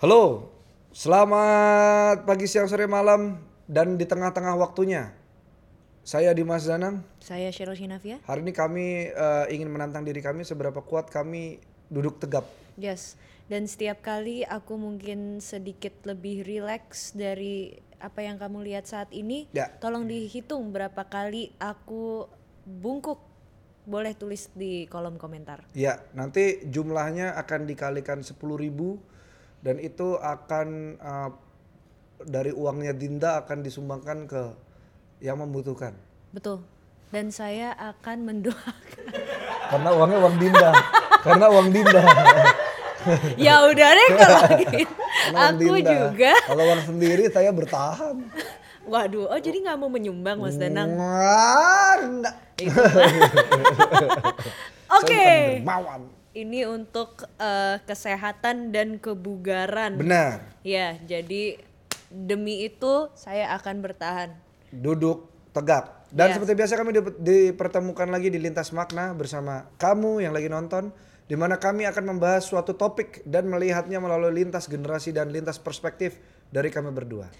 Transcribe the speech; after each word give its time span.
Halo, 0.00 0.48
selamat 0.96 2.24
pagi, 2.24 2.48
siang, 2.48 2.64
sore, 2.64 2.88
malam, 2.88 3.36
dan 3.68 4.00
di 4.00 4.08
tengah-tengah 4.08 4.56
waktunya. 4.56 5.12
Saya 6.08 6.32
Dimas 6.32 6.64
Danang. 6.64 7.04
Saya 7.20 7.52
Cheryl 7.52 7.76
Shinavia. 7.76 8.16
Hari 8.24 8.40
ini 8.40 8.56
kami 8.56 9.12
eh, 9.12 9.46
ingin 9.52 9.68
menantang 9.68 10.08
diri 10.08 10.24
kami 10.24 10.48
seberapa 10.48 10.80
kuat 10.80 11.12
kami 11.12 11.60
duduk 11.92 12.16
tegap. 12.16 12.48
Yes. 12.80 13.20
Dan 13.52 13.68
setiap 13.68 14.00
kali 14.00 14.40
aku 14.40 14.80
mungkin 14.80 15.44
sedikit 15.44 15.92
lebih 16.08 16.48
rileks 16.48 17.12
dari 17.12 17.76
apa 18.00 18.24
yang 18.24 18.40
kamu 18.40 18.72
lihat 18.72 18.88
saat 18.88 19.12
ini, 19.12 19.52
Ya. 19.52 19.68
tolong 19.84 20.08
dihitung 20.08 20.72
berapa 20.72 21.04
kali 21.12 21.52
aku 21.60 22.24
bungkuk. 22.64 23.20
Boleh 23.84 24.16
tulis 24.16 24.48
di 24.56 24.88
kolom 24.88 25.20
komentar. 25.20 25.60
Ya, 25.76 26.00
nanti 26.16 26.64
jumlahnya 26.64 27.36
akan 27.36 27.68
dikalikan 27.68 28.24
10.000 28.24 28.40
dan 29.60 29.76
itu 29.80 30.16
akan 30.16 30.68
eh, 30.96 31.30
dari 32.24 32.52
uangnya 32.52 32.92
Dinda 32.92 33.40
akan 33.44 33.64
disumbangkan 33.64 34.28
ke 34.28 34.42
yang 35.24 35.40
membutuhkan. 35.40 35.96
Betul. 36.32 36.64
Dan 37.10 37.34
saya 37.34 37.74
akan 37.74 38.22
mendoakan. 38.22 39.04
Karena 39.70 39.88
uangnya 39.96 40.18
uang 40.22 40.36
Dinda. 40.38 40.70
Karena 41.20 41.46
uang 41.50 41.68
Dinda. 41.74 42.00
ya 43.48 43.54
udah 43.66 43.88
deh 43.96 44.08
kalau 44.14 44.42
gitu. 44.62 44.94
Aku 45.34 45.58
Dinda. 45.58 45.90
juga. 45.90 46.32
Kalau 46.46 46.64
uang 46.64 46.82
sendiri 46.86 47.24
saya 47.32 47.50
bertahan. 47.50 48.16
Waduh, 48.90 49.28
oh 49.28 49.40
jadi 49.40 49.60
nggak 49.60 49.76
mau 49.76 49.92
menyumbang 49.92 50.40
Mas 50.40 50.56
Danang? 50.56 50.96
Itu. 52.56 52.74
Oke. 54.98 55.26
Dermawan. 55.60 56.19
Ini 56.40 56.64
untuk 56.64 57.28
eh, 57.36 57.76
kesehatan 57.84 58.72
dan 58.72 58.96
kebugaran. 58.96 60.00
Benar. 60.00 60.40
Ya, 60.64 60.96
jadi 61.04 61.60
demi 62.08 62.64
itu 62.64 63.12
saya 63.12 63.52
akan 63.60 63.84
bertahan. 63.84 64.32
Duduk 64.72 65.28
tegak. 65.52 66.08
Dan 66.08 66.32
Yes. 66.32 66.40
seperti 66.40 66.52
biasa 66.56 66.72
kami 66.80 66.90
di- 66.96 67.16
dipertemukan 67.20 68.08
lagi 68.08 68.32
di 68.32 68.40
Lintas 68.40 68.72
Makna 68.72 69.12
bersama 69.12 69.68
kamu 69.76 70.24
yang 70.24 70.32
lagi 70.32 70.48
nonton 70.48 70.90
di 71.28 71.36
mana 71.38 71.60
kami 71.60 71.86
akan 71.86 72.16
membahas 72.16 72.42
suatu 72.42 72.74
topik 72.74 73.22
dan 73.22 73.46
melihatnya 73.46 74.02
melalui 74.02 74.42
lintas 74.42 74.66
generasi 74.66 75.14
dan 75.14 75.30
lintas 75.30 75.62
perspektif 75.62 76.18
dari 76.50 76.72
kami 76.72 76.90
berdua. 76.90 77.30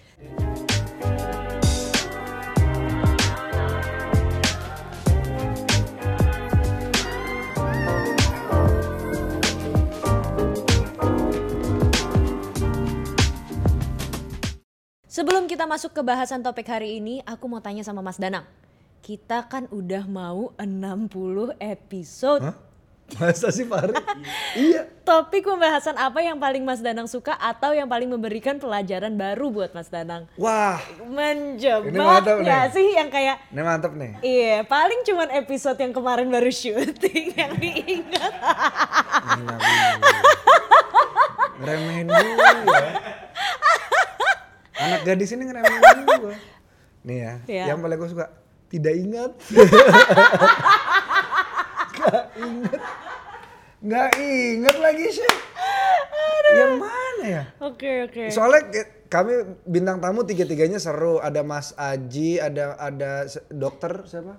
Sebelum 15.11 15.51
kita 15.51 15.67
masuk 15.67 15.91
ke 15.91 16.07
bahasan 16.07 16.39
topik 16.39 16.71
hari 16.71 17.03
ini, 17.03 17.19
aku 17.27 17.51
mau 17.51 17.59
tanya 17.59 17.83
sama 17.83 17.99
Mas 17.99 18.15
Danang. 18.15 18.47
Kita 19.03 19.43
kan 19.51 19.67
udah 19.75 20.07
mau 20.07 20.55
60 20.55 21.51
episode. 21.59 22.47
Hah? 22.47 22.55
Masa 23.19 23.51
sih 23.51 23.67
Fahri? 23.67 23.91
iya. 24.55 24.87
Topik 25.03 25.43
pembahasan 25.43 25.99
apa 25.99 26.23
yang 26.23 26.39
paling 26.39 26.63
Mas 26.63 26.79
Danang 26.79 27.11
suka 27.11 27.35
atau 27.35 27.75
yang 27.75 27.91
paling 27.91 28.07
memberikan 28.07 28.63
pelajaran 28.63 29.19
baru 29.19 29.51
buat 29.51 29.75
Mas 29.75 29.91
Danang? 29.91 30.31
Wah, 30.39 30.79
Menjebak 31.03 31.91
Ini 31.91 31.99
mantap 31.99 32.39
nggak 32.39 32.65
nih. 32.71 32.75
sih 32.79 32.89
yang 32.95 33.11
kayak 33.11 33.37
ini 33.51 33.63
mantep 33.67 33.93
nih. 33.99 34.13
Iya, 34.23 34.57
paling 34.63 35.03
cuman 35.03 35.29
episode 35.35 35.83
yang 35.83 35.91
kemarin 35.91 36.31
baru 36.31 36.55
syuting 36.55 37.35
yang 37.43 37.53
diingat. 37.59 38.33
Ngeremehin 41.59 42.07
gue 42.07 42.31
ya. 42.71 42.95
Anak 44.81 45.01
gadis 45.05 45.31
ini 45.31 45.45
ngeremehin 45.45 45.81
gue. 46.19 46.37
Nih 47.03 47.19
ya, 47.19 47.35
Iya. 47.47 47.65
yang 47.69 47.81
paling 47.81 47.97
gue 47.97 48.09
suka. 48.09 48.27
Tidak 48.67 48.95
ingat. 48.95 49.33
Gak 51.93 52.25
inget. 52.35 52.81
Gak 53.81 54.09
inget 54.17 54.77
lagi 54.79 55.07
sih. 55.11 55.31
Yang 56.51 56.75
mana 56.79 57.25
ya? 57.25 57.43
Oke, 57.61 57.91
oke. 58.05 58.25
Soalnya 58.29 58.63
ke- 58.69 58.91
kami 59.07 59.33
bintang 59.65 59.99
tamu 59.99 60.23
tiga-tiganya 60.23 60.77
seru. 60.77 61.19
Ada 61.19 61.41
Mas 61.41 61.73
Aji, 61.75 62.39
ada 62.39 62.77
ada 62.77 63.25
dokter 63.49 64.05
siapa? 64.05 64.37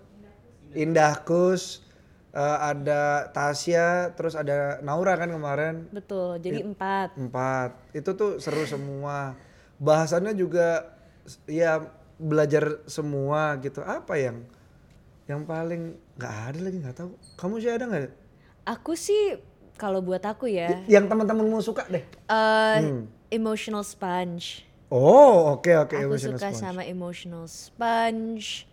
Indah 0.71 1.19
Kus, 1.21 1.83
eh, 2.31 2.57
ada 2.61 3.27
Tasya, 3.27 4.13
terus 4.13 4.35
ada 4.35 4.79
Naura 4.81 5.16
kan 5.16 5.27
kemarin. 5.27 5.87
Betul, 5.89 6.39
jadi 6.39 6.61
Iya. 6.61 6.67
empat. 6.67 7.09
Empat. 7.17 7.69
Itu 7.91 8.13
tuh 8.13 8.37
seru 8.37 8.63
semua. 8.63 9.35
Bahasannya 9.81 10.37
juga 10.37 10.93
ya 11.49 11.81
belajar 12.15 12.85
semua 12.85 13.57
gitu. 13.57 13.81
Apa 13.81 14.13
yang 14.15 14.45
yang 15.25 15.41
paling 15.43 15.97
nggak 16.15 16.35
ada 16.53 16.59
lagi 16.61 16.77
nggak 16.77 16.97
tahu. 16.97 17.09
Kamu 17.33 17.57
sih 17.57 17.71
ada 17.73 17.89
nggak? 17.89 18.13
Aku 18.69 18.93
sih 18.93 19.41
kalau 19.73 19.97
buat 20.05 20.21
aku 20.21 20.45
ya, 20.45 20.85
Yang 20.85 21.09
teman-temanmu 21.09 21.57
suka 21.59 21.89
deh. 21.89 22.05
eh 22.05 22.77
Hmm. 22.77 23.09
emotional 23.33 23.81
sponge. 23.81 24.69
Oh, 24.91 25.57
oke 25.57 25.71
oke. 25.73 25.95
aku 25.97 26.13
Emotional 26.13 26.37
suka 26.37 26.47
sponge. 26.53 26.61
sama 26.61 26.81
emotional 26.85 27.45
sponge. 27.49 28.69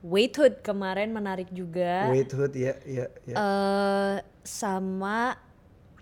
Weighted 0.00 0.62
kemarin 0.62 1.10
menarik 1.10 1.50
juga. 1.50 2.06
Waithood 2.08 2.54
ya 2.54 2.78
ya 2.86 3.10
ya. 3.26 3.34
eh 3.34 4.16
sama 4.46 5.34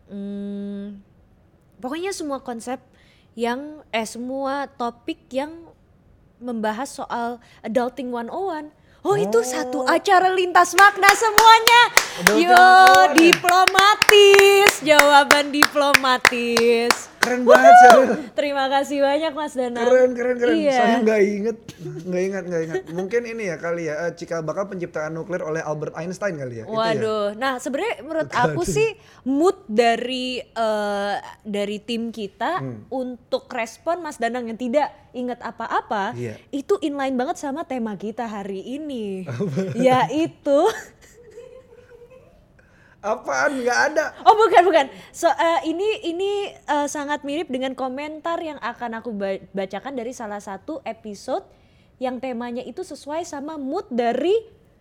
hmm, 0.06 1.00
pokoknya 1.80 2.12
semua 2.12 2.44
konsep 2.44 2.78
yang 3.36 3.84
eh 3.92 4.08
semua 4.08 4.64
topik 4.64 5.28
yang 5.28 5.52
membahas 6.40 6.88
soal 6.88 7.36
adulting 7.60 8.08
101. 8.08 8.72
Oh, 9.06 9.14
itu 9.14 9.38
satu 9.46 9.86
acara 9.86 10.34
lintas 10.34 10.74
makna 10.74 11.06
semuanya. 11.14 11.82
Adulting 12.26 12.50
Yo, 12.50 12.66
101 13.14 13.22
diplomatis, 13.22 13.95
jawaban 14.86 15.50
diplomatis. 15.50 16.94
Keren 17.18 17.42
banget 17.42 17.74
Cheryl. 17.82 18.10
Terima 18.38 18.70
kasih 18.70 19.02
banyak 19.02 19.32
Mas 19.34 19.58
Danang. 19.58 19.82
Keren 19.82 20.10
keren 20.14 20.36
keren. 20.38 20.54
Iya. 20.54 20.78
Saya 20.78 20.96
nggak 21.02 21.20
inget, 21.26 21.56
nggak 22.06 22.22
ingat 22.22 22.42
nggak 22.46 22.62
ingat. 22.62 22.82
Mungkin 22.94 23.22
ini 23.26 23.50
ya 23.50 23.58
kali 23.58 23.90
ya 23.90 24.06
eh, 24.06 24.12
cikal 24.14 24.46
bakal 24.46 24.70
penciptaan 24.70 25.10
nuklir 25.10 25.42
oleh 25.42 25.58
Albert 25.58 25.98
Einstein 25.98 26.38
kali 26.38 26.62
ya. 26.62 26.64
Ya? 26.64 26.70
Waduh, 26.70 27.34
nah 27.34 27.58
sebenarnya 27.58 27.94
menurut 28.00 28.30
aku 28.30 28.62
sih 28.62 28.94
mood 29.26 29.58
dari 29.66 30.38
eh, 30.38 31.14
dari 31.42 31.82
tim 31.82 32.14
kita 32.14 32.62
Hmm. 32.62 32.86
untuk 32.88 33.50
respon 33.50 34.00
Mas 34.00 34.16
Danang 34.16 34.46
yang 34.46 34.54
tidak 34.54 34.94
ingat 35.10 35.42
apa-apa 35.42 36.14
Iya. 36.14 36.38
itu 36.48 36.78
inline 36.78 37.18
banget 37.18 37.36
sama 37.36 37.66
tema 37.66 37.98
kita 37.98 38.22
hari 38.22 38.62
ini, 38.62 39.26
yaitu 39.74 40.60
Apaan 43.06 43.62
nggak 43.62 43.78
ada? 43.92 44.04
oh 44.26 44.34
bukan 44.34 44.62
bukan, 44.66 44.86
so 45.14 45.30
eh, 45.30 45.70
ini 45.70 45.88
ini 46.04 46.30
eh, 46.50 46.86
sangat 46.90 47.22
mirip 47.22 47.46
dengan 47.46 47.72
komentar 47.72 48.42
yang 48.42 48.58
akan 48.58 48.98
aku 48.98 49.14
ba- 49.14 49.42
bacakan 49.54 49.94
dari 49.94 50.10
salah 50.10 50.42
satu 50.42 50.82
episode 50.82 51.46
yang 51.96 52.18
temanya 52.18 52.60
itu 52.60 52.82
sesuai 52.82 53.22
sama 53.22 53.54
mood 53.54 53.86
dari 53.88 54.34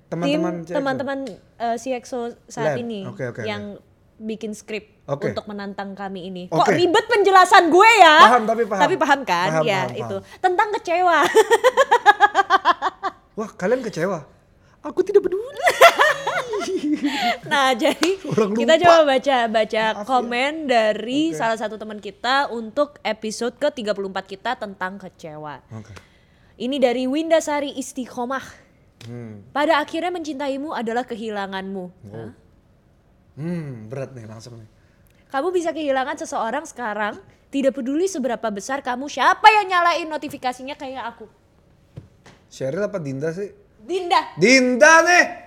Teman-teman 0.05 0.65
teman-teman 0.65 1.19
eh, 1.57 1.77
CXO 1.77 2.33
saat 2.45 2.73
Lab. 2.73 2.81
ini 2.81 3.05
oke, 3.05 3.23
oke. 3.29 3.41
yang 3.45 3.77
bikin 4.15 4.55
skrip 4.55 4.95
Oke. 5.05 5.29
untuk 5.29 5.45
menantang 5.45 5.93
kami 5.93 6.31
ini. 6.31 6.43
Oke. 6.47 6.55
Kok 6.55 6.69
ribet 6.71 7.05
penjelasan 7.05 7.67
gue 7.67 7.89
ya? 7.99 8.15
Paham, 8.25 8.43
tapi 8.47 8.63
paham. 8.63 8.81
Tapi 8.81 8.95
paham 8.95 9.19
kan? 9.21 9.49
Paham, 9.59 9.63
ya 9.67 9.81
paham, 9.85 10.01
itu 10.01 10.17
paham. 10.17 10.39
tentang 10.41 10.69
kecewa. 10.79 11.19
Wah 13.37 13.49
kalian 13.53 13.83
kecewa? 13.83 14.23
Aku 14.81 15.03
tidak 15.03 15.25
peduli. 15.25 15.54
nah 17.51 17.71
jadi 17.75 18.11
kita 18.55 18.73
coba 18.81 19.15
baca 19.15 19.37
baca 19.49 19.83
Maaf 19.93 19.97
ya. 20.01 20.07
komen 20.07 20.53
dari 20.69 21.31
Oke. 21.31 21.37
salah 21.37 21.57
satu 21.57 21.75
teman 21.77 21.99
kita 22.01 22.49
untuk 22.49 22.97
episode 23.05 23.55
ke 23.57 23.69
34 23.71 23.95
kita 24.25 24.51
tentang 24.57 24.97
kecewa. 24.97 25.61
Oke. 25.71 25.93
Ini 26.55 26.79
dari 26.79 27.03
Windasari 27.03 27.75
Istiqomah. 27.75 28.63
Hmm. 29.05 29.43
Pada 29.51 29.83
akhirnya 29.83 30.09
mencintaimu 30.09 30.71
adalah 30.71 31.03
kehilanganmu. 31.03 31.85
Hah? 32.15 32.31
Hmm, 33.35 33.91
berat 33.91 34.15
nih 34.15 34.25
langsung 34.25 34.57
nih. 34.63 34.69
Kamu 35.27 35.51
bisa 35.51 35.75
kehilangan 35.75 36.15
seseorang 36.15 36.63
sekarang, 36.63 37.19
tidak 37.51 37.75
peduli 37.75 38.07
seberapa 38.07 38.47
besar 38.47 38.79
kamu, 38.79 39.11
siapa 39.11 39.51
yang 39.51 39.67
nyalain 39.67 40.07
notifikasinya 40.07 40.79
kayak 40.79 41.11
aku. 41.11 41.27
Sheryl 42.47 42.87
apa 42.87 43.03
Dinda 43.03 43.35
sih? 43.35 43.51
Dinda. 43.83 44.31
Dinda 44.39 45.03
nih. 45.03 45.44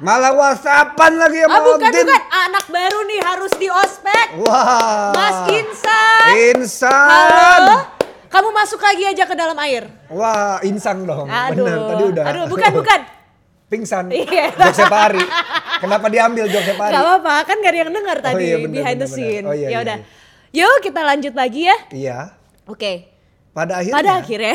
Malah 0.00 0.32
whatsappan 0.32 1.12
lagi 1.20 1.44
sama 1.44 1.52
Ah 1.52 1.60
bukan 1.60 1.92
Odin. 1.92 2.04
bukan, 2.08 2.22
anak 2.32 2.64
baru 2.72 3.00
nih 3.04 3.20
harus 3.20 3.52
di 3.60 3.68
ospek. 3.68 4.26
Wah. 4.40 5.12
Mas 5.12 5.38
Insan. 5.52 6.28
Insan. 6.56 6.88
Halo. 7.60 7.76
Kamu 8.32 8.48
masuk 8.48 8.80
lagi 8.80 9.04
aja 9.04 9.28
ke 9.28 9.36
dalam 9.36 9.58
air. 9.60 9.92
Wah, 10.08 10.56
insang 10.64 11.04
dong. 11.04 11.28
Aduh. 11.28 11.68
Bener, 11.68 11.78
tadi 11.84 12.04
udah. 12.16 12.24
Aduh, 12.32 12.44
bukan 12.48 12.70
bukan. 12.72 13.00
Pingsan. 13.70 14.08
Iya. 14.10 14.50
Jokes 14.56 14.82
Pari. 14.88 15.22
Kenapa 15.78 16.06
diambil 16.10 16.48
jokes 16.48 16.74
Pari? 16.74 16.90
Gak 16.96 17.02
apa-apa, 17.04 17.34
kan 17.46 17.56
gak 17.60 17.70
ada 17.70 17.78
yang 17.84 17.92
dengar 17.94 18.16
tadi 18.18 18.42
iya, 18.42 18.56
bener, 18.58 18.74
behind 18.80 18.98
the 18.98 19.06
bener, 19.06 19.14
scene. 19.14 19.44
bener. 19.46 19.52
Oh, 19.52 19.54
iya, 19.54 19.68
ya 19.68 19.78
udah. 19.84 19.96
iya. 20.50 20.64
Yuk 20.66 20.76
kita 20.82 21.00
lanjut 21.06 21.34
lagi 21.36 21.60
ya. 21.68 21.76
Iya. 21.92 22.18
Oke. 22.66 22.92
Pada 23.52 23.78
akhirnya, 23.78 23.98
Pada 24.00 24.12
akhirnya. 24.18 24.54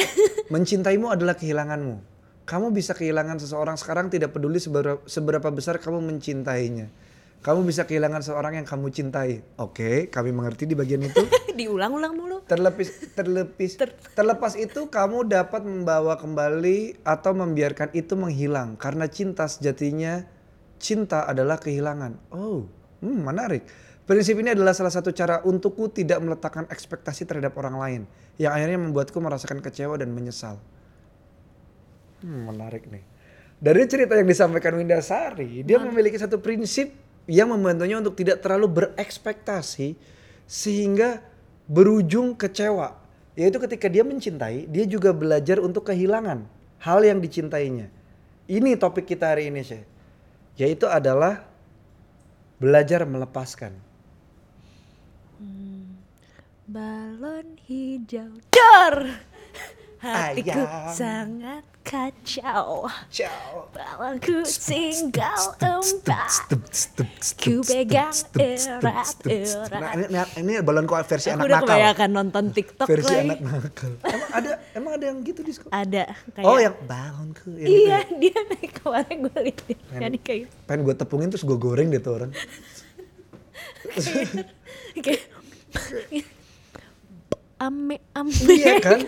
mencintaimu 0.53 1.07
adalah 1.13 1.35
kehilanganmu. 1.37 2.14
Kamu 2.45 2.69
bisa 2.69 2.93
kehilangan 2.93 3.41
seseorang 3.41 3.73
sekarang 3.73 4.13
tidak 4.13 4.29
peduli 4.29 4.61
seberapa, 4.61 5.01
seberapa 5.09 5.49
besar 5.49 5.81
kamu 5.81 5.97
mencintainya. 5.97 6.93
Kamu 7.41 7.61
bisa 7.61 7.85
kehilangan 7.85 8.25
seorang 8.25 8.57
yang 8.61 8.65
kamu 8.65 8.89
cintai. 8.89 9.41
Oke, 9.61 10.09
kami 10.13 10.33
mengerti 10.33 10.69
di 10.69 10.73
bagian 10.73 11.01
itu. 11.05 11.25
Diulang-ulang 11.59 12.13
mulu. 12.13 12.41
Terlepis, 12.45 13.13
terlepis, 13.17 13.77
terlepas 14.13 14.53
itu 14.57 14.89
kamu 14.89 15.25
dapat 15.25 15.65
membawa 15.65 16.17
kembali 16.21 17.01
atau 17.01 17.33
membiarkan 17.33 17.93
itu 17.97 18.13
menghilang 18.13 18.77
karena 18.77 19.09
cinta 19.09 19.49
sejatinya 19.49 20.25
cinta 20.77 21.25
adalah 21.25 21.57
kehilangan. 21.57 22.29
Oh, 22.29 22.69
hmm, 23.01 23.19
menarik. 23.25 23.65
Prinsip 24.05 24.37
ini 24.37 24.53
adalah 24.53 24.77
salah 24.77 24.93
satu 24.93 25.09
cara 25.09 25.41
untukku 25.41 25.89
tidak 25.89 26.21
meletakkan 26.21 26.69
ekspektasi 26.69 27.25
terhadap 27.25 27.57
orang 27.57 27.77
lain 27.81 28.01
yang 28.37 28.53
akhirnya 28.53 28.77
membuatku 28.77 29.17
merasakan 29.17 29.65
kecewa 29.65 29.97
dan 29.97 30.13
menyesal. 30.13 30.61
Hmm, 32.25 32.49
menarik 32.49 32.89
nih. 32.89 33.05
Dari 33.61 33.85
cerita 33.85 34.17
yang 34.17 34.25
disampaikan 34.25 34.73
Winda 34.73 34.97
Sari, 34.97 35.61
dia 35.61 35.77
memiliki 35.77 36.17
satu 36.17 36.41
prinsip 36.41 36.89
yang 37.29 37.53
membantunya 37.53 38.01
untuk 38.01 38.17
tidak 38.17 38.41
terlalu 38.41 38.81
berekspektasi 38.81 39.93
sehingga 40.49 41.21
berujung 41.69 42.33
kecewa. 42.33 42.97
Yaitu 43.37 43.61
ketika 43.61 43.85
dia 43.85 44.01
mencintai, 44.01 44.65
dia 44.65 44.85
juga 44.89 45.13
belajar 45.13 45.61
untuk 45.61 45.85
kehilangan 45.85 46.49
hal 46.81 46.99
yang 47.05 47.21
dicintainya. 47.21 47.93
Ini 48.49 48.73
topik 48.81 49.05
kita 49.05 49.37
hari 49.37 49.53
ini, 49.53 49.61
Syekh. 49.61 49.85
Yaitu 50.57 50.89
adalah 50.89 51.45
belajar 52.57 53.05
melepaskan. 53.05 53.75
Balon 56.65 57.61
hijau. 57.69 58.41
Dor! 58.49 59.13
Hatiku 60.05 60.53
Ayam. 60.53 60.93
sangat 60.93 61.63
kacau. 61.81 62.85
Ciao. 63.09 63.65
Tinggal 64.61 65.41
empat. 65.55 66.53
Ku 67.35 67.61
pegang 67.61 68.13
erat-erat. 68.35 69.69
Nah, 69.71 69.91
ini, 69.93 70.05
ini, 70.07 70.17
ini 70.35 70.53
balonku 70.59 70.93
versi 70.99 71.29
Aku 71.29 71.35
anak 71.35 71.43
udah 71.43 71.55
nakal. 71.55 71.67
kebanyakan 71.67 72.09
nonton 72.11 72.43
TikTok 72.51 72.85
Versi 72.85 73.05
lagi. 73.07 73.21
anak 73.23 73.39
nakal. 73.39 73.91
Emang 74.03 74.29
ada 74.31 74.49
emang 74.73 74.91
ada 74.93 75.05
yang 75.07 75.17
gitu 75.21 75.41
diskon? 75.41 75.69
Ada 75.69 76.03
kayak 76.31 76.45
Oh, 76.45 76.57
yang 76.57 76.75
balonku. 76.83 77.49
yang 77.51 77.57
gitu 77.59 77.69
Iya, 77.81 77.97
ya? 77.97 77.99
dia 78.15 78.37
naik 78.47 78.71
kemarin 78.75 79.15
gue 79.19 79.37
liat 79.41 79.57
dia. 79.63 79.77
Jadi 79.99 80.17
kayak 80.19 80.41
Pengen 80.63 80.81
gue 80.83 80.95
tepungin 80.95 81.29
terus 81.29 81.41
gue 81.43 81.57
goreng 81.57 81.87
deh 81.87 81.97
tuh 81.99 82.13
orang. 82.15 82.31
kayak 84.95 85.21
ame 87.57 87.97
ame. 88.11 88.33
iya 88.51 88.77
kan? 88.79 88.99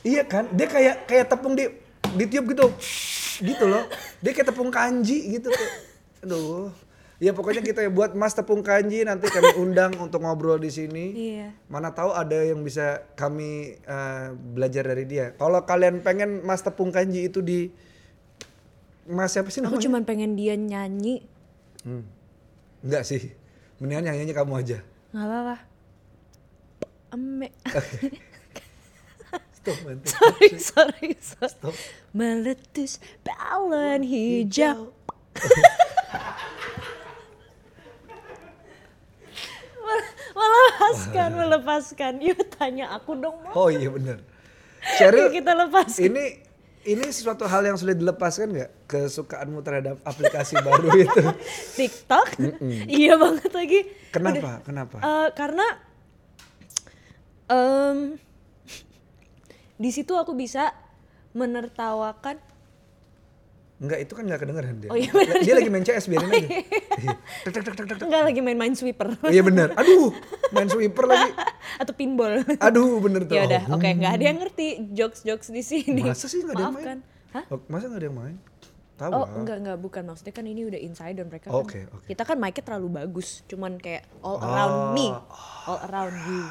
Iya 0.00 0.22
kan? 0.24 0.48
Dia 0.54 0.66
kayak 0.66 0.96
kayak 1.04 1.26
tepung 1.28 1.54
di 1.54 1.68
ditiup 2.16 2.44
gitu. 2.50 2.66
Gitu 3.40 3.64
loh. 3.64 3.84
Dia 4.20 4.32
kayak 4.32 4.48
tepung 4.52 4.72
kanji 4.72 5.36
gitu. 5.36 5.48
Aduh. 6.24 6.72
Ya 7.20 7.36
pokoknya 7.36 7.60
kita 7.60 7.84
ya 7.84 7.92
buat 7.92 8.16
Mas 8.16 8.32
tepung 8.32 8.64
kanji 8.64 9.04
nanti 9.04 9.28
kami 9.28 9.52
undang 9.60 9.92
untuk 10.00 10.24
ngobrol 10.24 10.56
di 10.56 10.72
sini. 10.72 11.12
Iya. 11.12 11.52
Mana 11.68 11.92
tahu 11.92 12.16
ada 12.16 12.32
yang 12.40 12.64
bisa 12.64 13.04
kami 13.12 13.76
eh, 13.76 14.26
belajar 14.32 14.88
dari 14.88 15.04
dia. 15.04 15.36
Kalau 15.36 15.60
kalian 15.68 16.00
pengen 16.00 16.40
Mas 16.48 16.64
tepung 16.64 16.88
kanji 16.88 17.28
itu 17.28 17.44
di 17.44 17.68
Mas 19.04 19.36
siapa 19.36 19.52
sih 19.52 19.60
Aku 19.60 19.76
namanya? 19.76 19.84
cuma 19.84 19.98
pengen 20.00 20.32
dia 20.32 20.56
nyanyi. 20.56 21.20
Hmm. 21.84 22.08
Enggak 22.80 23.04
sih. 23.04 23.36
Mendingan 23.76 24.16
nyanyi 24.16 24.32
kamu 24.32 24.52
aja. 24.56 24.78
Nggak 25.12 25.26
apa-apa. 25.28 25.56
Ame. 27.12 27.48
Stop 29.70 30.02
sorry, 30.14 30.48
sorry, 30.58 31.08
sorry. 31.20 31.50
Stop. 31.50 31.74
Meletus 32.10 32.98
balon 33.22 34.02
hijau. 34.02 34.90
melepaskan, 40.34 41.30
melepaskan. 41.36 42.12
Yuk 42.22 42.40
tanya 42.54 42.94
aku 42.94 43.18
dong, 43.18 43.36
Mo. 43.42 43.50
Oh 43.54 43.68
iya 43.70 43.90
bener. 43.90 44.22
Cheryl, 44.96 45.28
kita 45.28 45.52
lepaskan. 45.52 46.08
ini 46.08 46.24
ini 46.88 47.04
sesuatu 47.12 47.44
hal 47.44 47.60
yang 47.68 47.76
sulit 47.76 48.00
dilepaskan 48.00 48.48
nggak 48.56 48.70
kesukaanmu 48.88 49.60
terhadap 49.60 50.00
aplikasi 50.00 50.56
baru 50.64 50.88
itu? 51.04 51.24
TikTok? 51.76 52.40
iya 52.88 53.20
banget 53.20 53.52
lagi. 53.52 53.80
Kenapa? 54.08 54.64
Kenapa? 54.64 54.96
Eh, 55.04 55.28
karena 55.36 55.66
em, 57.52 58.16
di 59.80 59.90
situ 59.90 60.12
aku 60.12 60.36
bisa 60.36 60.76
menertawakan 61.32 62.36
Enggak, 63.80 63.96
itu 63.96 64.12
kan 64.12 64.28
nggak 64.28 64.44
kedengeran 64.44 64.76
dia. 64.76 64.92
Oh 64.92 64.98
iya 65.00 65.08
bener. 65.08 65.40
Dia 65.40 65.54
lagi 65.56 65.70
main 65.72 65.80
CS 65.80 66.04
biarin 66.04 66.28
aja. 66.28 66.48
Iya. 67.00 67.16
Tek, 67.40 67.48
tek, 67.48 67.62
tek, 67.64 67.72
tek, 67.72 67.86
tek, 67.88 67.96
tek. 67.96 68.04
enggak 68.04 68.22
lagi 68.28 68.40
main-main 68.44 68.76
sweeper 68.76 69.08
Iya 69.24 69.40
bener. 69.40 69.72
Aduh, 69.72 70.12
main 70.52 70.68
sweeper 70.68 71.08
lagi. 71.08 71.32
atau 71.80 71.96
pinball. 71.96 72.44
Aduh, 72.60 73.00
bener 73.00 73.24
tuh. 73.24 73.40
ya 73.40 73.48
udah, 73.48 73.62
Oh, 73.66 73.80
oke, 73.80 73.88
nggak 73.88 74.12
ada 74.12 74.24
yang 74.26 74.36
ngerti 74.36 74.66
jokes-jokes 74.92 75.48
di 75.48 75.64
sini. 75.64 76.04
Masa 76.04 76.28
sih 76.28 76.44
nggak 76.44 76.52
ada 76.52 76.60
yang 76.60 76.76
Maafkan. 76.76 76.98
Hah? 77.32 77.44
Oh, 77.48 77.58
masa 77.72 77.88
nggak 77.88 78.00
ada 78.04 78.08
yang 78.12 78.18
main? 78.20 78.36
Tahu 79.00 79.10
Oh 79.16 79.24
enggak 79.32 79.56
enggak 79.56 79.78
bukan 79.80 80.02
maksudnya 80.04 80.34
kan 80.36 80.44
ini 80.44 80.60
udah 80.60 80.76
insider 80.76 81.24
mereka 81.24 81.48
Oh, 81.48 81.64
kan 81.64 81.72
oke, 81.72 81.80
oke. 81.88 82.04
kita 82.04 82.20
kan 82.20 82.36
mic-nya 82.36 82.60
terlalu 82.60 83.00
bagus 83.00 83.40
cuman 83.48 83.80
kayak 83.80 84.04
all 84.20 84.36
around 84.36 84.92
me 84.92 85.08
all 85.64 85.80
around 85.88 86.12
you 86.20 86.44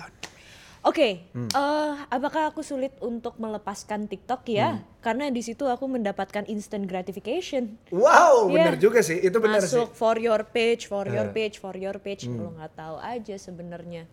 oke 0.81 1.07
Hmm. 1.31 1.47
eh, 1.49 1.91
apakah 2.07 2.49
aku 2.49 2.59
sulit 2.59 2.91
untuk 2.99 3.35
melepaskan 3.35 4.05
TikTok 4.05 4.41
ya 4.47 4.67
Hmm. 4.71 4.79
karena 4.99 5.23
di 5.27 5.39
situ 5.39 5.63
aku 5.63 5.85
mendapatkan 5.85 6.43
instant 6.45 6.83
gratification 6.83 7.75
Wow, 7.89 8.47
Iya. 8.47 8.53
bener 8.53 8.73
juga 8.77 8.99
sih. 8.99 9.17
Itu 9.17 9.37
bener 9.37 9.59
sih. 9.61 9.75
masuk 9.75 9.87
for 9.91 10.15
your 10.15 10.39
page 10.45 10.85
for 10.85 11.03
your 11.05 11.25
Eh. 11.25 11.31
page 11.31 11.55
for 11.57 11.73
your 11.73 11.95
page 11.97 12.23
Hmm. 12.23 12.37
lo 12.37 12.47
nggak 12.53 12.71
tahu 12.73 12.95
aja 12.97 13.33
sebenarnya 13.35 14.03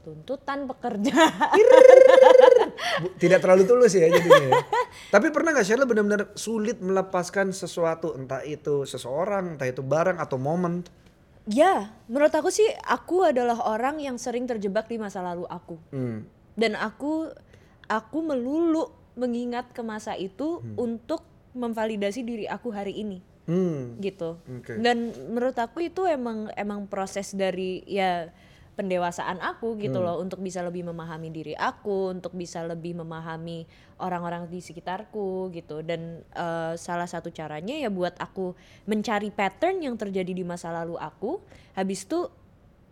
tuntutan 0.00 0.64
pekerja 0.66 1.12
Tidak 3.20 3.38
terlalu 3.38 3.62
tulus 3.64 3.92
ya 3.92 4.08
jadinya. 4.08 4.50
ya. 4.50 4.60
Tapi 5.14 5.28
pernah 5.28 5.52
nggak 5.52 5.62
Sheryl 5.62 5.84
benar-benar 5.84 6.32
sulit 6.34 6.78
melepaskan 6.78 7.50
sesuatu, 7.50 8.12
entah 8.12 8.40
itu 8.42 8.84
seseorang, 8.84 9.56
entah 9.56 9.64
itu 9.64 9.80
barang 9.80 10.16
atau 10.16 10.36
momen? 10.36 10.84
Ya 11.50 11.90
menurut 12.06 12.30
aku 12.30 12.48
sih 12.48 12.66
aku 12.86 13.26
adalah 13.26 13.58
orang 13.66 13.98
yang 13.98 14.16
sering 14.16 14.46
terjebak 14.46 14.86
di 14.86 14.96
masa 14.96 15.18
lalu 15.20 15.44
aku 15.44 15.76
Hmm. 15.90 16.22
dan 16.54 16.78
aku 16.78 17.26
aku 17.84 18.18
melulu 18.22 18.86
mengingat 19.18 19.74
ke 19.74 19.82
masa 19.82 20.14
itu 20.14 20.62
untuk 20.78 21.26
memvalidasi 21.52 22.22
diri 22.22 22.46
aku 22.46 22.70
hari 22.70 22.94
ini 22.94 23.18
Hmm. 23.44 23.98
gitu 23.98 24.38
Oke. 24.46 24.78
dan 24.78 25.10
menurut 25.26 25.58
aku 25.58 25.82
itu 25.82 26.06
emang 26.06 26.46
emang 26.54 26.86
proses 26.86 27.34
dari 27.34 27.82
ya 27.82 28.30
pendewasaan 28.78 29.42
aku 29.44 29.76
gitu 29.76 30.00
loh 30.00 30.22
untuk 30.22 30.40
bisa 30.40 30.64
lebih 30.64 30.88
memahami 30.88 31.28
diri 31.28 31.52
aku 31.52 32.16
untuk 32.16 32.32
bisa 32.32 32.64
lebih 32.64 32.96
memahami 32.96 33.68
orang-orang 34.00 34.48
di 34.48 34.62
sekitarku 34.62 35.52
gitu. 35.52 35.84
Dan 35.84 36.24
eh, 36.32 36.74
salah 36.80 37.04
satu 37.04 37.28
caranya 37.28 37.76
ya 37.76 37.92
buat 37.92 38.16
aku 38.16 38.56
mencari 38.88 39.28
pattern 39.34 39.84
yang 39.84 40.00
terjadi 40.00 40.32
di 40.32 40.44
masa 40.46 40.72
lalu 40.72 40.96
aku. 40.96 41.42
Habis 41.76 42.08
itu 42.08 42.30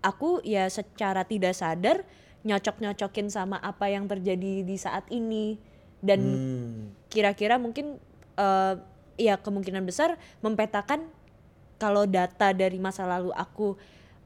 aku 0.05 0.45
ya 0.45 0.69
secara 0.69 1.25
tidak 1.25 1.57
sadar 1.57 2.05
nyocok-nyocokin 2.45 3.33
sama 3.33 3.59
apa 3.59 3.91
yang 3.91 4.07
terjadi 4.07 4.63
di 4.63 4.77
saat 4.77 5.09
ini. 5.09 5.57
Dan 5.99 6.21
Hmm. 6.21 6.83
kira-kira 7.11 7.57
mungkin 7.59 7.99
eh, 8.39 8.75
ya 9.19 9.35
kemungkinan 9.41 9.83
besar 9.83 10.15
mempetakan 10.45 11.11
kalau 11.79 12.07
data 12.07 12.51
dari 12.55 12.79
masa 12.83 13.07
lalu 13.07 13.31
aku 13.35 13.79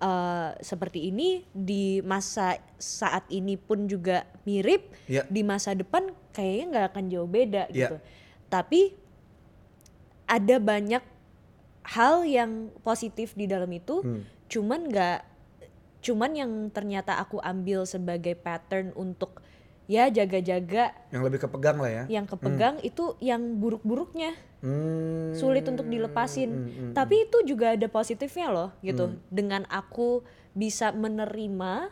eh, 0.03 0.51
seperti 0.59 1.09
ini 1.09 1.47
di 1.49 2.03
masa 2.03 2.59
saat 2.75 3.23
ini 3.29 3.55
pun 3.55 3.87
juga 3.87 4.27
mirip 4.43 4.91
Ya. 5.07 5.23
di 5.25 5.41
masa 5.41 5.73
depan 5.73 6.03
kayaknya 6.31 6.65
nggak 6.69 6.87
akan 6.91 7.05
jauh 7.07 7.31
beda 7.31 7.71
Ya. 7.71 7.87
gitu 7.87 7.97
tapi 8.49 8.99
ada 10.25 10.57
banyak 10.59 11.03
hal 11.85 12.23
yang 12.25 12.51
positif 12.81 13.33
di 13.33 13.47
dalam 13.47 13.71
itu 13.71 14.01
Hmm. 14.01 14.23
cuman 14.47 14.81
nggak 14.87 15.19
cuman 16.01 16.31
yang 16.33 16.53
ternyata 16.69 17.15
aku 17.17 17.39
ambil 17.39 17.85
sebagai 17.85 18.35
pattern 18.35 18.91
untuk 18.95 19.39
ya 19.87 20.09
jaga-jaga 20.09 20.91
Yang 21.11 21.23
lebih 21.23 21.39
kepegang 21.41 21.79
lah 21.79 21.91
ya. 21.93 22.05
yang 22.09 22.25
kepegang 22.25 22.79
itu 22.81 23.15
yang 23.19 23.57
buruk-buruknya 23.57 24.35
Hmm. 24.63 25.35
sulit 25.35 25.67
untuk 25.67 25.85
dilepasin 25.85 26.51
tapi 26.95 27.27
itu 27.27 27.43
juga 27.43 27.75
ada 27.75 27.85
positifnya 27.85 28.47
loh 28.47 28.71
gitu 28.79 29.11
dengan 29.27 29.67
aku 29.67 30.23
bisa 30.53 30.95
menerima 30.95 31.91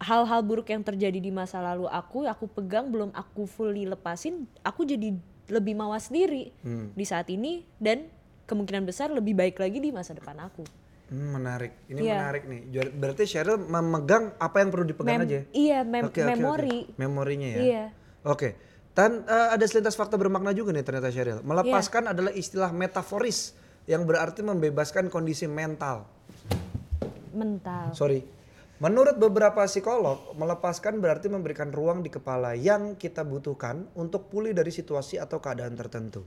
hal-hal 0.00 0.40
buruk 0.40 0.64
yang 0.66 0.80
terjadi 0.80 1.18
di 1.18 1.28
masa 1.28 1.60
lalu 1.60 1.84
aku 1.84 2.24
aku 2.24 2.48
pegang 2.48 2.88
belum 2.88 3.12
aku 3.12 3.44
fully 3.44 3.84
lepasin 3.84 4.48
aku 4.62 4.86
jadi 4.86 5.12
lebih 5.50 5.74
mawas 5.74 6.06
diri 6.06 6.54
Hmm. 6.60 6.94
di 6.94 7.02
saat 7.02 7.28
ini 7.28 7.66
dan 7.76 8.06
kemungkinan 8.46 8.86
besar 8.86 9.10
lebih 9.10 9.34
baik 9.34 9.58
lagi 9.58 9.76
di 9.76 9.90
masa 9.90 10.14
depan 10.14 10.38
aku 10.40 10.64
Hmm, 11.10 11.34
menarik. 11.34 11.74
Ini 11.90 12.06
Iya. 12.06 12.14
menarik 12.16 12.42
nih. 12.46 12.60
Berarti 12.94 13.26
Cheryl 13.26 13.58
memegang 13.58 14.30
apa 14.38 14.62
yang 14.62 14.70
perlu 14.70 14.86
dipegang 14.86 15.18
Mem- 15.18 15.26
aja. 15.26 15.40
iya, 15.50 15.82
mem- 15.82 16.06
oke. 16.06 16.22
memori. 16.22 16.86
Memorinya 16.94 17.48
ya. 17.50 17.58
Iya. 17.58 17.84
Oke. 18.22 18.54
Dan 19.00 19.24
eh, 19.24 19.48
ada 19.56 19.64
selintas 19.64 19.96
fakta 19.96 20.20
bermakna 20.20 20.52
juga 20.52 20.76
nih 20.76 20.84
ternyata 20.84 21.08
Cheryl. 21.08 21.40
Melepaskan 21.40 22.04
Iya. 22.04 22.12
adalah 22.12 22.32
istilah 22.36 22.68
metaforis 22.68 23.56
yang 23.88 24.04
berarti 24.04 24.44
membebaskan 24.44 25.08
kondisi 25.08 25.48
mental. 25.48 26.04
Mental. 27.32 27.96
Sorry. 27.96 28.20
Menurut 28.80 29.16
beberapa 29.16 29.64
psikolog, 29.64 30.36
melepaskan 30.36 31.00
berarti 31.00 31.32
memberikan 31.32 31.72
ruang 31.72 32.04
di 32.04 32.12
kepala 32.12 32.52
yang 32.56 32.96
kita 32.96 33.24
butuhkan 33.24 33.88
untuk 33.96 34.28
pulih 34.28 34.52
dari 34.52 34.72
situasi 34.72 35.16
atau 35.20 35.40
keadaan 35.40 35.76
tertentu. 35.76 36.24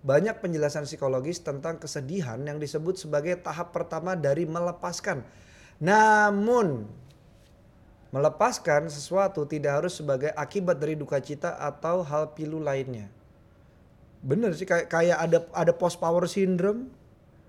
Banyak 0.00 0.40
penjelasan 0.40 0.88
psikologis 0.88 1.44
tentang 1.44 1.76
kesedihan 1.76 2.40
yang 2.40 2.56
disebut 2.56 2.96
sebagai 3.00 3.36
tahap 3.40 3.72
pertama 3.76 4.16
dari 4.16 4.48
melepaskan. 4.48 5.24
Namun, 5.80 6.88
melepaskan 8.10 8.90
sesuatu 8.90 9.46
tidak 9.46 9.82
harus 9.82 9.98
sebagai 9.98 10.34
akibat 10.34 10.82
dari 10.82 10.98
duka 10.98 11.22
cita 11.22 11.54
atau 11.58 12.02
hal 12.02 12.34
pilu 12.34 12.58
lainnya. 12.58 13.06
Bener 14.20 14.52
sih 14.52 14.66
kayak 14.66 14.90
kayak 14.90 15.18
ada 15.18 15.38
ada 15.54 15.72
post 15.72 16.02
power 16.02 16.26
syndrome 16.26 16.90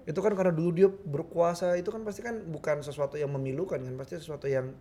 itu 0.06 0.18
kan 0.18 0.34
karena 0.34 0.53
dulu 0.53 0.70
dia 0.74 0.89
berkuasa 0.89 1.77
itu 1.77 1.94
kan 1.94 2.01
pasti 2.01 2.25
kan 2.25 2.41
bukan 2.46 2.82
sesuatu 2.82 3.18
yang 3.18 3.30
memilukan 3.34 3.77
kan 3.77 3.94
pasti 3.98 4.18
sesuatu 4.18 4.50
yang 4.50 4.74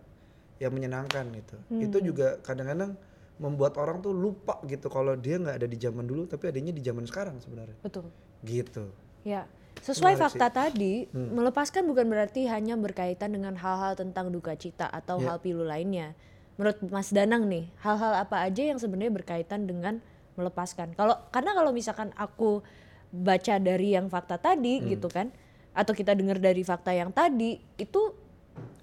yang 0.61 0.71
menyenangkan 0.73 1.29
gitu. 1.33 1.57
Itu 1.81 1.97
juga 2.05 2.37
kadang-kadang 2.45 2.93
membuat 3.41 3.73
orang 3.81 4.05
tuh 4.05 4.13
lupa 4.13 4.61
gitu 4.69 4.85
kalau 4.85 5.17
dia 5.17 5.41
nggak 5.41 5.57
ada 5.57 5.67
di 5.67 5.77
zaman 5.81 6.05
dulu 6.05 6.29
tapi 6.29 6.53
adanya 6.53 6.69
di 6.69 6.85
zaman 6.85 7.09
sekarang 7.09 7.41
sebenarnya. 7.41 7.77
Betul. 7.81 8.13
Gitu. 8.45 8.85
Ya, 9.25 9.49
sesuai 9.79 10.19
Menarik 10.19 10.23
fakta 10.27 10.47
tadi, 10.51 11.07
melepaskan 11.09 11.87
bukan 11.87 12.05
berarti 12.05 12.45
hanya 12.45 12.75
berkaitan 12.75 13.31
dengan 13.31 13.55
hal-hal 13.55 13.95
tentang 13.95 14.29
duka 14.29 14.53
cita 14.53 14.85
atau 14.85 15.17
Ya. 15.17 15.33
hal 15.33 15.37
pilu 15.39 15.63
lainnya. 15.63 16.13
Menurut 16.59 16.77
Mas 16.91 17.09
Danang 17.09 17.47
nih, 17.47 17.71
hal-hal 17.81 18.13
apa 18.13 18.43
aja 18.43 18.61
yang 18.61 18.77
sebenarnya 18.77 19.09
berkaitan 19.09 19.65
dengan 19.65 20.03
melepaskan? 20.37 20.93
Kalau 20.93 21.17
karena 21.33 21.57
kalau 21.57 21.71
misalkan 21.73 22.13
aku 22.13 22.61
baca 23.09 23.57
dari 23.57 23.97
yang 23.97 24.05
fakta 24.07 24.37
tadi 24.37 24.83
gitu 24.85 25.09
kan, 25.09 25.33
atau 25.73 25.95
kita 25.95 26.13
dengar 26.13 26.37
dari 26.37 26.61
fakta 26.61 26.93
yang 26.93 27.09
tadi, 27.09 27.57
itu 27.79 28.13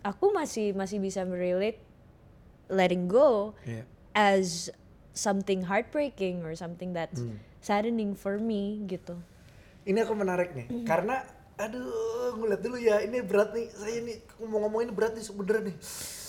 aku 0.02 0.32
masih 0.34 0.72
masih 0.74 0.98
bisa 0.98 1.22
merelate 1.22 1.78
letting 2.66 3.06
go 3.06 3.54
Iya. 3.62 3.84
as 4.12 4.72
something 5.14 5.62
heartbreaking 5.70 6.42
or 6.42 6.58
something 6.58 6.90
that's 6.90 7.22
saddening 7.62 8.18
for 8.18 8.38
me 8.42 8.82
gitu. 8.90 9.18
Ini 9.88 9.98
aku 10.04 10.12
menarik 10.12 10.52
nih 10.52 10.84
karena 10.84 11.24
aduh 11.58 12.38
ngeliat 12.38 12.60
dulu 12.60 12.76
ya 12.78 13.02
ini 13.02 13.24
berat 13.24 13.56
nih 13.56 13.66
saya 13.72 13.98
nih 14.04 14.20
ngomong-ngomong 14.38 14.80
ini 14.84 14.92
berat 14.92 15.16
nih 15.16 15.24
sebenernya 15.24 15.72
nih. 15.72 15.76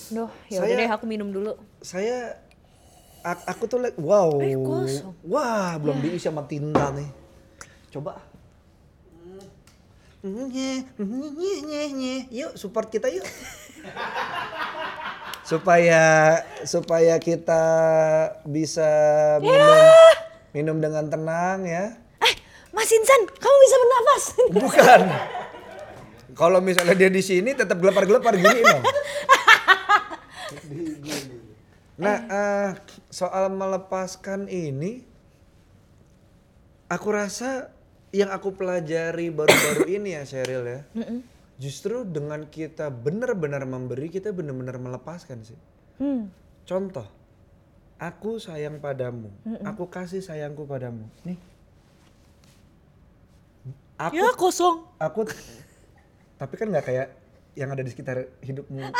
Duh, 0.10 0.32
ya 0.50 0.58
udah 0.64 0.66
Saya- 0.66 0.80
deh 0.80 0.90
aku 0.90 1.06
minum 1.06 1.30
dulu. 1.30 1.54
Saya 1.84 2.40
aku 3.46 3.70
tuh 3.70 3.84
like 3.84 4.00
wow. 4.00 4.32
Eh, 4.42 4.58
kosong. 4.58 5.14
Wah, 5.28 5.78
belum 5.78 6.02
diisi 6.02 6.26
sama 6.26 6.48
tinta 6.50 6.90
nih. 6.96 7.10
Coba. 7.94 8.18
Nye, 10.26 10.82
nye. 11.94 12.16
Yuk 12.32 12.58
support 12.58 12.90
kita 12.90 13.12
yuk. 13.12 13.24
supaya 15.50 16.06
supaya 16.62 17.18
kita 17.18 17.64
bisa 18.46 18.90
minum 19.42 19.82
minum 20.52 20.78
dengan 20.82 21.06
tenang 21.08 21.64
ya. 21.70 21.86
Mas 22.80 22.96
Insan, 22.96 23.28
kamu 23.28 23.56
bisa 23.60 23.76
bernafas. 23.76 24.24
Bukan. 24.56 25.00
Kalau 26.32 26.64
misalnya 26.64 26.96
dia 26.96 27.12
di 27.12 27.20
sini 27.20 27.52
tetap 27.52 27.76
gelepar-gelepar 27.84 28.40
gini 28.40 28.60
dong. 28.64 28.84
Nah, 32.00 32.18
eh, 32.32 32.70
soal 33.12 33.52
melepaskan 33.52 34.48
ini, 34.48 35.04
aku 36.88 37.08
rasa 37.12 37.76
yang 38.16 38.32
aku 38.32 38.56
pelajari 38.56 39.28
baru-baru 39.28 40.00
ini 40.00 40.16
ya 40.16 40.24
Cheryl 40.24 40.64
ya, 40.64 40.82
justru 41.60 42.08
dengan 42.08 42.48
kita 42.48 42.88
benar-benar 42.88 43.68
memberi, 43.68 44.08
kita 44.08 44.32
benar-benar 44.32 44.80
melepaskan 44.80 45.44
sih. 45.44 45.60
Hmm. 46.00 46.32
Contoh, 46.64 47.06
aku 48.00 48.40
sayang 48.40 48.80
padamu, 48.80 49.28
aku 49.68 49.92
kasih 49.92 50.24
sayangku 50.24 50.64
padamu. 50.64 51.04
Nih, 51.28 51.36
aku 54.00 54.16
Ya 54.16 54.32
kosong. 54.34 54.76
aku 54.96 55.28
tapi 56.36 56.54
kan 56.56 56.68
nggak 56.68 56.86
kayak 56.86 57.08
yang 57.54 57.68
ada 57.68 57.84
di 57.84 57.92
sekitar 57.92 58.32
hidupmu 58.40 58.80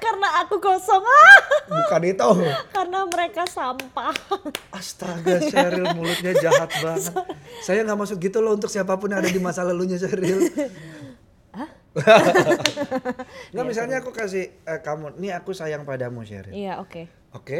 Karena 0.00 0.40
aku 0.40 0.56
kosong. 0.58 1.02
Ah, 1.02 1.36
bukan 1.76 2.02
itu 2.06 2.28
Karena 2.70 3.04
mereka 3.04 3.42
sampah. 3.44 4.14
astaga 4.70 5.42
Cheryl 5.42 5.92
mulutnya 5.92 6.32
jahat 6.36 6.70
banget 6.72 7.10
saya 7.60 7.82
nggak 7.82 7.98
maksud 7.98 8.16
gitu 8.16 8.38
loh 8.38 8.54
untuk 8.54 8.68
siapa 8.68 8.94
pun 8.94 9.10
yang 9.10 9.18
ada 9.18 9.28
di 9.28 9.38
masa 9.38 9.60
lalunya 9.60 9.98
Cheryl 9.98 10.40
nggak 13.50 13.66
misalnya 13.66 13.98
aku 13.98 14.10
kasih 14.10 14.46
eh, 14.56 14.80
kamu 14.80 15.18
nih 15.18 15.34
aku 15.34 15.50
sayang 15.50 15.82
padamu 15.82 16.22
Cheryl 16.22 16.54
Iya, 16.54 16.78
oke. 16.78 17.02
oke 17.32 17.58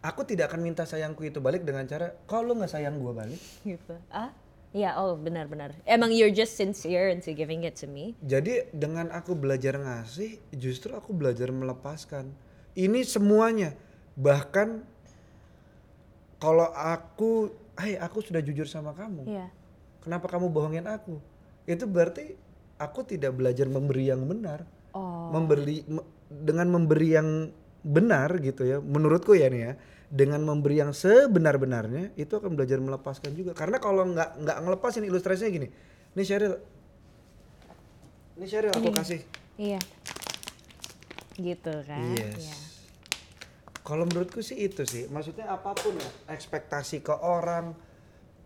aku 0.00 0.20
tidak 0.24 0.48
akan 0.48 0.60
minta 0.62 0.82
sayangku 0.82 1.22
itu 1.22 1.38
balik 1.38 1.62
dengan 1.62 1.84
cara 1.84 2.16
kalau 2.24 2.48
lu 2.48 2.58
nggak 2.58 2.72
sayang 2.72 2.96
gua 2.96 3.12
balik 3.14 3.38
Gitu. 3.62 3.94
Ah? 4.08 4.32
Iya, 4.72 4.96
oh 4.96 5.20
benar-benar. 5.20 5.76
Emang 5.84 6.08
you're 6.16 6.32
just 6.32 6.56
sincere 6.56 7.12
into 7.12 7.36
giving 7.36 7.68
it 7.68 7.76
to 7.76 7.84
me. 7.84 8.16
Jadi 8.24 8.72
dengan 8.72 9.12
aku 9.12 9.36
belajar 9.36 9.76
ngasih, 9.76 10.40
justru 10.56 10.96
aku 10.96 11.12
belajar 11.12 11.52
melepaskan. 11.52 12.32
Ini 12.72 13.04
semuanya. 13.04 13.76
Bahkan 14.16 14.68
kalau 16.40 16.72
aku, 16.72 17.52
hai 17.76 18.00
aku 18.00 18.24
sudah 18.24 18.40
jujur 18.40 18.64
sama 18.64 18.96
kamu. 18.96 19.28
Iya. 19.28 19.52
Kenapa 20.00 20.32
kamu 20.32 20.48
bohongin 20.48 20.88
aku? 20.88 21.20
Itu 21.68 21.84
berarti 21.84 22.32
aku 22.80 23.04
tidak 23.04 23.36
belajar 23.36 23.68
memberi 23.68 24.08
yang 24.08 24.24
benar. 24.24 24.64
Oh. 24.96 25.28
Memberi 25.36 25.84
me- 25.84 26.08
dengan 26.32 26.72
memberi 26.72 27.08
yang 27.12 27.28
benar 27.84 28.40
gitu 28.40 28.64
ya. 28.64 28.80
Menurutku 28.80 29.36
ya 29.36 29.52
nih 29.52 29.62
ya. 29.68 29.72
Dengan 30.12 30.44
memberi 30.44 30.76
yang 30.76 30.92
sebenar-benarnya 30.92 32.12
itu 32.20 32.36
akan 32.36 32.52
belajar 32.52 32.76
melepaskan 32.84 33.32
juga. 33.32 33.56
Karena 33.56 33.80
kalau 33.80 34.04
nggak 34.12 34.44
nggak 34.44 34.58
ngelepasin 34.60 35.08
ilustrasinya 35.08 35.48
gini. 35.48 35.68
Nih 36.12 36.26
Cheryl. 36.28 36.60
Ini 38.36 38.44
Cheryl 38.44 38.72
aku 38.76 38.92
kasih. 38.92 39.24
Iya. 39.56 39.80
Gitu 41.40 41.74
kan. 41.88 42.12
Yes. 42.12 42.36
Iya. 42.36 42.56
Kalau 43.82 44.06
menurutku 44.06 44.44
sih 44.44 44.62
itu 44.62 44.86
sih, 44.86 45.10
maksudnya 45.10 45.50
apa 45.50 45.74
pun 45.74 45.98
ya, 45.98 46.10
ekspektasi 46.30 47.02
ke 47.02 47.18
orang, 47.18 47.74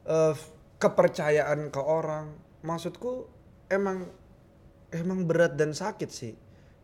eh, 0.09 0.35
kepercayaan 0.81 1.69
ke 1.69 1.83
orang, 1.83 2.33
maksudku 2.65 3.29
emang 3.69 4.09
emang 4.95 5.29
berat 5.29 5.59
dan 5.61 5.77
sakit 5.77 6.09
sih. 6.09 6.33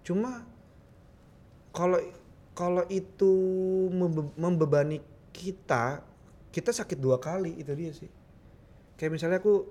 Cuma 0.05 0.45
kalau 1.73 1.97
kalau 2.53 2.85
itu 2.93 3.33
membe- 3.89 4.33
membebani 4.37 5.01
kita, 5.33 6.05
kita 6.53 6.71
sakit 6.71 7.01
dua 7.01 7.17
kali 7.17 7.57
itu 7.57 7.73
dia 7.73 7.93
sih. 7.97 8.11
Kayak 9.01 9.13
misalnya 9.17 9.39
aku, 9.41 9.65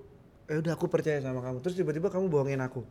ya 0.50 0.58
udah 0.58 0.74
aku 0.74 0.86
percaya 0.90 1.22
sama 1.22 1.46
kamu, 1.46 1.62
terus 1.62 1.78
tiba-tiba 1.78 2.10
kamu 2.10 2.26
bohongin 2.28 2.62
aku. 2.62 2.82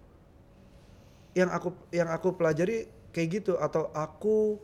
Yang 1.34 1.50
aku 1.54 1.68
yang 1.94 2.08
aku 2.10 2.34
pelajari 2.38 2.90
kayak 3.10 3.42
gitu 3.42 3.58
atau 3.58 3.90
aku 3.94 4.58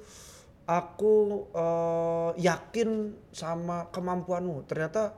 aku 0.66 1.14
eh, 1.54 2.30
yakin 2.42 3.14
sama 3.30 3.86
kemampuanmu 3.94 4.66
ternyata 4.66 5.14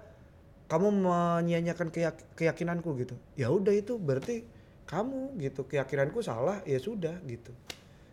kamu 0.69 0.89
menyia-nyiakan 0.93 1.89
keyak- 1.89 2.29
keyakinanku 2.37 2.93
gitu. 3.01 3.17
Ya 3.37 3.49
udah 3.49 3.73
itu 3.73 3.97
berarti 3.97 4.45
kamu 4.89 5.37
gitu. 5.41 5.65
Keyakinanku 5.65 6.21
salah 6.21 6.61
ya 6.69 6.77
sudah 6.77 7.17
gitu. 7.25 7.53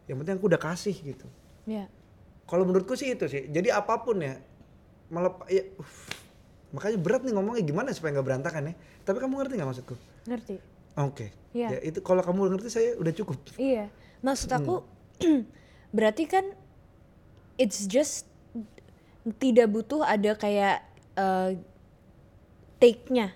Yang 0.07 0.15
penting 0.23 0.35
aku 0.39 0.47
udah 0.47 0.61
kasih 0.61 0.95
gitu 0.95 1.27
Iya. 1.65 1.85
kalau 2.45 2.63
menurutku 2.63 2.93
sih 2.93 3.09
itu 3.09 3.25
sih 3.25 3.49
jadi 3.49 3.75
apa 3.75 3.99
pun 3.99 4.21
ya 4.21 4.37
melep 5.09 5.41
ya 5.49 5.65
uff. 5.75 6.13
makanya 6.69 6.97
berat 6.97 7.21
nih 7.21 7.33
ngomongnya 7.33 7.63
gimana 7.63 7.89
supaya 7.89 8.13
nggak 8.13 8.25
berantakan 8.25 8.69
ya 8.69 8.73
tapi 9.01 9.17
kamu 9.17 9.33
ngerti 9.37 9.53
nggak 9.55 9.69
maksudku 9.69 9.95
Ngerti? 10.25 10.55
oke 10.95 11.27
Iya. 11.51 11.67
ya 11.71 11.79
itu 11.83 11.99
kalau 11.99 12.19
kamu 12.19 12.51
ngerti 12.51 12.69
saya 12.69 12.89
udah 12.95 13.13
cukup 13.13 13.37
Iya. 13.55 13.87
Maksud 14.21 14.49
aku 14.51 14.83
Hmm. 15.15 15.47
berarti 15.95 16.27
kan 16.27 16.43
it's 17.55 17.87
just 17.87 18.27
tidak 19.35 19.69
butuh 19.69 20.03
ada 20.03 20.35
kayak 20.35 20.83
eh, 21.15 21.55
take-nya. 22.77 23.31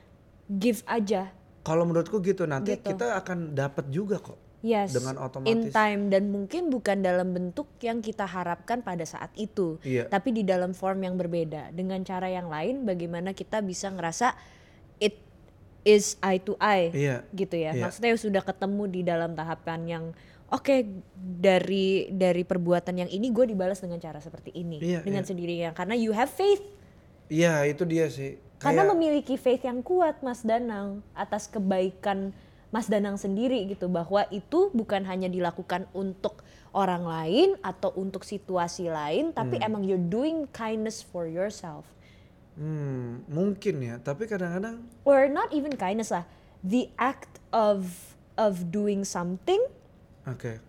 Give 0.50 0.82
aja. 0.84 1.32
kalau 1.62 1.86
menurutku 1.86 2.20
gitu 2.20 2.44
nanti 2.44 2.74
Gitu. 2.74 2.90
kita 2.90 3.14
akan 3.16 3.54
dapat 3.54 3.86
juga 3.88 4.18
kok 4.18 4.36
Yes. 4.60 4.92
Dengan 4.92 5.16
otomatis. 5.18 5.50
In 5.50 5.72
time 5.72 6.12
dan 6.12 6.28
mungkin 6.30 6.68
bukan 6.68 7.00
dalam 7.00 7.32
bentuk 7.32 7.72
yang 7.80 8.00
kita 8.00 8.24
harapkan 8.24 8.80
pada 8.80 9.04
saat 9.04 9.32
itu. 9.34 9.80
Iya. 9.82 10.06
Tapi 10.06 10.36
di 10.36 10.44
dalam 10.44 10.76
form 10.76 11.00
yang 11.02 11.16
berbeda. 11.16 11.72
Dengan 11.72 12.04
cara 12.04 12.28
yang 12.28 12.52
lain 12.52 12.84
bagaimana 12.84 13.32
kita 13.32 13.60
bisa 13.60 13.88
ngerasa 13.88 14.36
it 14.98 15.16
is 15.82 16.20
eye 16.20 16.38
to 16.38 16.60
eye 16.60 16.92
Iya. 16.92 17.24
gitu 17.32 17.56
ya. 17.56 17.72
Iya. 17.72 17.88
Maksudnya 17.88 18.12
sudah 18.14 18.44
ketemu 18.44 18.84
di 18.86 19.02
dalam 19.02 19.32
tahapan 19.32 19.80
yang 19.88 20.06
oke 20.50 20.76
dari 21.16 22.10
dari 22.10 22.42
perbuatan 22.42 23.00
yang 23.00 23.10
ini 23.10 23.30
gue 23.30 23.46
dibalas 23.48 23.80
dengan 23.80 24.02
cara 24.02 24.18
seperti 24.18 24.50
ini 24.52 24.82
Iya, 24.82 25.06
dengan 25.06 25.22
iya. 25.22 25.30
sendirinya 25.30 25.70
karena 25.72 25.94
you 25.94 26.10
have 26.10 26.28
faith 26.28 26.66
Iya 27.30 27.70
itu 27.70 27.86
dia 27.86 28.10
sih. 28.10 28.42
karena 28.58 28.82
Kayak- 28.82 28.92
memiliki 28.92 29.36
faith 29.38 29.62
yang 29.62 29.80
kuat 29.80 30.20
Mas 30.20 30.42
Danang 30.42 31.06
atas 31.14 31.46
kebaikan 31.46 32.34
Mas 32.70 32.86
Danang 32.86 33.18
sendiri 33.18 33.66
gitu 33.66 33.90
bahwa 33.90 34.30
itu 34.30 34.70
bukan 34.72 35.02
hanya 35.04 35.26
dilakukan 35.26 35.90
untuk 35.90 36.46
orang 36.70 37.02
lain 37.02 37.50
atau 37.60 37.90
untuk 37.94 38.22
situasi 38.22 38.88
lain 38.88 39.34
tapi 39.34 39.58
Hmm. 39.58 39.66
emang 39.66 39.82
you're 39.82 39.98
doing 40.00 40.46
kindness 40.50 41.02
for 41.02 41.26
yourself 41.26 41.86
Hmm, 42.54 43.24
mungkin 43.32 43.80
ya. 43.80 43.96
Tapi 43.98 44.28
kadang-kadang 44.28 44.84
or 45.02 45.26
not 45.26 45.48
even 45.50 45.72
kindness 45.72 46.12
lah 46.12 46.28
the 46.60 46.92
act 46.96 47.40
of 47.50 47.88
of 48.36 48.68
doing 48.68 49.02
something 49.02 49.64
oke. 50.24 50.60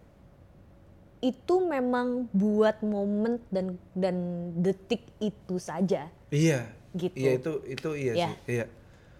itu 1.20 1.54
memang 1.60 2.30
buat 2.30 2.80
momen 2.80 3.42
dan 3.50 3.74
dan 3.92 4.16
detik 4.56 5.04
itu 5.18 5.58
saja 5.58 6.08
Iya. 6.30 6.70
Gitu. 6.90 7.14
Iya 7.18 7.30
itu 7.36 7.52
itu 7.68 7.90
iya 7.92 8.12
Iya. 8.14 8.26
sih. 8.26 8.34
Iya. 8.48 8.64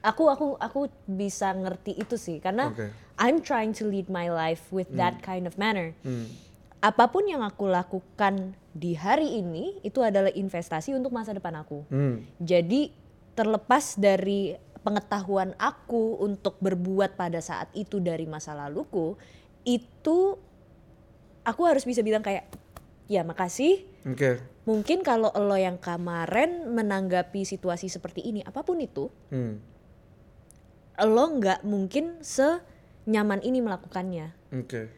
Aku 0.01 0.25
aku 0.27 0.47
aku 0.57 0.81
bisa 1.05 1.53
ngerti 1.53 1.93
itu 1.95 2.17
sih 2.17 2.41
karena 2.41 2.73
Oke. 2.73 2.89
I'm 3.21 3.45
trying 3.45 3.77
to 3.77 3.85
lead 3.85 4.09
my 4.09 4.33
life 4.33 4.65
with 4.73 4.89
that 4.97 5.21
kind 5.21 5.45
of 5.45 5.57
manner 5.57 5.93
Hmm. 6.01 6.29
apa 6.81 7.13
pun 7.13 7.29
yang 7.29 7.45
aku 7.45 7.69
lakukan 7.69 8.57
di 8.73 8.97
hari 8.97 9.37
ini 9.37 9.77
itu 9.83 10.01
adalah 10.01 10.33
investasi 10.33 10.97
untuk 10.97 11.13
masa 11.13 11.37
depan 11.37 11.53
aku 11.57 11.85
Hmm. 11.89 12.25
jadi 12.41 12.89
terlepas 13.37 13.97
dari 13.97 14.57
pengetahuan 14.81 15.53
aku 15.57 16.17
untuk 16.19 16.57
berbuat 16.59 17.13
pada 17.13 17.45
saat 17.45 17.69
itu 17.77 18.01
dari 18.01 18.25
masa 18.25 18.57
laluku 18.57 19.21
itu 19.63 20.41
aku 21.43 21.63
harus 21.69 21.85
bisa 21.85 22.01
bilang 22.01 22.25
kayak 22.25 22.49
ya 23.05 23.21
makasih 23.21 23.85
Oke. 24.09 24.41
mungkin 24.65 25.05
kalau 25.05 25.29
lo 25.35 25.57
yang 25.57 25.77
kemarin 25.77 26.73
menanggapi 26.73 27.45
situasi 27.45 27.93
seperti 27.93 28.25
ini 28.25 28.41
apa 28.41 28.65
pun 28.65 28.81
itu 28.81 29.13
Hmm. 29.29 29.61
Lo 31.01 31.25
nggak 31.31 31.63
mungkin 31.63 32.19
senyaman 32.21 33.41
ini 33.41 33.61
melakukannya 33.61 34.33
Oke. 34.53 34.91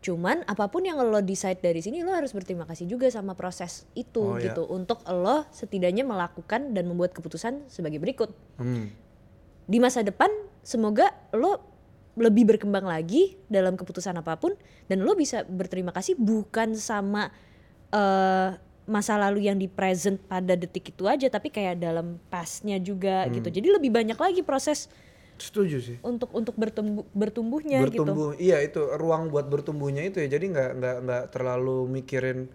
cuman 0.00 0.42
apa 0.44 0.68
pun 0.68 0.80
yang 0.82 0.96
lo 0.96 1.20
decide 1.20 1.60
dari 1.60 1.78
sini 1.78 2.00
lo 2.00 2.14
harus 2.14 2.32
berterima 2.32 2.64
kasih 2.64 2.88
juga 2.88 3.10
sama 3.10 3.36
proses 3.36 3.84
itu 3.92 4.22
Oh, 4.22 4.40
ya. 4.40 4.50
gitu 4.52 4.64
untuk 4.64 5.04
lo 5.06 5.44
setidaknya 5.50 6.02
melakukan 6.02 6.72
dan 6.72 6.88
membuat 6.88 7.12
keputusan 7.12 7.68
sebagai 7.68 8.00
berikut 8.00 8.32
Hmm. 8.56 8.88
di 9.66 9.76
masa 9.76 10.00
depan 10.00 10.32
semoga 10.60 11.12
lo 11.32 11.60
lebih 12.16 12.48
berkembang 12.48 12.84
lagi 12.84 13.38
dalam 13.46 13.76
keputusan 13.76 14.16
apa 14.16 14.36
pun 14.36 14.52
dan 14.88 15.04
lo 15.04 15.14
bisa 15.14 15.44
berterima 15.44 15.92
kasih 15.92 16.16
bukan 16.16 16.74
sama 16.74 17.28
eh, 17.90 18.50
masa 18.90 19.14
lalu 19.14 19.46
yang 19.46 19.54
di 19.54 19.70
present 19.70 20.18
pada 20.20 20.52
detik 20.52 20.90
itu 20.90 21.06
aja 21.06 21.30
tapi 21.30 21.48
kayak 21.48 21.78
dalam 21.78 22.18
pastnya 22.26 22.76
juga 22.76 23.24
Hmm. 23.24 23.38
gitu 23.38 23.48
jadi 23.48 23.68
lebih 23.70 23.88
banyak 23.88 24.18
lagi 24.18 24.42
proses 24.42 24.90
Setuju 25.38 25.76
sih. 25.80 25.96
untuk 26.02 26.28
untuk 26.34 26.52
bertumbuh 26.52 27.06
bertumbuhnya 27.12 27.80
gitu 27.86 28.02
bertumbuh 28.02 28.30
iya 28.36 28.60
itu 28.60 28.82
ruang 28.92 29.30
buat 29.30 29.46
bertumbuhnya 29.46 30.04
itu 30.04 30.18
ya 30.18 30.28
jadi 30.28 30.44
nggak 30.44 30.70
nggak 30.76 30.96
nggak 31.00 31.24
terlalu 31.30 31.88
mikirin 31.88 32.50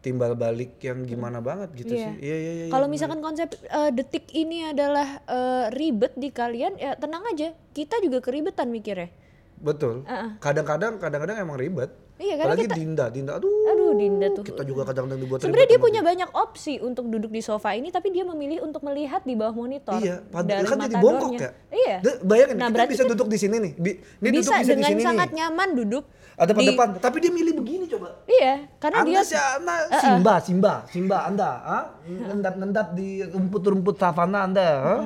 timbal 0.00 0.32
balik 0.32 0.80
yang 0.80 1.04
gimana 1.04 1.44
banget 1.44 1.68
gitu 1.76 1.92
Iya. 1.92 2.06
sih 2.08 2.12
iya 2.24 2.36
iya 2.38 2.52
iya 2.54 2.64
Kalau 2.72 2.88
iya, 2.88 2.92
misalkan 2.96 3.20
konsep 3.20 3.52
eh, 3.60 3.90
detik 3.92 4.32
ini 4.32 4.64
adalah 4.64 5.20
eh, 5.20 5.66
ribet 5.70 6.16
di 6.16 6.32
kalian, 6.32 6.80
ya 6.80 6.96
tenang 6.96 7.20
aja. 7.28 7.52
Kita 7.70 8.00
juga 8.00 8.24
keribetan 8.24 8.72
mikirnya. 8.72 9.12
betul 9.60 10.08
kadang-kadang 10.40 10.96
kadang-kadang 10.96 11.36
emang 11.36 11.60
ribet 11.60 11.92
Iya, 12.20 12.34
karena 12.36 12.52
apalagi 12.52 12.64
kita- 12.66 12.76
Dinda 12.76 13.04
Dinda 13.08 13.32
aduh 13.34 13.48
Aduh, 13.66 13.90
Dinda 13.96 14.26
tuh. 14.30 14.44
kita 14.44 14.62
juga 14.62 14.84
kadang-kadang 14.84 15.18
dibuat 15.18 15.40
Sebenarnya 15.40 15.68
dia 15.68 15.80
punya 15.80 16.00
banyak 16.04 16.30
opsi 16.30 16.76
untuk 16.78 17.08
duduk 17.08 17.32
di 17.32 17.40
sofa 17.40 17.72
ini, 17.72 17.88
tapi 17.88 18.12
dia 18.12 18.22
memilih 18.22 18.60
untuk 18.60 18.84
melihat 18.84 19.24
di 19.24 19.32
bawah 19.32 19.56
monitor. 19.56 19.96
Iya, 19.96 20.20
padahal 20.22 20.62
kan 20.62 20.78
jadi 20.84 20.96
bongkok 21.00 21.32
ya. 21.34 21.50
Iya. 21.72 21.96
Da- 21.98 22.20
bayangin 22.22 22.56
Nah, 22.56 22.68
kita 22.68 22.84
bisa 22.86 23.02
duduk 23.08 23.26
di 23.26 23.38
sini 23.40 23.56
nih. 23.58 23.72
Bi- 23.74 23.98
Ini 24.20 24.28
bisa 24.36 24.52
duduk 24.52 24.60
bisa 24.60 24.60
di 24.60 24.68
dengan 24.76 24.92
sini 24.92 25.02
sangat 25.02 25.28
nih. 25.28 25.36
nyaman 25.40 25.68
duduk. 25.74 26.04
Ada 26.36 26.52
di- 26.54 26.68
depan, 26.68 26.88
tapi 26.98 27.16
dia 27.18 27.28
milih 27.30 27.52
begini 27.54 27.84
coba. 27.86 28.08
Iya, 28.26 28.68
karena 28.76 28.96
Anda 29.00 29.10
dia 29.10 29.20
sih, 29.22 29.36
Anda 29.36 29.74
Simba, 29.98 30.34
Simba, 30.40 30.72
Simba, 30.86 31.18
Anda, 31.24 31.50
ah? 31.62 31.84
nendap-nendap 32.02 32.92
di 32.92 33.20
rumput-rumput 33.22 33.96
savana 33.96 34.44
Anda, 34.44 34.68
ah? 34.76 35.00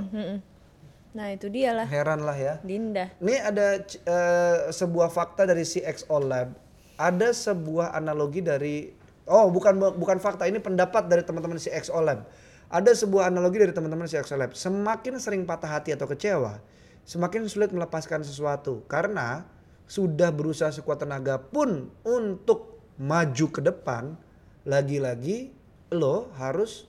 Nah, 1.14 1.30
itu 1.30 1.46
dia 1.46 1.70
lah. 1.70 1.86
Heran 1.86 2.22
lah 2.22 2.34
ya. 2.34 2.58
Dinda. 2.60 3.06
Ini 3.18 3.34
ada 3.40 3.78
eh, 3.78 4.56
sebuah 4.68 5.06
fakta 5.08 5.42
dari 5.44 5.62
CXO 5.62 6.18
Lab. 6.18 6.63
Ada 6.94 7.34
sebuah 7.34 7.94
analogi 7.94 8.38
dari 8.44 8.90
oh 9.26 9.50
bukan 9.50 9.98
bukan 9.98 10.18
fakta 10.22 10.46
ini 10.46 10.62
pendapat 10.62 11.10
dari 11.10 11.26
teman-teman 11.26 11.58
CXO 11.58 11.98
Lab. 12.04 12.28
Ada 12.70 12.94
sebuah 12.94 13.30
analogi 13.30 13.60
dari 13.62 13.72
teman-teman 13.74 14.06
CXO 14.06 14.36
Lab. 14.38 14.52
Semakin 14.54 15.18
sering 15.18 15.42
patah 15.42 15.68
hati 15.68 15.94
atau 15.94 16.06
kecewa, 16.06 16.62
semakin 17.02 17.46
sulit 17.50 17.74
melepaskan 17.74 18.22
sesuatu 18.22 18.86
karena 18.86 19.46
sudah 19.84 20.32
berusaha 20.32 20.72
sekuat 20.72 21.04
tenaga 21.04 21.36
pun 21.36 21.92
untuk 22.06 22.80
maju 22.96 23.46
ke 23.50 23.60
depan, 23.60 24.16
lagi-lagi 24.64 25.52
lo 25.92 26.32
harus 26.40 26.88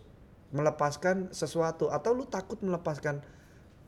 melepaskan 0.56 1.36
sesuatu 1.36 1.92
atau 1.92 2.16
lu 2.16 2.24
takut 2.30 2.56
melepaskan 2.64 3.20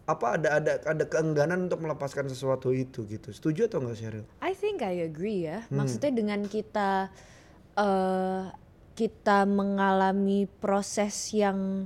apa 0.08 0.40
ada 0.40 0.50
ada 0.64 0.74
ada 0.88 1.04
keengganan 1.04 1.68
untuk 1.68 1.84
melepaskan 1.84 2.32
sesuatu 2.32 2.72
itu 2.72 3.04
gitu. 3.12 3.36
Setuju 3.36 3.68
atau 3.68 3.84
enggak 3.84 4.00
Sheryl? 4.00 4.26
I 4.40 4.56
think 4.56 4.80
I 4.80 5.04
agree 5.04 5.44
ya. 5.44 5.68
Hmm. 5.68 5.84
Maksudnya 5.84 6.16
dengan 6.16 6.48
kita 6.48 7.12
eh 7.76 8.44
kita 8.98 9.46
mengalami 9.46 10.48
proses 10.64 11.14
yang 11.36 11.86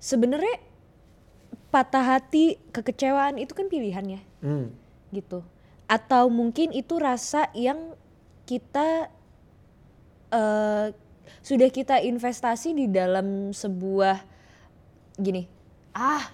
sebenarnya 0.00 0.58
patah 1.70 2.18
hati, 2.18 2.58
kekecewaan 2.74 3.38
itu 3.38 3.52
kan 3.54 3.70
pilihan 3.70 4.18
ya, 4.18 4.20
Hmm. 4.42 4.74
gitu. 5.12 5.44
Atau 5.86 6.32
mungkin 6.32 6.72
itu 6.72 6.98
rasa 6.98 7.52
yang 7.54 7.94
kita 8.48 9.12
eh 10.32 10.86
sudah 11.44 11.68
kita 11.68 12.00
investasi 12.00 12.72
di 12.72 12.86
dalam 12.88 13.52
sebuah 13.52 14.24
gini. 15.20 15.46
Ah, 15.94 16.24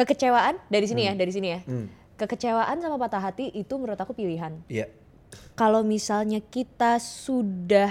kekecewaan 0.00 0.56
dari 0.66 0.86
sini 0.86 1.02
ya, 1.04 1.12
dari 1.12 1.30
sini 1.30 1.48
ya. 1.50 1.60
Hmm. 1.64 1.86
Kekecewaan 2.16 2.76
sama 2.78 2.96
patah 2.96 3.20
hati 3.22 3.48
itu 3.50 3.72
menurut 3.74 3.96
aku 3.96 4.12
pilihan 4.12 4.60
Iya. 4.68 4.88
kalau 5.54 5.80
misalnya 5.80 6.42
kita 6.42 7.00
sudah 7.00 7.88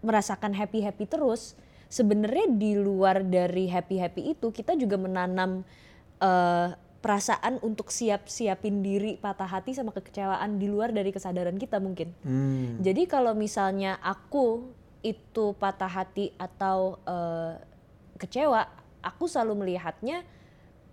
merasakan 0.00 0.50
happy 0.50 0.80
happy 0.80 1.04
terus 1.04 1.54
sebenarnya 1.86 2.50
di 2.50 2.74
luar 2.74 3.20
dari 3.20 3.68
happy 3.68 3.96
happy 3.96 4.22
itu 4.32 4.48
kita 4.48 4.74
juga 4.74 4.96
menanam 4.96 5.62
eh, 6.18 6.68
perasaan 6.98 7.60
untuk 7.60 7.88
siap 7.88 8.26
siapin 8.26 8.80
diri 8.80 9.16
patah 9.16 9.46
hati 9.46 9.72
sama 9.72 9.88
kekecewaan 9.90 10.56
di 10.56 10.66
luar 10.66 10.90
dari 10.90 11.08
kesadaran 11.10 11.54
kita 11.54 11.78
mungkin 11.78 12.10
Hmm. 12.20 12.80
jadi 12.80 13.06
kalau 13.06 13.32
misalnya 13.32 13.96
aku 14.00 14.66
itu 15.00 15.54
patah 15.56 15.88
hati 15.88 16.34
atau 16.36 16.98
eh, 17.04 17.54
kecewa 18.16 18.66
aku 19.00 19.24
selalu 19.24 19.64
melihatnya 19.64 20.26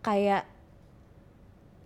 kayak 0.07 0.47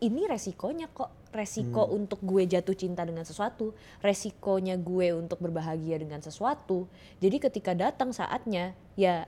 ini 0.06 0.30
resikonya 0.30 0.86
kok. 0.94 1.10
Resiko 1.32 1.88
untuk 1.88 2.20
gue 2.28 2.44
jatuh 2.44 2.76
cinta 2.76 3.08
dengan 3.08 3.24
sesuatu. 3.24 3.72
Resikonya 4.04 4.76
gue 4.76 5.16
untuk 5.16 5.40
berbahagia 5.40 5.96
dengan 5.96 6.20
sesuatu. 6.20 6.92
Jadi 7.24 7.40
ketika 7.40 7.72
datang 7.72 8.12
saatnya 8.12 8.76
ya 9.00 9.26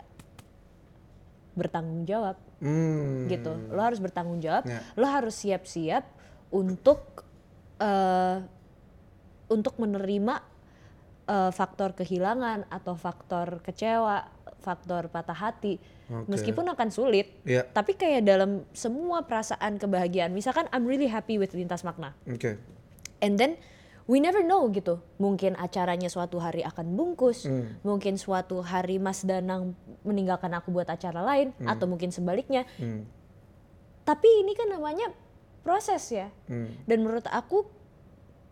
bertanggung 1.55 2.03
jawab. 2.05 2.37
Hmm. 2.59 3.27
gitu. 3.31 3.55
Lo 3.71 3.81
harus 3.81 4.03
bertanggung 4.03 4.43
jawab. 4.43 4.67
Ya. 4.67 4.83
lo 4.99 5.07
harus 5.07 5.33
siap-siap 5.41 6.03
untuk 6.51 7.23
eh 7.79 8.37
untuk 9.51 9.77
menerima 9.77 10.35
eh, 11.29 11.51
faktor 11.53 11.93
kehilangan 11.93 12.67
atau 12.67 12.97
faktor 12.97 13.61
kecewa 13.61 14.27
faktor 14.63 15.11
patah 15.11 15.35
hati 15.35 15.83
Oke. 16.07 16.31
meskipun 16.31 16.63
akan 16.71 16.87
sulit 16.87 17.35
Iya. 17.43 17.67
tapi 17.67 17.93
kayak 17.93 18.23
dalam 18.23 18.63
semua 18.71 19.27
perasaan 19.27 19.75
kebahagiaan 19.75 20.31
misalkan 20.31 20.71
I'm 20.71 20.87
really 20.87 21.11
happy 21.11 21.35
with 21.35 21.51
lintas 21.51 21.83
makna 21.83 22.15
Oke. 22.25 22.55
and 23.19 23.35
then 23.35 23.59
we 24.03 24.19
never 24.19 24.39
know 24.39 24.67
gitu 24.67 25.03
mungkin 25.15 25.55
acaranya 25.55 26.07
suatu 26.07 26.39
hari 26.39 26.63
akan 26.63 26.95
bungkus 26.95 27.43
Hmm. 27.43 27.75
mungkin 27.83 28.15
suatu 28.15 28.63
hari 28.63 28.97
Mas 28.97 29.23
Danang 29.23 29.75
meninggalkan 30.01 30.51
aku 30.51 30.71
buat 30.71 30.87
acara 30.87 31.19
lain 31.19 31.51
atau 31.61 31.83
mungkin 31.85 32.09
sebaliknya 32.09 32.63
Hmm. 32.79 33.03
tapi 34.03 34.27
ini 34.39 34.55
kan 34.55 34.67
namanya 34.67 35.11
proses 35.63 36.03
ya 36.07 36.27
Hmm. 36.47 36.71
dan 36.83 37.03
menurut 37.03 37.27
aku 37.27 37.67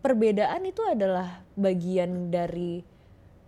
perbedaan 0.00 0.64
itu 0.64 0.82
adalah 0.82 1.44
bagian 1.54 2.32
dari 2.32 2.82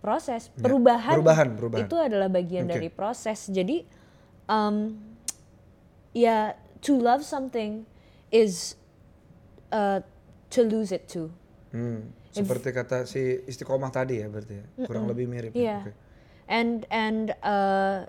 proses 0.05 0.53
perubahan, 0.53 1.17
perubahan, 1.17 1.47
perubahan. 1.57 1.81
itu 1.89 1.95
adalah 1.97 2.29
bagian 2.29 2.69
Oke. 2.69 2.77
dari 2.77 2.89
proses 2.89 3.49
jadi 3.49 3.81
um, 4.45 4.93
ya 6.13 6.53
to 6.79 6.93
love 6.95 7.25
something 7.25 7.89
is 8.29 8.77
uh, 9.73 10.05
to 10.47 10.61
lose 10.61 10.93
it 10.93 11.09
too. 11.09 11.33
Hmm, 11.73 12.13
seperti 12.29 12.69
kata 12.69 13.03
si 13.03 13.41
istiqomah 13.43 13.89
tadi 13.89 14.21
ya 14.21 14.29
berarti 14.29 14.53
ya. 14.53 14.65
Kurang 14.85 15.09
lebih 15.09 15.25
mirip 15.25 15.51
Iya. 15.51 15.65
ya. 15.65 15.77
Oke. 15.81 15.91
And 16.45 16.85
and 16.87 17.33
uh, 17.41 18.05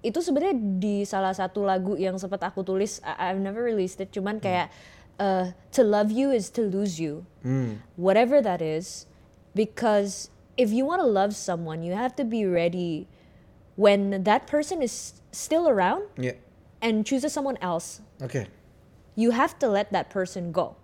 itu 0.00 0.20
sebenarnya 0.20 0.54
di 0.78 1.02
salah 1.02 1.34
satu 1.34 1.64
lagu 1.64 1.96
yang 1.96 2.14
sempat 2.14 2.38
aku 2.44 2.62
tulis, 2.62 3.02
I- 3.02 3.32
I've 3.32 3.42
never 3.42 3.58
released 3.60 3.98
it, 3.98 4.12
cuman 4.12 4.38
kayak 4.38 4.68
uh, 5.16 5.50
to 5.72 5.82
love 5.82 6.12
you 6.12 6.28
is 6.30 6.52
to 6.54 6.62
lose 6.62 7.00
you, 7.00 7.24
Hmm. 7.40 7.80
whatever 7.96 8.38
that 8.38 8.60
is, 8.60 9.08
because 9.56 10.28
if 10.56 10.70
you 10.70 10.84
want 10.86 11.00
to 11.02 11.06
love 11.08 11.34
someone, 11.34 11.82
you 11.82 11.94
have 11.94 12.14
to 12.16 12.24
be 12.24 12.46
ready 12.46 13.06
when 13.76 14.22
that 14.24 14.46
person 14.46 14.82
is 14.82 15.18
still 15.32 15.68
around 15.68 16.06
Iya. 16.16 16.38
and 16.80 17.02
chooses 17.06 17.32
someone 17.34 17.58
else. 17.58 18.00
Okay. 18.22 18.46
You 19.18 19.30
have 19.34 19.58
to 19.62 19.66
let 19.68 19.90
that 19.92 20.10
person 20.10 20.50
go. 20.54 20.76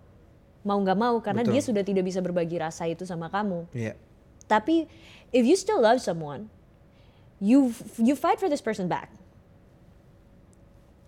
Mau 0.66 0.76
nggak 0.82 0.98
mau 0.98 1.16
karena 1.22 1.42
Betul. 1.46 1.54
dia 1.56 1.62
sudah 1.62 1.82
tidak 1.86 2.04
bisa 2.04 2.20
berbagi 2.20 2.58
rasa 2.60 2.84
itu 2.90 3.06
sama 3.06 3.30
kamu. 3.30 3.64
Iya. 3.72 3.94
Tapi 4.50 4.90
if 5.32 5.46
you 5.46 5.54
still 5.54 5.78
love 5.80 6.02
someone, 6.02 6.50
you 7.38 7.72
you 7.96 8.12
fight 8.18 8.36
for 8.42 8.50
this 8.50 8.60
person 8.60 8.90
back. 8.90 9.08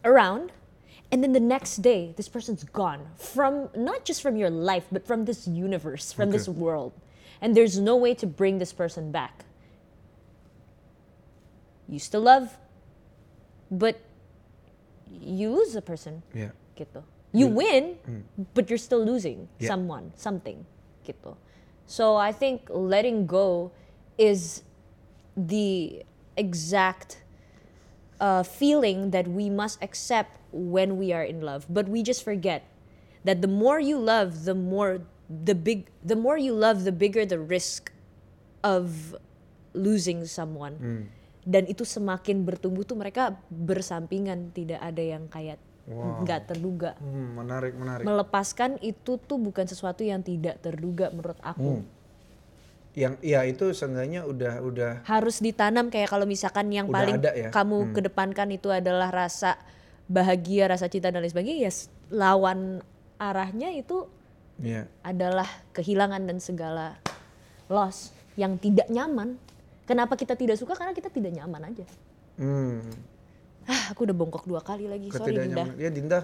Around 0.03 0.51
and 1.13 1.23
then 1.23 1.31
the 1.37 1.43
next 1.43 1.79
day 1.85 2.11
this 2.17 2.27
person's 2.27 2.65
gone 2.65 3.13
from 3.15 3.69
not 3.77 4.03
just 4.03 4.19
from 4.23 4.35
your 4.35 4.51
life 4.51 4.87
but 4.91 5.07
from 5.07 5.27
this 5.27 5.47
universe, 5.47 6.11
from 6.11 6.31
this 6.31 6.49
world. 6.49 6.95
And 7.43 7.57
there's 7.57 7.79
no 7.79 7.97
way 7.97 8.15
to 8.15 8.27
bring 8.27 8.59
this 8.63 8.73
person 8.73 9.11
back. 9.11 9.45
You 11.89 11.99
still 11.99 12.23
love 12.23 12.57
but 13.73 13.97
you 15.09 15.51
lose 15.51 15.73
the 15.73 15.81
person 15.83 16.23
Iya. 16.37 16.53
gitu. 16.77 17.01
You 17.33 17.49
win, 17.49 17.97
but 18.53 18.69
you're 18.69 18.77
still 18.81 19.01
losing 19.01 19.49
Yeah. 19.57 19.73
someone, 19.73 20.13
something 20.21 20.69
gitu. 21.01 21.33
So 21.89 22.21
I 22.21 22.29
think 22.29 22.69
letting 22.69 23.25
go 23.25 23.73
is 24.21 24.61
the 25.33 26.05
exact 26.37 27.25
uh, 28.21 28.45
feeling 28.45 29.11
that 29.17 29.27
we 29.27 29.49
must 29.49 29.81
accept 29.81 30.37
when 30.53 31.01
we 31.01 31.09
are 31.11 31.25
in 31.25 31.41
love. 31.41 31.65
But 31.73 31.89
we 31.89 32.05
just 32.05 32.21
forget 32.21 32.69
that 33.25 33.41
the 33.41 33.49
more 33.49 33.81
you 33.81 33.97
love, 33.97 34.45
the 34.45 34.55
more 34.55 35.01
the 35.33 35.57
big, 35.57 35.89
the 36.05 36.17
more 36.17 36.37
you 36.37 36.53
love, 36.53 36.85
the 36.85 36.93
bigger 36.93 37.25
the 37.25 37.41
risk 37.41 37.89
of 38.61 39.17
losing 39.73 40.29
someone. 40.29 41.09
Dan 41.43 41.67
itu 41.67 41.83
semakin 41.83 42.45
bertumbuh 42.45 42.85
tuh 42.85 42.95
mereka 42.95 43.35
bersampingan, 43.51 44.53
tidak 44.55 44.79
ada 44.79 45.03
yang 45.03 45.27
kayak 45.27 45.59
Wow. 45.83 46.23
nggak 46.23 46.47
terduga. 46.47 46.95
Hmm, 47.03 47.43
menarik 47.43 47.75
menarik. 47.75 48.07
Melepaskan 48.07 48.79
itu 48.87 49.19
tuh 49.19 49.35
bukan 49.35 49.67
sesuatu 49.67 50.07
yang 50.07 50.23
tidak 50.23 50.63
terduga 50.63 51.11
menurut 51.11 51.35
aku. 51.43 51.83
Yang 52.95 53.19
ya 53.25 53.43
itu 53.43 53.75
seenggaknya 53.75 54.23
udah 54.23 54.63
udah 54.63 54.93
harus 55.09 55.43
ditanam 55.43 55.91
kayak 55.91 56.07
kalau 56.07 56.23
misalkan 56.23 56.71
yang 56.71 56.87
Udah 56.87 57.03
paling 57.03 57.19
ya? 57.19 57.51
kamu 57.51 57.99
kedepankan 57.99 58.47
itu 58.55 58.71
adalah 58.71 59.11
rasa 59.11 59.59
bahagia, 60.07 60.71
rasa 60.71 60.87
cinta 60.87 61.11
dan 61.11 61.19
lain 61.19 61.35
sebagainya, 61.35 61.67
ya 61.67 61.73
lawan 62.15 62.85
arahnya 63.19 63.75
itu 63.75 64.07
Iya. 64.61 64.87
adalah 65.03 65.49
kehilangan 65.73 66.23
dan 66.29 66.39
segala 66.39 67.01
loss 67.73 68.13
yang 68.37 68.61
tidak 68.61 68.87
nyaman. 68.93 69.41
Kenapa 69.89 70.15
kita 70.15 70.39
tidak 70.39 70.61
suka? 70.61 70.77
Karena 70.77 70.93
kita 70.95 71.09
tidak 71.11 71.33
nyaman 71.35 71.73
aja. 71.73 71.87
Hmm. 72.39 72.81
Ah, 73.67 73.95
aku 73.95 74.07
udah 74.07 74.17
bongkok 74.17 74.47
dua 74.47 74.63
kali 74.63 74.87
lagi. 74.87 75.11
Sorry 75.11 75.35
Dinda. 75.35 75.67
Ketidaknyaman. 75.67 75.83
Ya 75.83 75.91
Dinda. 75.91 76.21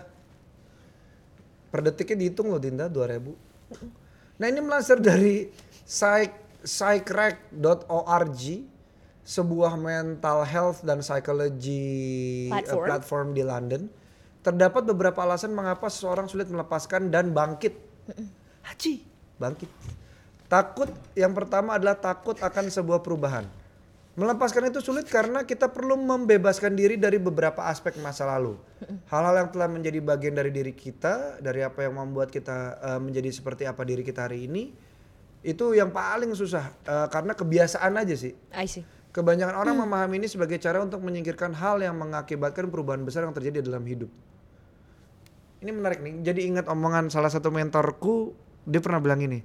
Per 1.68 1.80
detiknya 1.84 2.16
dihitung 2.26 2.48
loh 2.48 2.60
Dinda 2.62 2.88
2000. 2.88 4.38
Nah 4.38 4.46
ini 4.46 4.60
melansir 4.62 5.02
dari 5.02 5.50
psych 5.84 6.48
psychrec.org 6.62 8.42
sebuah 9.28 9.76
mental 9.76 10.40
health 10.48 10.80
dan 10.82 11.04
psychology 11.04 12.48
eh, 12.48 12.52
Platform. 12.56 12.86
platform 12.88 13.26
di 13.36 13.42
London. 13.44 13.82
Terdapat 14.40 14.88
beberapa 14.88 15.20
alasan 15.20 15.52
mengapa 15.52 15.92
seseorang 15.92 16.24
sulit 16.32 16.48
melepaskan 16.48 17.12
dan 17.12 17.36
bangkit. 17.36 17.76
Haji, 18.68 18.94
bangkit. 19.40 19.71
Takut 20.49 20.88
yang 21.12 21.37
pertama 21.37 21.77
adalah 21.77 21.97
takut 21.97 22.37
akan 22.40 22.73
sebuah 22.73 23.05
perubahan. 23.05 23.44
Melepaskan 24.18 24.66
itu 24.66 24.83
sulit 24.83 25.07
karena 25.07 25.47
kita 25.47 25.71
perlu 25.71 25.94
membebaskan 25.94 26.75
diri 26.75 26.99
dari 26.99 27.23
beberapa 27.23 27.71
aspek 27.71 27.94
masa 28.03 28.27
lalu. 28.27 28.59
Hal-hal 29.07 29.47
yang 29.47 29.51
telah 29.55 29.71
menjadi 29.71 30.03
bagian 30.03 30.35
dari 30.35 30.51
diri 30.51 30.75
kita, 30.75 31.38
dari 31.38 31.62
apa 31.62 31.87
yang 31.87 31.94
membuat 31.94 32.35
kita 32.35 32.83
eh, 32.83 32.99
menjadi 32.99 33.31
seperti 33.31 33.62
apa 33.62 33.87
diri 33.87 34.03
kita 34.03 34.27
hari 34.27 34.51
ini, 34.51 34.75
itu 35.47 35.71
yang 35.71 35.94
paling 35.94 36.35
susah 36.35 36.66
eh, 36.83 37.07
karena 37.14 37.31
kebiasaan 37.38 37.94
aja 37.94 38.16
sih. 38.18 38.35
I 38.51 38.66
see. 38.66 38.83
Kebanyakan 39.14 39.55
orang 39.55 39.87
memahami 39.87 40.18
ini 40.18 40.27
sebagai 40.27 40.59
cara 40.59 40.83
untuk 40.83 40.99
menyingkirkan 40.99 41.55
hal 41.55 41.79
yang 41.79 41.94
mengakibatkan 41.94 42.68
perubahan 42.68 43.07
besar 43.07 43.23
yang 43.23 43.33
terjadi 43.33 43.62
dalam 43.62 43.87
hidup. 43.87 44.11
Ini 45.59 45.71
menarik 45.75 45.99
nih. 45.99 46.23
Jadi 46.23 46.40
ingat 46.47 46.71
omongan 46.71 47.11
salah 47.11 47.31
satu 47.31 47.51
mentorku, 47.51 48.31
dia 48.62 48.79
pernah 48.79 49.03
bilang 49.03 49.18
ini. 49.18 49.42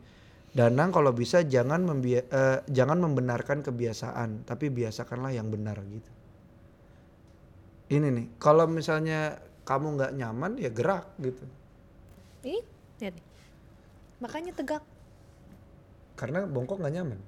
Danang 0.53 0.93
kalau 0.93 1.09
bisa 1.09 1.41
jangan 1.41 1.81
membia- 1.81 2.29
eh, 2.29 2.61
jangan 2.69 3.01
membenarkan 3.01 3.65
kebiasaan, 3.65 4.45
tapi 4.45 4.69
biasakanlah 4.69 5.33
yang 5.33 5.49
benar 5.49 5.81
gitu. 5.89 6.11
Ini 7.89 8.07
nih, 8.13 8.25
kalau 8.37 8.69
misalnya 8.69 9.41
kamu 9.65 9.97
nggak 9.97 10.11
nyaman 10.13 10.51
ya 10.61 10.69
gerak 10.69 11.09
gitu. 11.17 11.41
Ini, 12.45 12.61
lihat 13.01 13.13
nih. 13.17 13.25
Makanya 14.21 14.51
tegak. 14.53 14.83
Karena 16.13 16.45
bongkok 16.45 16.77
nggak 16.77 16.93
nyaman. 16.93 17.19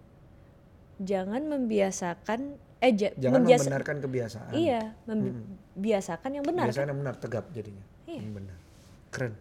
Jangan 1.02 1.41
membiasakan 1.50 2.39
eh 2.78 2.93
ja- 2.93 3.15
Jangan 3.17 3.41
membiasa- 3.41 3.65
membenarkan 3.65 3.98
kebiasaan. 4.06 4.54
Iya, 4.54 4.82
membiasakan 5.10 6.30
yang 6.30 6.45
benar. 6.45 6.69
kan? 6.69 6.71
Biasanya 6.71 6.93
yang 6.93 7.02
benar 7.02 7.15
tegap 7.17 7.45
jadinya. 7.50 7.84
Iya. 8.06 8.21
Yang 8.21 8.34
benar. 8.38 8.58
Keren. 9.15 9.34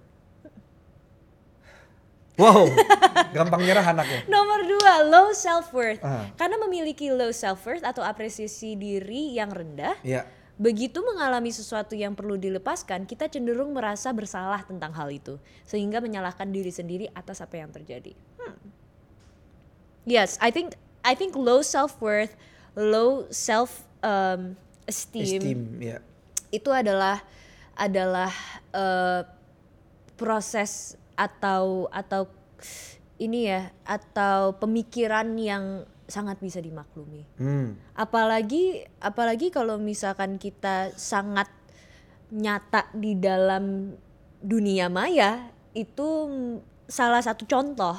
Wow, 2.35 2.67
gampang 3.31 3.63
nyerah 3.63 3.95
anaknya. 3.95 4.27
Nomor 4.27 4.67
dua, 4.67 5.07
low 5.07 5.31
self 5.31 5.71
worth. 5.71 6.03
Ah. 6.03 6.27
Karena 6.35 6.59
memiliki 6.59 7.07
low 7.15 7.31
self 7.31 7.63
worth 7.63 7.87
atau 7.87 8.03
apresiasi 8.03 8.75
diri 8.75 9.39
yang 9.39 9.55
rendah, 9.55 9.95
Iya. 10.03 10.27
begitu 10.59 10.99
mengalami 10.99 11.55
sesuatu 11.55 11.95
yang 11.95 12.19
perlu 12.19 12.35
dilepaskan, 12.35 13.07
kita 13.07 13.31
cenderung 13.31 13.71
merasa 13.71 14.11
bersalah 14.11 14.67
tentang 14.67 14.91
hal 14.99 15.15
itu, 15.15 15.39
sehingga 15.63 16.03
menyalahkan 16.03 16.51
diri 16.51 16.75
sendiri 16.75 17.07
atas 17.15 17.39
apa 17.39 17.55
yang 17.55 17.71
terjadi. 17.71 18.19
Hmm. 18.43 18.59
Yes, 20.03 20.35
I 20.43 20.51
think 20.51 20.75
I 21.07 21.15
think 21.15 21.39
low 21.39 21.63
self 21.63 22.03
worth, 22.03 22.35
low 22.75 23.31
self 23.31 23.87
um, 24.03 24.59
esteem, 24.91 25.39
Esteem, 25.39 25.61
ya. 25.79 25.99
itu 26.51 26.71
adalah 26.75 27.23
adalah 27.79 28.31
eh, 28.75 29.23
proses 30.15 30.99
atau 31.15 31.87
atau 31.91 32.27
ini 33.23 33.47
ya 33.47 33.71
atau 33.87 34.59
pemikiran 34.59 35.39
yang 35.39 35.87
sangat 36.05 36.37
bisa 36.43 36.61
dimaklumi. 36.61 37.25
Hmm. 37.41 37.79
Apalagi 37.97 38.85
apalagi 39.01 39.49
kalau 39.49 39.81
misalkan 39.81 40.37
kita 40.37 40.93
sangat 40.99 41.49
nyata 42.35 42.91
di 42.93 43.15
dalam 43.17 43.95
dunia 44.45 44.93
maya 44.93 45.49
itu 45.73 46.29
salah 46.85 47.25
satu 47.25 47.49
contoh 47.49 47.97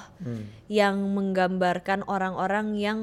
yang 0.70 1.02
menggambarkan 1.18 2.06
orang-orang 2.06 2.78
yang 2.78 3.00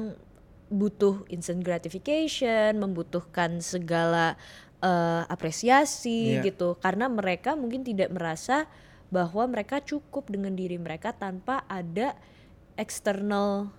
butuh 0.71 1.27
instant 1.29 1.61
gratification, 1.61 2.79
membutuhkan 2.79 3.59
segala 3.59 4.39
eh, 4.79 5.23
apresiasi 5.27 6.39
Iya. 6.39 6.53
gitu 6.53 6.79
karena 6.79 7.11
mereka 7.11 7.59
mungkin 7.59 7.83
tidak 7.83 8.09
merasa 8.15 8.65
bahwa 9.13 9.45
mereka 9.45 9.77
cukup 9.77 10.33
dengan 10.33 10.57
diri 10.57 10.81
mereka 10.81 11.13
tanpa 11.13 11.61
ada 11.69 12.17
external 12.73 13.69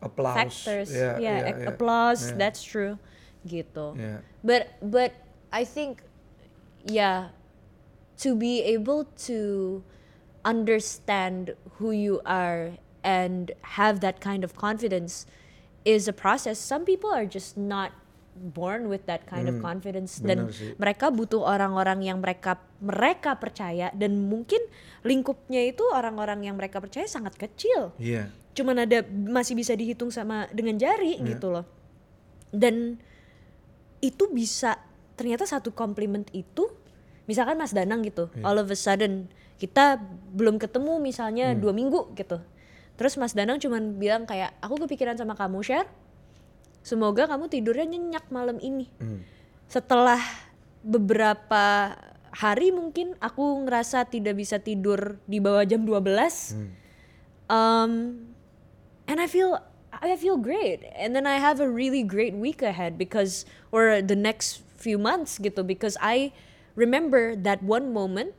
Applause. 0.00 0.36
factors, 0.40 0.88
Ya, 0.88 1.20
yeah, 1.20 1.38
ya, 1.44 1.48
ac- 1.52 1.60
ya. 1.60 1.66
applause, 1.68 2.22
Ya. 2.32 2.36
that's 2.40 2.64
true, 2.64 2.96
gitu. 3.44 3.92
Ya. 3.96 4.24
But 4.40 4.72
but 4.80 5.12
I 5.52 5.68
think, 5.68 6.00
yeah, 6.88 7.36
to 8.24 8.32
be 8.32 8.64
able 8.64 9.04
to 9.28 9.80
understand 10.44 11.56
who 11.76 11.92
you 11.92 12.20
are 12.24 12.76
and 13.04 13.52
have 13.76 14.00
that 14.00 14.20
kind 14.20 14.44
of 14.44 14.56
confidence 14.56 15.24
is 15.84 16.08
a 16.08 16.12
process. 16.16 16.56
Some 16.56 16.84
people 16.84 17.12
are 17.12 17.28
just 17.28 17.56
not 17.56 17.92
born 18.34 18.90
with 18.90 19.06
that 19.06 19.22
kind 19.24 19.46
of 19.46 19.58
confidence 19.58 20.18
dan 20.18 20.46
Hmm, 20.46 20.52
sih. 20.52 20.74
mereka 20.76 21.08
butuh 21.08 21.40
orang-orang 21.40 22.02
yang 22.02 22.18
mereka 22.18 22.58
mereka 22.78 23.38
percaya 23.38 23.94
dan 23.94 24.18
mungkin 24.20 24.58
lingkupnya 25.00 25.62
itu 25.64 25.86
orang-orang 25.88 26.42
yang 26.42 26.54
mereka 26.54 26.82
percaya 26.82 27.06
sangat 27.06 27.34
kecil 27.34 27.94
Iya. 27.96 28.28
cuman 28.52 28.82
ada 28.82 29.02
masih 29.06 29.54
bisa 29.54 29.72
dihitung 29.72 30.10
sama 30.10 30.50
dengan 30.50 30.74
jari 30.76 31.18
Iya. 31.18 31.34
gitu 31.34 31.54
loh 31.54 31.64
dan 32.50 32.98
itu 33.98 34.28
bisa 34.28 34.76
ternyata 35.14 35.46
satu 35.46 35.70
komplimen 35.70 36.26
itu 36.30 36.68
misalkan 37.24 37.56
Mas 37.56 37.72
Danang 37.72 38.04
gitu, 38.04 38.28
Iya. 38.34 38.44
all 38.44 38.58
of 38.58 38.68
a 38.68 38.76
sudden 38.76 39.30
kita 39.56 39.96
belum 40.34 40.58
ketemu 40.58 40.98
misalnya 40.98 41.54
Hmm. 41.54 41.62
dua 41.62 41.72
minggu 41.72 42.12
gitu. 42.14 42.42
Terus 42.94 43.16
Mas 43.16 43.32
Danang 43.32 43.58
cuman 43.58 43.96
bilang 43.96 44.22
kayak 44.22 44.52
aku 44.60 44.76
kepikiran 44.84 45.16
sama 45.16 45.32
kamu 45.32 45.62
share. 45.62 45.88
Semoga 46.84 47.24
kamu 47.24 47.48
tidurnya 47.48 47.96
nyenyak 47.96 48.28
malam 48.28 48.60
ini. 48.60 48.92
Hmm. 49.00 49.24
Setelah 49.64 50.20
beberapa 50.84 51.96
hari 52.28 52.68
mungkin 52.76 53.16
aku 53.24 53.64
ngerasa 53.64 54.04
tidak 54.04 54.36
bisa 54.36 54.60
tidur 54.60 55.16
di 55.24 55.40
bawah 55.40 55.64
jam 55.64 55.88
12. 55.88 56.04
Hmm. 56.52 56.68
Um, 57.48 57.92
and 59.08 59.16
I 59.16 59.24
feel 59.24 59.56
I 59.90 60.12
feel 60.20 60.36
great. 60.36 60.84
And 60.92 61.16
then 61.16 61.24
I 61.24 61.40
have 61.40 61.56
a 61.56 61.70
really 61.70 62.04
great 62.04 62.36
week 62.36 62.60
ahead 62.60 63.00
because 63.00 63.48
or 63.72 64.04
the 64.04 64.18
next 64.18 64.60
few 64.76 65.00
months 65.00 65.40
gitu 65.40 65.64
because 65.64 65.96
I 66.04 66.36
remember 66.76 67.32
that 67.32 67.64
one 67.64 67.96
moment 67.96 68.36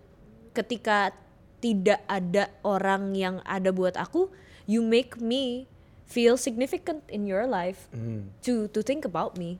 ketika 0.53 1.17
tidak 1.65 2.05
ada 2.05 2.53
orang 2.62 3.17
yang 3.17 3.41
ada 3.41 3.73
buat 3.73 3.97
aku, 3.97 4.29
you 4.69 4.86
make 4.86 5.17
me 5.17 5.65
feel 6.06 6.38
significant 6.38 7.02
in 7.10 7.26
your 7.26 7.44
life 7.44 7.89
Hmm. 7.91 8.30
to 8.41 8.70
to 8.70 8.80
think 8.80 9.04
about 9.04 9.36
me 9.36 9.58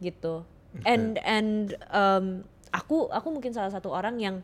gitu 0.00 0.44
and 0.84 1.16
and 1.24 1.72
um, 1.88 2.44
aku 2.68 3.08
aku 3.08 3.28
mungkin 3.32 3.52
salah 3.52 3.72
satu 3.72 3.88
orang 3.88 4.20
yang 4.20 4.36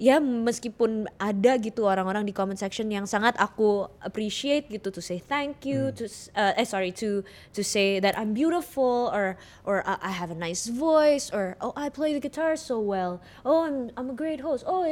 ya 0.00 0.18
meskipun 0.18 1.04
ada 1.20 1.58
gitu 1.60 1.84
orang-orang 1.86 2.24
di 2.24 2.32
comment 2.32 2.56
section 2.56 2.88
yang 2.90 3.04
sangat 3.04 3.36
aku 3.38 3.86
appreciate 4.00 4.66
gitu 4.66 4.88
to 4.88 4.98
say 5.04 5.20
thank 5.20 5.62
you 5.62 5.92
to 5.94 6.08
s- 6.08 6.26
uh, 6.32 6.56
eh 6.56 6.64
sorry 6.66 6.90
to 6.90 7.22
to 7.52 7.62
say 7.62 8.00
that 8.00 8.16
I'm 8.16 8.32
beautiful 8.32 9.12
or 9.12 9.36
or 9.68 9.84
uh, 9.84 10.00
I 10.00 10.10
have 10.10 10.32
a 10.32 10.38
nice 10.38 10.66
voice 10.66 11.28
or 11.30 11.54
oh 11.62 11.76
I 11.76 11.86
play 11.92 12.16
the 12.16 12.22
guitar 12.24 12.56
so 12.56 12.80
well 12.80 13.20
oh 13.46 13.62
I'm 13.68 13.92
I'm 13.94 14.08
a 14.10 14.16
great 14.16 14.40
host 14.40 14.64
oh 14.66 14.82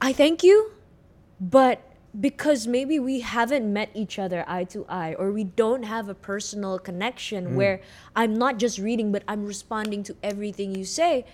I 0.00 0.12
thank 0.12 0.42
you 0.42 0.72
but 1.40 1.80
because 2.18 2.66
maybe 2.66 2.98
we 2.98 3.20
haven't 3.20 3.66
met 3.72 3.90
each 3.94 4.18
other 4.18 4.44
eye 4.46 4.64
to 4.64 4.86
eye 4.88 5.14
or 5.18 5.32
we 5.32 5.42
don't 5.44 5.82
have 5.82 6.08
a 6.08 6.14
personal 6.14 6.78
connection 6.78 7.56
where 7.56 7.80
I'm 8.14 8.34
not 8.34 8.58
just 8.58 8.78
reading 8.78 9.10
but 9.10 9.24
I'm 9.26 9.44
responding 9.46 10.02
to 10.04 10.16
everything 10.22 10.74
you 10.74 10.84
say 10.84 11.26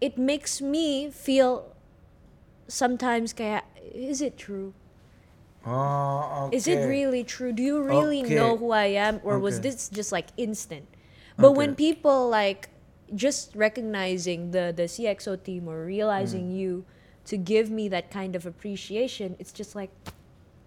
it 0.00 0.16
makes 0.16 0.60
me 0.60 1.10
feel 1.10 1.74
sometimes 2.68 3.32
kayak 3.32 3.64
is 3.94 4.20
it 4.20 4.36
true 4.38 4.72
Oh, 5.66 6.46
oke. 6.46 6.54
is 6.54 6.66
it 6.66 6.78
really 6.86 7.24
true 7.24 7.52
do 7.52 7.62
you 7.62 7.82
really 7.82 8.22
Okay. 8.22 8.34
know 8.34 8.56
who 8.56 8.70
I 8.70 8.86
am 8.94 9.20
or 9.24 9.38
was 9.38 9.60
this 9.60 9.88
just 9.88 10.12
like 10.12 10.28
instant 10.36 10.86
but 11.36 11.52
when 11.52 11.74
people 11.74 12.28
like 12.28 12.70
just 13.14 13.54
recognizing 13.54 14.50
the 14.52 14.72
the 14.74 14.88
CXO 14.88 15.36
team 15.42 15.68
or 15.68 15.84
realizing 15.84 16.50
Hmm. 16.50 16.56
you 16.56 16.72
to 17.26 17.34
give 17.34 17.68
me 17.68 17.90
that 17.90 18.06
kind 18.08 18.32
of 18.32 18.46
appreciation 18.46 19.34
it's 19.36 19.50
just 19.50 19.74
like 19.74 19.90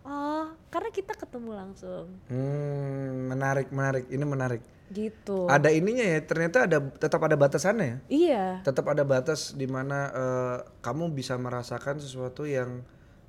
oh 0.04 0.52
karena 0.70 0.90
kita 0.92 1.16
ketemu 1.16 1.52
langsung 1.56 2.06
Hmm, 2.30 3.26
menarik, 3.28 3.72
menarik. 3.72 4.06
Ini 4.08 4.22
menarik. 4.22 4.62
gitu 4.90 5.46
Ada 5.46 5.70
ininya 5.70 6.02
ya, 6.02 6.18
ternyata 6.22 6.66
ada 6.66 6.82
tetap 6.82 7.22
ada 7.22 7.38
batasannya 7.38 7.86
ya. 7.86 7.98
iya 8.10 8.44
Tetap 8.62 8.90
ada 8.90 9.06
batas 9.06 9.54
di 9.54 9.70
mana 9.70 10.00
eh, 10.10 10.58
kamu 10.82 11.14
bisa 11.14 11.38
merasakan 11.38 12.02
sesuatu 12.02 12.46
yang 12.46 12.82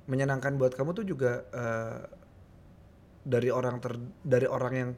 menyenangkan 0.05 0.57
buat 0.57 0.73
kamu 0.73 0.97
tuh 0.97 1.05
juga 1.05 1.45
eh, 1.53 1.97
dari 3.21 3.53
orang 3.53 3.77
ter 3.77 3.93
dari 4.25 4.49
orang 4.49 4.73
yang 4.73 4.89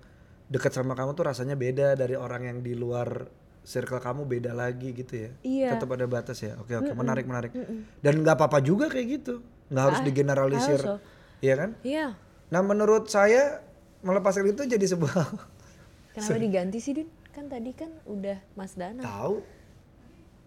dekat 0.47 0.71
sama 0.71 0.95
kamu 0.95 1.11
tuh 1.13 1.27
rasanya 1.27 1.59
beda 1.59 1.99
dari 1.99 2.15
orang 2.15 2.47
yang 2.47 2.57
di 2.63 2.71
luar 2.75 3.27
circle 3.63 3.97
kamu 3.97 4.23
beda 4.23 4.51
lagi 4.51 4.91
gitu 4.91 5.13
ya. 5.17 5.29
Iya. 5.39 5.69
Tetap 5.73 5.89
ada 5.89 6.05
batas 6.05 6.37
ya. 6.37 6.55
Oke 6.57 6.73
oke 6.73 6.91
menarik 6.91 7.23
menarik. 7.23 7.51
Dan 7.99 8.19
nggak 8.19 8.35
apa-apa 8.35 8.59
juga 8.59 8.87
kayak 8.87 9.07
gitu. 9.13 9.39
Nggak 9.67 9.83
harus 9.83 9.99
Ah, 9.99 10.05
digeneralisir. 10.05 10.79
also. 10.79 10.95
Iya 11.39 11.55
kan? 11.57 11.69
iya 11.81 12.15
Nah 12.47 12.61
menurut 12.61 13.07
saya 13.07 13.59
melepaskan 13.99 14.47
itu 14.47 14.63
jadi 14.63 14.85
sebuah 14.85 15.11
kenapa 16.13 16.37
diganti 16.37 16.77
sih 16.77 16.93
Din 16.93 17.09
kan 17.31 17.47
tadi 17.47 17.71
kan 17.71 17.89
udah 18.05 18.37
Mas 18.53 18.77
Danang 18.77 19.01
tahu 19.01 19.41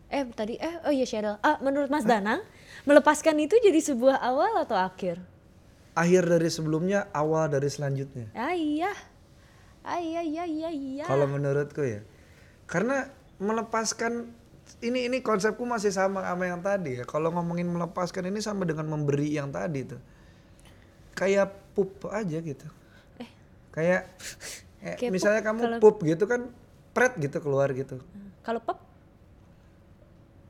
eh 0.06 0.22
tadi 0.30 0.54
eh 0.54 0.76
oh 0.86 0.92
iya 0.94 1.02
Cheryl 1.02 1.36
ah 1.36 1.58
menurut 1.58 1.90
Mas 1.90 2.06
Danang 2.06 2.46
melepaskan 2.84 3.34
itu 3.36 3.58
jadi 3.58 3.80
sebuah 3.82 4.22
awal 4.22 4.62
atau 4.62 4.78
akhir 4.78 5.18
akhir 5.92 6.22
dari 6.28 6.46
sebelumnya 6.46 7.10
awal 7.10 7.48
dari 7.48 7.66
selanjutnya. 7.66 8.30
ah 8.32 8.52
iya 8.52 8.92
ah 9.82 9.98
iya 9.98 10.22
iya 10.22 10.44
iya 10.44 10.70
iya 10.70 11.04
Kalau 11.04 11.26
menurutku 11.26 11.82
ya. 11.82 12.06
Karena 12.66 13.06
melepaskan 13.38 14.30
ini 14.82 15.06
ini 15.06 15.22
konsepku 15.22 15.62
masih 15.62 15.90
sama 15.90 16.26
sama 16.26 16.44
yang 16.46 16.60
tadi 16.60 16.98
ya. 16.98 17.04
Kalau 17.06 17.30
ngomongin 17.30 17.70
melepaskan 17.70 18.26
ini 18.26 18.42
sama 18.42 18.66
dengan 18.66 18.86
memberi 18.86 19.30
yang 19.30 19.48
tadi 19.48 19.86
tuh. 19.86 20.02
Kayak 21.14 21.54
pup 21.72 22.10
aja 22.10 22.38
gitu. 22.38 22.66
Eh. 23.18 23.28
Kayak 23.70 24.02
eh, 24.84 24.96
Kayak 24.98 25.12
misalnya 25.14 25.40
pup 25.40 25.48
kamu 25.48 25.60
kalau- 25.62 25.80
pup 25.80 25.96
gitu 26.02 26.24
kan 26.26 26.40
pret 26.90 27.12
gitu 27.16 27.38
keluar 27.40 27.70
gitu. 27.70 28.02
kalau 28.40 28.58
pop 28.58 28.80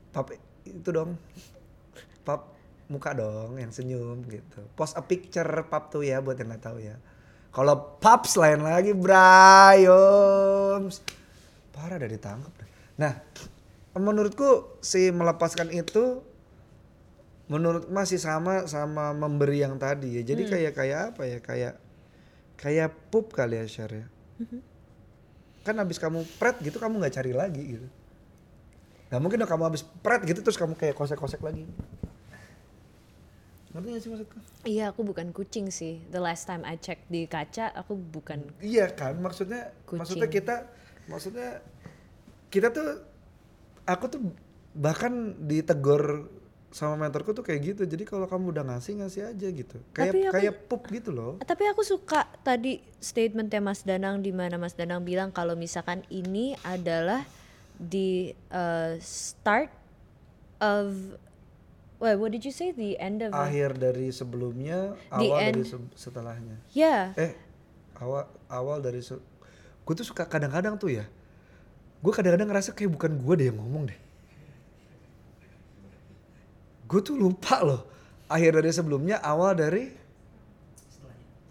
Pap 0.09 0.33
itu 0.63 0.89
dong. 0.89 1.19
Pap 2.23 2.55
muka 2.87 3.11
dong 3.13 3.59
yang 3.59 3.69
senyum 3.69 4.23
gitu. 4.25 4.63
Post 4.73 4.95
a 4.95 5.03
picture 5.03 5.45
pap 5.63 5.87
tuh 5.87 6.01
ya 6.01 6.17
buat 6.17 6.35
yang 6.35 6.49
nggak 6.49 6.63
tahu 6.63 6.79
ya. 6.79 6.95
Kalau 7.51 7.99
paps 7.99 8.33
lain 8.33 8.61
lagi 8.61 8.93
Bryoms. 8.97 11.03
Parah 11.77 12.01
udah 12.01 12.09
ditangkap. 12.09 12.53
dah. 12.57 12.67
Nah, 12.97 13.13
menurutku 13.93 14.81
si 14.81 15.13
melepaskan 15.13 15.69
itu 15.69 16.25
menurut 17.47 17.87
masih 17.93 18.17
sama 18.17 18.65
sama 18.65 19.13
memberi 19.13 19.61
yang 19.61 19.77
tadi 19.77 20.17
ya. 20.17 20.21
Jadi 20.25 20.49
kayak 20.49 20.73
kayak 20.73 20.99
apa 21.13 21.23
ya? 21.29 21.37
Kayak 21.39 21.73
kayak 22.57 22.89
pup 23.13 23.29
kali 23.29 23.61
ya 23.61 23.65
Syar 23.69 23.91
ya. 23.93 24.05
Kan 25.61 25.77
habis 25.77 26.01
kamu 26.01 26.25
pret 26.41 26.57
gitu 26.65 26.81
kamu 26.81 26.97
nggak 26.97 27.13
cari 27.13 27.31
lagi 27.37 27.63
gitu. 27.77 27.87
Gak 29.07 29.23
mungkin 29.23 29.39
dong 29.39 29.47
kamu 29.47 29.71
habis 29.71 29.87
pret 30.03 30.19
gitu 30.27 30.43
terus 30.43 30.59
kamu 30.59 30.75
kayak 30.75 30.97
kosek-kosek 30.97 31.39
lagi. 31.39 31.63
Ngerti 33.71 33.87
gak 33.93 34.01
sih 34.01 34.09
maksudku? 34.09 34.37
iya 34.65 34.89
aku 34.91 35.05
bukan 35.05 35.29
kucing 35.31 35.69
sih 35.69 36.01
the 36.09 36.17
last 36.17 36.49
time 36.49 36.65
I 36.65 36.75
check 36.81 37.03
di 37.07 37.23
kaca 37.29 37.71
aku 37.71 37.93
bukan 37.95 38.47
Iya 38.57 38.89
kan, 38.91 39.19
maksudnya 39.21 39.71
Kucing. 39.85 39.99
maksudnya 40.01 40.27
kita 40.27 40.55
maksudnya 41.07 41.59
kita 42.47 42.69
tuh 42.69 43.03
aku 43.83 44.05
tuh 44.07 44.21
bahkan 44.71 45.11
ditegur 45.41 46.29
sama 46.67 46.99
mentorku 46.99 47.31
tuh 47.31 47.41
kayak 47.41 47.61
gitu. 47.65 47.83
Jadi 47.83 48.03
kalau 48.03 48.27
kamu 48.27 48.51
udah 48.51 48.63
ngasih 48.67 48.99
ngasih 48.99 49.21
aja 49.25 49.47
gitu. 49.49 49.79
Kayak 49.91 50.11
Tapi 50.13 50.19
aku- 50.21 50.33
kayak 50.35 50.53
pup 50.67 50.83
gitu 50.87 51.09
loh. 51.09 51.39
tapi 51.41 51.63
aku 51.65 51.81
suka 51.81 52.27
tadi 52.41 52.83
statementnya 52.99 53.59
Mas 53.59 53.81
Danang 53.81 54.19
di 54.19 54.29
mana 54.29 54.55
Mas 54.55 54.75
Danang 54.75 55.01
bilang 55.01 55.31
kalau 55.31 55.55
misalkan 55.55 56.03
ini 56.07 56.53
adalah 56.61 57.23
the 57.79 58.31
uh, 58.49 58.99
start 58.99 59.71
of 60.59 60.93
Wait, 61.97 62.13
what 62.13 62.29
did 62.29 62.45
you 62.45 62.53
say? 62.53 62.69
The 62.69 62.93
end 63.01 63.25
of 63.25 63.33
Akhir 63.33 63.73
dari 63.73 64.13
sebelumnya, 64.13 64.93
The 65.09 65.17
awal 65.25 65.39
dari 65.49 65.63
se- 65.65 65.89
setelahnya. 65.97 66.61
Yeah. 66.69 67.17
Eh, 67.17 67.33
awal 67.97 68.29
awal 68.47 68.85
dari 68.85 69.01
se 69.01 69.17
gue 69.87 69.93
tuh 69.95 70.03
suka 70.03 70.27
kadang-kadang 70.27 70.75
tuh 70.75 70.91
ya. 70.91 71.07
Gue 72.03 72.11
kadang-kadang 72.11 72.51
ngerasa 72.51 72.75
kayak 72.75 72.91
bukan 72.91 73.15
gue 73.15 73.33
deh 73.39 73.47
yang 73.47 73.57
ngomong 73.57 73.87
deh. 73.87 73.99
Gue 76.91 76.99
tuh 76.99 77.15
lupa 77.15 77.63
loh. 77.63 77.87
Akhir 78.27 78.59
dari 78.59 78.67
sebelumnya, 78.75 79.23
awal 79.23 79.55
dari 79.55 79.95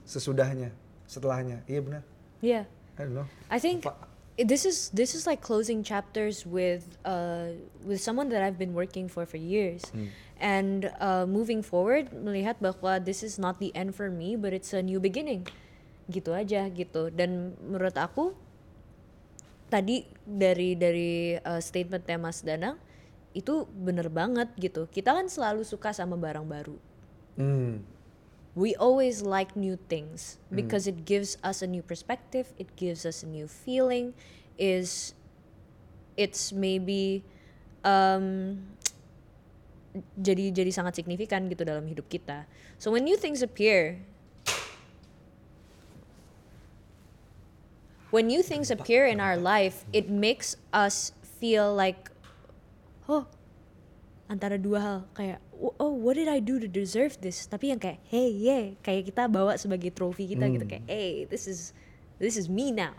sesudahnya, 0.04 0.68
setelahnya. 1.08 1.64
Iya 1.64 1.80
benar. 1.80 2.02
Yeah. 2.44 2.64
I 2.96 3.08
don't 3.08 3.16
know. 3.16 3.28
I 3.48 3.56
think 3.60 3.84
Lupa. 3.84 3.96
this 4.36 4.64
is 4.64 4.88
this 4.92 5.16
is 5.16 5.28
like 5.28 5.40
closing 5.40 5.84
chapters 5.84 6.44
with 6.44 6.96
uh 7.04 7.52
with 7.84 8.00
someone 8.00 8.28
that 8.32 8.40
I've 8.40 8.56
been 8.56 8.72
working 8.72 9.08
for 9.08 9.24
for 9.28 9.36
years, 9.36 9.84
and 10.40 10.88
uh, 11.00 11.28
moving 11.28 11.60
forward 11.60 12.12
melihat 12.12 12.56
bahwa 12.60 13.00
this 13.04 13.20
is 13.20 13.36
not 13.36 13.60
the 13.60 13.72
end 13.76 13.92
for 13.92 14.08
me, 14.08 14.36
but 14.36 14.56
it's 14.56 14.72
a 14.72 14.80
new 14.80 14.96
beginning, 15.00 15.44
gitu 16.10 16.32
aja 16.32 16.66
gitu. 16.70 17.10
Dan 17.10 17.54
menurut 17.62 17.94
aku 17.98 18.34
tadi 19.66 20.06
dari 20.22 20.78
dari 20.78 21.34
uh, 21.42 21.58
statementnya 21.58 22.18
Mas 22.18 22.42
Danang 22.46 22.78
itu 23.36 23.66
bener 23.74 24.08
banget 24.08 24.48
gitu. 24.56 24.86
Kita 24.88 25.12
kan 25.12 25.26
selalu 25.28 25.66
suka 25.66 25.92
sama 25.92 26.14
barang 26.16 26.46
baru 26.46 26.78
Hmm. 27.36 27.84
we 28.56 28.72
always 28.80 29.20
like 29.20 29.52
new 29.52 29.76
things 29.92 30.40
because 30.48 30.88
it 30.88 31.04
gives 31.04 31.36
us 31.44 31.60
a 31.60 31.68
new 31.68 31.84
perspective 31.84 32.56
it 32.56 32.72
gives 32.80 33.04
us 33.04 33.20
a 33.20 33.28
new 33.28 33.44
feeling 33.44 34.16
is 34.56 35.12
it's 36.16 36.56
maybe 36.56 37.20
um, 37.84 38.56
jadi 40.16 40.48
jadi 40.48 40.72
sangat 40.72 40.96
signifikan 40.96 41.44
gitu 41.52 41.68
dalam 41.68 41.84
hidup 41.84 42.08
kita 42.08 42.48
so 42.80 42.88
when 42.88 43.04
new 43.04 43.20
things 43.20 43.44
appear 43.44 44.00
when 48.08 48.26
new 48.26 48.40
things 48.40 48.68
appear 48.68 49.04
in 49.04 49.18
our 49.18 49.36
life 49.36 49.82
it 49.90 50.06
makes 50.06 50.54
us 50.70 51.10
feel 51.38 51.70
like 51.70 52.10
oh 53.06 53.26
antara 54.26 54.58
dua 54.58 54.78
hal 54.78 54.98
kayak 55.12 55.38
oh 55.56 55.94
what 55.94 56.14
did 56.14 56.26
I 56.26 56.38
do 56.38 56.58
to 56.58 56.66
deserve 56.66 57.14
this 57.20 57.46
tapi 57.46 57.70
yang 57.70 57.78
kayak 57.78 58.02
hey 58.06 58.28
yeah 58.28 58.74
kayak 58.80 59.06
kita 59.06 59.26
bawa 59.26 59.54
sebagai 59.54 59.90
trofi 59.90 60.26
kita 60.26 60.46
gitu 60.48 60.66
Hmm. 60.66 60.72
kayak 60.72 60.84
hey 60.86 61.10
this 61.26 61.46
is 61.46 61.70
this 62.18 62.34
is 62.34 62.46
me 62.46 62.70
now 62.70 62.94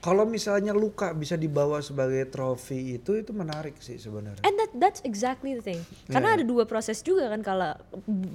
Kalau 0.00 0.28
misalnya 0.28 0.76
luka 0.76 1.16
bisa 1.16 1.32
dibawa 1.32 1.80
sebagai 1.80 2.28
trofi 2.28 3.00
itu 3.00 3.16
itu 3.16 3.32
menarik 3.32 3.80
sih 3.80 3.96
sebenarnya. 3.96 4.44
and 4.44 4.52
that 4.60 4.68
that's 4.76 5.00
exactly 5.00 5.56
the 5.56 5.64
thing 5.64 5.80
karena 6.12 6.28
Iya. 6.28 6.36
ada 6.36 6.44
dua 6.44 6.68
proses 6.68 7.00
juga 7.00 7.32
kan 7.32 7.40
kalau 7.40 7.72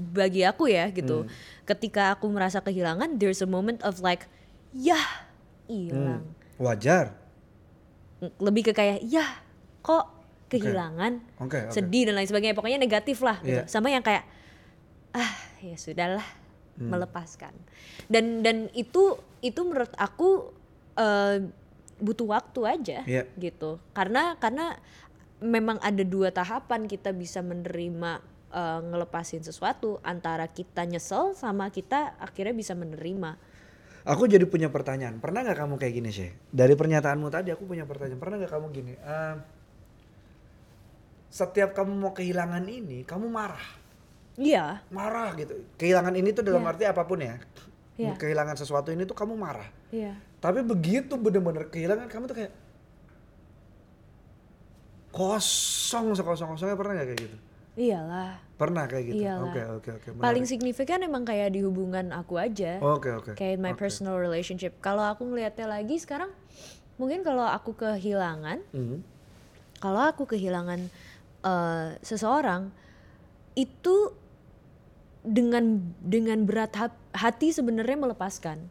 bagi 0.10 0.42
aku 0.42 0.66
ya 0.66 0.90
gitu 0.90 1.26
Hmm. 1.26 1.30
ketika 1.66 2.18
aku 2.18 2.26
merasa 2.26 2.58
kehilangan 2.58 3.22
there's 3.22 3.42
a 3.42 3.50
moment 3.50 3.86
of 3.86 4.02
like 4.02 4.26
yah 4.74 5.29
hilang 5.70 6.26
Wajar. 6.58 7.16
lebih 8.42 8.68
ke 8.68 8.74
kayak 8.74 9.00
yah 9.06 9.30
kok 9.80 10.12
kehilangan 10.50 11.24
Oke, 11.40 11.56
oke. 11.64 11.72
sedih 11.72 12.10
dan 12.10 12.18
lain 12.18 12.28
sebagainya 12.28 12.58
pokoknya 12.58 12.76
negatif 12.76 13.22
lah 13.22 13.38
gitu 13.40 13.64
Iya. 13.64 13.70
sama 13.70 13.88
yang 13.88 14.02
kayak 14.02 14.26
ah 15.12 15.32
ya 15.62 15.78
sudahlah 15.78 16.26
Hmm. 16.76 16.96
melepaskan 16.96 17.52
dan 18.08 18.40
dan 18.40 18.72
itu 18.72 19.20
itu 19.40 19.60
menurut 19.62 19.92
aku 19.96 20.48
eh, 20.96 21.44
butuh 22.00 22.28
waktu 22.30 22.60
aja 22.64 23.00
Iya. 23.04 23.28
gitu 23.36 23.84
karena 23.92 24.40
karena 24.40 24.80
memang 25.40 25.76
ada 25.80 26.00
dua 26.02 26.32
tahapan 26.32 26.88
kita 26.88 27.12
bisa 27.12 27.40
menerima 27.40 28.24
eh, 28.50 28.80
ngelepasin 28.82 29.44
sesuatu 29.44 30.00
antara 30.02 30.48
kita 30.48 30.84
nyesel 30.84 31.36
sama 31.36 31.68
kita 31.68 32.16
akhirnya 32.16 32.56
bisa 32.56 32.72
menerima 32.74 33.36
Aku 34.10 34.26
jadi 34.26 34.42
punya 34.50 34.74
pertanyaan. 34.74 35.22
Pernah 35.22 35.46
nggak 35.46 35.58
kamu 35.62 35.78
kayak 35.78 35.94
gini 35.94 36.10
sih? 36.10 36.30
Dari 36.50 36.74
pernyataanmu 36.74 37.30
tadi 37.30 37.54
aku 37.54 37.70
punya 37.70 37.86
pertanyaan. 37.86 38.18
Pernah 38.18 38.36
nggak 38.42 38.54
kamu 38.58 38.66
gini? 38.74 38.94
eh, 38.98 39.36
setiap 41.30 41.78
kamu 41.78 41.94
mau 41.94 42.10
kehilangan 42.10 42.66
ini, 42.66 43.06
kamu 43.06 43.30
marah, 43.30 43.62
iya 44.34 44.82
marah 44.90 45.38
gitu. 45.38 45.62
Kehilangan 45.78 46.18
ini 46.18 46.34
tuh 46.34 46.42
dalam 46.42 46.66
Iya. 46.66 46.72
arti 46.74 46.84
apa 46.90 47.06
pun 47.06 47.22
ya. 47.22 47.38
Iya. 48.02 48.18
Kehilangan 48.18 48.58
sesuatu 48.58 48.90
ini 48.90 49.06
tuh 49.06 49.14
kamu 49.14 49.38
marah. 49.38 49.70
iya 49.94 50.18
Tapi 50.42 50.66
begitu 50.66 51.14
bener-bener 51.22 51.70
kehilangan 51.70 52.10
kamu 52.10 52.24
tuh 52.26 52.38
kayak 52.42 52.54
kosong 55.14 56.18
sekosong-kosongnya 56.18 56.74
pernah 56.74 56.94
nggak 56.98 57.08
kayak 57.14 57.22
gitu? 57.30 57.38
Iyalah 57.80 58.44
Pernah 58.60 58.92
kayak 58.92 59.16
gitu. 59.16 59.24
Iyalah. 59.24 59.56
Oke 59.56 59.62
oke 59.64 59.90
oke. 59.96 60.20
paling 60.20 60.44
signifikan 60.44 61.00
emang 61.00 61.24
kayak 61.24 61.56
di 61.56 61.64
hubungan 61.64 62.12
aku 62.12 62.36
aja 62.36 62.84
Oke 62.84 63.08
oke. 63.10 63.32
kayak 63.40 63.56
in 63.56 63.64
my 63.64 63.72
Oke. 63.72 63.88
personal 63.88 64.20
relationship 64.20 64.76
kalau 64.84 65.08
aku 65.08 65.24
ngelihatnya 65.24 65.64
lagi 65.64 65.96
sekarang 65.96 66.28
mungkin 67.00 67.24
kalau 67.24 67.48
aku 67.48 67.72
kehilangan 67.72 68.60
Mhm. 68.76 69.00
kalau 69.80 70.04
aku 70.04 70.28
kehilangan 70.28 70.92
eh, 71.40 71.90
seseorang 72.04 72.68
itu 73.56 74.12
dengan 75.24 75.80
dengan 76.04 76.44
berat 76.44 76.76
hati 77.12 77.52
sebenarnya 77.52 77.96
melepaskan 77.96 78.68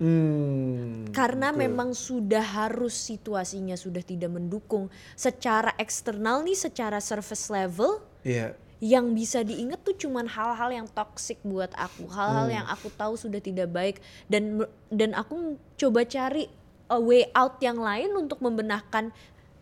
Hmm, 0.00 1.12
karena 1.12 1.52
oke. 1.52 1.60
memang 1.60 1.92
sudah 1.92 2.40
harus 2.40 2.96
situasinya 2.96 3.76
sudah 3.76 4.00
tidak 4.00 4.32
mendukung 4.32 4.88
secara 5.12 5.76
eksternal 5.76 6.40
nih 6.40 6.56
secara 6.56 7.04
surface 7.04 7.52
level 7.52 8.00
Iya. 8.24 8.56
yang 8.80 9.12
bisa 9.12 9.44
diingat 9.44 9.84
tuh 9.84 9.92
cuman 9.92 10.24
hal-hal 10.24 10.72
yang 10.72 10.88
toxic 10.88 11.36
buat 11.44 11.68
aku, 11.76 12.08
hal-hal 12.08 12.48
Hmm. 12.48 12.56
yang 12.56 12.66
aku 12.66 12.88
tahu 12.90 13.12
sudah 13.12 13.44
tidak 13.44 13.68
baik 13.68 14.00
dan 14.26 14.64
dan 14.88 15.12
aku 15.12 15.60
coba 15.76 16.08
cari 16.08 16.48
a 16.88 16.96
way 16.96 17.28
out 17.36 17.60
yang 17.60 17.76
lain 17.76 18.16
untuk 18.16 18.40
membenahkan 18.40 19.12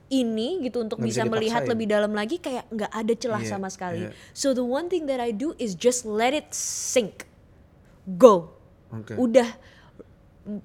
ini 0.08 0.62
gitu 0.62 0.80
untuk 0.80 1.02
Nggak 1.02 1.08
bisa 1.10 1.22
bisa 1.26 1.32
melihat 1.34 1.62
lebih 1.66 1.90
dalam 1.90 2.14
lagi 2.14 2.38
kayak 2.38 2.64
nggak 2.70 2.92
ada 2.94 3.12
celah 3.12 3.42
Iya, 3.42 3.50
sama 3.50 3.68
sekali. 3.68 4.06
iya. 4.06 4.14
So 4.32 4.54
the 4.54 4.62
one 4.62 4.86
thing 4.86 5.10
that 5.10 5.18
I 5.18 5.34
do 5.34 5.58
is 5.58 5.74
just 5.74 6.06
let 6.06 6.30
it 6.30 6.54
sink, 6.54 7.26
go, 8.06 8.54
Oke. 8.88 9.18
udah 9.18 9.50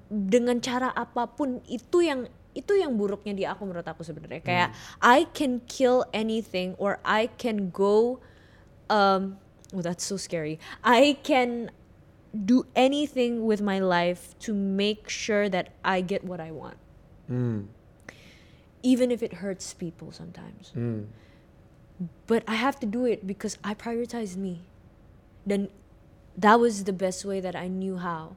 dengan 0.08 0.60
cara 0.64 0.90
apa 0.96 1.28
pun 1.28 1.60
itu 1.68 2.00
yang 2.00 2.26
itu 2.54 2.72
yang 2.78 2.94
buruknya 2.94 3.34
di 3.34 3.44
aku 3.44 3.66
menurut 3.66 3.86
aku 3.86 4.06
sebenarnya. 4.06 4.40
Kayak 4.40 4.68
I 5.02 5.26
can 5.34 5.60
kill 5.66 6.06
anything 6.14 6.78
or 6.78 7.02
I 7.02 7.28
can 7.34 7.68
go 7.74 8.22
um 8.88 9.42
oh 9.74 9.82
that's 9.82 10.06
so 10.06 10.16
scary. 10.16 10.62
I 10.80 11.18
can 11.20 11.74
do 12.34 12.66
anything 12.74 13.46
with 13.46 13.62
my 13.62 13.78
life 13.78 14.34
to 14.42 14.50
make 14.54 15.06
sure 15.06 15.46
that 15.50 15.74
I 15.86 16.02
get 16.02 16.26
what 16.26 16.42
I 16.42 16.50
want. 16.50 16.78
Hmm. 17.24 17.72
even 18.84 19.10
if 19.10 19.22
it 19.22 19.40
hurts 19.40 19.72
people 19.72 20.12
sometimes. 20.12 20.70
Hmm. 20.76 21.08
but 22.26 22.42
I 22.46 22.54
have 22.54 22.78
to 22.80 22.86
do 22.86 23.06
it 23.06 23.26
because 23.26 23.56
I 23.64 23.72
prioritize 23.74 24.36
me. 24.36 24.66
Dan 25.48 25.68
that 26.36 26.60
was 26.60 26.84
the 26.84 26.92
best 26.92 27.24
way 27.24 27.40
that 27.40 27.56
I 27.56 27.68
knew 27.68 27.96
how 27.96 28.36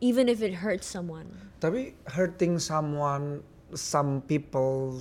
even 0.00 0.26
if 0.26 0.40
it 0.40 0.64
hurts 0.64 0.88
someone 0.88 1.28
Tapi 1.60 1.92
hurting 2.08 2.56
someone, 2.56 3.44
some 3.70 4.24
people 4.24 4.96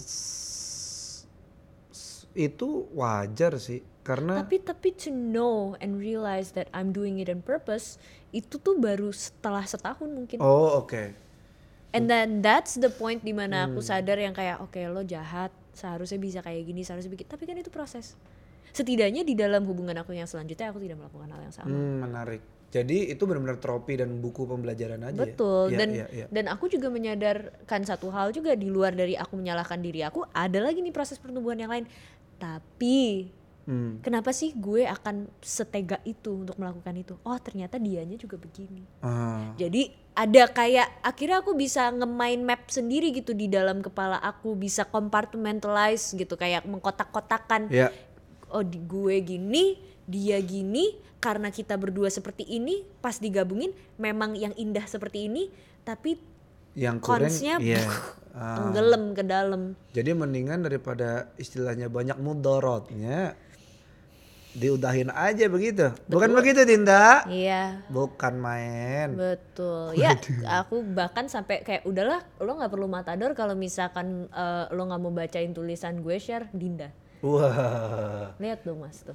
itu 2.36 2.86
wajar 2.94 3.58
sih, 3.58 3.82
karena 4.06 4.40
Tapi 4.44 4.62
tapi 4.62 4.94
to 4.94 5.10
know 5.10 5.74
and 5.82 5.98
realize 5.98 6.54
that 6.54 6.70
I'm 6.72 6.94
doing 6.94 7.18
it 7.18 7.28
on 7.28 7.42
purpose 7.42 7.98
itu 8.30 8.62
tuh 8.62 8.78
baru 8.78 9.10
setelah 9.10 9.66
setahun 9.66 10.08
mungkin. 10.08 10.38
oh 10.40 10.86
oke, 10.86 11.16
And 11.90 12.06
then 12.06 12.46
that's 12.46 12.78
the 12.78 12.94
point 12.94 13.26
di 13.26 13.34
mana 13.34 13.66
Hmm. 13.66 13.74
aku 13.74 13.82
sadar 13.82 14.22
yang 14.22 14.38
kayak 14.38 14.62
oke 14.62 14.78
lo 14.94 15.02
jahat 15.02 15.50
seharusnya 15.74 16.22
bisa 16.22 16.40
kayak 16.46 16.70
gini 16.70 16.86
seharusnya 16.86 17.10
begitu. 17.10 17.26
Tapi 17.34 17.50
kan 17.50 17.58
itu 17.58 17.74
proses. 17.74 18.14
Setidaknya 18.70 19.26
di 19.26 19.34
dalam 19.34 19.66
hubungan 19.66 19.98
aku 19.98 20.14
yang 20.14 20.30
selanjutnya 20.30 20.70
aku 20.70 20.78
tidak 20.78 21.02
melakukan 21.02 21.34
hal 21.34 21.42
yang 21.42 21.56
sama. 21.56 21.74
Hmm, 21.74 22.06
menarik. 22.06 22.44
Jadi 22.70 23.10
itu 23.10 23.26
benar-benar 23.26 23.58
tropi 23.58 23.98
dan 23.98 24.22
buku 24.22 24.46
pembelajaran 24.46 25.02
aja. 25.02 25.18
ya? 25.18 25.26
Betul 25.26 25.74
Iya, 25.74 25.78
dan 25.82 25.90
iya, 25.90 26.08
iya. 26.14 26.26
dan 26.30 26.46
aku 26.54 26.70
juga 26.70 26.94
menyadarkan 26.94 27.82
satu 27.82 28.14
hal 28.14 28.30
juga 28.30 28.54
di 28.54 28.70
luar 28.70 28.94
dari 28.94 29.18
aku 29.18 29.34
menyalahkan 29.34 29.82
diri 29.82 30.06
aku 30.06 30.22
ada 30.30 30.62
lagi 30.62 30.86
nih 30.86 30.94
proses 30.94 31.18
pertumbuhan 31.18 31.58
yang 31.58 31.74
lain. 31.74 31.90
Tapi 32.38 33.30
Hmm. 33.70 34.02
kenapa 34.02 34.34
sih 34.34 34.50
gue 34.58 34.82
akan 34.82 35.30
setega 35.46 36.02
itu 36.02 36.34
untuk 36.34 36.58
melakukan 36.58 36.90
itu? 36.98 37.14
Oh 37.22 37.38
ternyata 37.38 37.78
dianya 37.78 38.18
juga 38.18 38.42
begini. 38.42 38.82
Ah, 39.06 39.54
Jadi 39.62 39.94
ada 40.18 40.50
kayak 40.50 41.06
akhirnya 41.06 41.46
aku 41.46 41.54
bisa 41.54 41.94
ngemain 41.94 42.42
map 42.42 42.66
sendiri 42.66 43.14
gitu 43.14 43.38
di 43.38 43.46
dalam 43.46 43.86
kepala 43.86 44.18
aku 44.20 44.58
bisa 44.58 44.90
compartmentalize 44.90 46.18
gitu 46.18 46.34
kayak 46.34 46.66
mengkotak-kotakan 46.66 47.70
ya. 47.70 47.94
Oh 48.52 48.64
di 48.64 48.80
gue 48.82 49.16
gini 49.22 49.78
dia 50.06 50.42
gini 50.42 50.98
karena 51.20 51.52
kita 51.52 51.76
berdua 51.76 52.08
seperti 52.08 52.48
ini 52.48 52.82
pas 53.00 53.20
digabungin 53.20 53.70
memang 53.96 54.34
yang 54.34 54.56
indah 54.56 54.88
seperti 54.88 55.28
ini 55.28 55.52
tapi 55.84 56.18
Yang 56.78 56.98
kurang, 57.02 57.28
Konsnya, 57.28 57.56
iya. 57.60 57.84
Ah, 58.30 58.62
tenggelam 58.62 59.18
ke 59.18 59.26
dalam 59.26 59.74
jadi 59.90 60.14
mendingan 60.14 60.62
daripada 60.62 61.34
istilahnya 61.42 61.90
banyak 61.90 62.14
mudorotnya, 62.22 63.34
diudahin 64.54 65.10
aja 65.10 65.50
begitu. 65.50 65.90
Bukan 66.06 66.34
begitu, 66.34 66.62
Dinda? 66.62 67.26
iya 67.26 67.82
Bukan 67.90 68.38
main. 68.38 69.18
betul 69.18 69.98
ya 69.98 70.14
aku 70.46 70.86
bahkan 70.86 71.26
sampai 71.26 71.66
kayak 71.66 71.86
udahlah 71.90 72.22
lo 72.38 72.54
nggak 72.54 72.70
perlu 72.70 72.86
matador 72.86 73.34
kalau 73.34 73.54
misalkan 73.54 74.30
eh, 74.30 74.66
lo 74.74 74.82
nggak 74.86 75.02
mau 75.02 75.10
bacain 75.10 75.50
tulisan 75.50 76.02
gue 76.02 76.18
share 76.18 76.50
Dinda 76.54 76.94
Wah, 77.20 78.32
lihat 78.40 78.64
dong 78.64 78.80
mas 78.80 79.04
tuh 79.04 79.12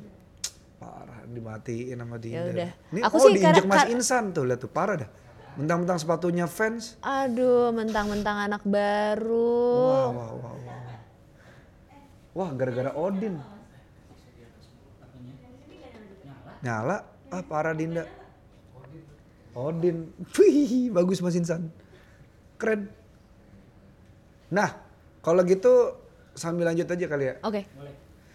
parah 0.77 1.25
dimatiin 1.25 1.97
sama 1.97 2.21
Dinda. 2.21 2.37
Ya 2.37 2.43
udah. 2.53 2.71
Ini 2.93 3.01
Aku 3.09 3.17
oh 3.17 3.25
sih 3.25 3.41
diinjek 3.41 3.65
Mas 3.65 3.89
Insan 3.89 4.37
tuh, 4.37 4.45
lihat 4.45 4.61
tuh 4.61 4.69
parah 4.69 5.01
dah. 5.01 5.11
Mentang-mentang 5.57 5.97
sepatunya 5.97 6.45
fans. 6.45 6.99
Aduh, 7.01 7.73
mentang-mentang 7.73 8.51
anak 8.51 8.63
baru. 8.67 9.57
Wah, 9.81 10.09
wah, 10.11 10.31
wah, 10.37 10.55
wah. 10.61 10.99
Wah, 12.35 12.51
gara-gara 12.53 12.91
Odin. 12.93 13.39
Nyala? 16.61 17.07
Ah, 17.31 17.43
parah 17.47 17.73
Dinda. 17.73 18.05
Odin. 19.55 20.11
Wih, 20.37 20.91
bagus 20.91 21.23
Mas 21.23 21.39
Insan. 21.39 21.71
Keren. 22.59 22.91
Nah, 24.51 24.75
kalau 25.23 25.47
gitu 25.47 26.04
sambil 26.35 26.69
lanjut 26.69 26.87
aja 26.87 27.07
kali 27.07 27.25
ya. 27.31 27.35
Oke. 27.43 27.67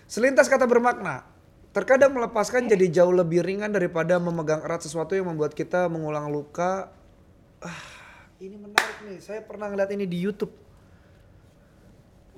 Selintas 0.09 0.49
kata 0.49 0.65
bermakna. 0.65 1.27
Terkadang 1.69 2.17
melepaskan 2.17 2.65
jadi 2.65 2.89
jauh 2.89 3.13
lebih 3.13 3.45
ringan 3.45 3.69
daripada 3.69 4.17
memegang 4.17 4.65
erat 4.65 4.81
sesuatu 4.81 5.13
yang 5.13 5.29
membuat 5.29 5.53
kita 5.53 5.85
mengulang 5.85 6.33
luka. 6.33 6.89
Ah, 7.61 7.85
ini 8.41 8.57
menarik 8.57 8.97
nih. 9.05 9.21
Saya 9.21 9.45
pernah 9.45 9.69
ngeliat 9.69 9.93
ini 9.93 10.09
di 10.09 10.17
YouTube. 10.17 10.51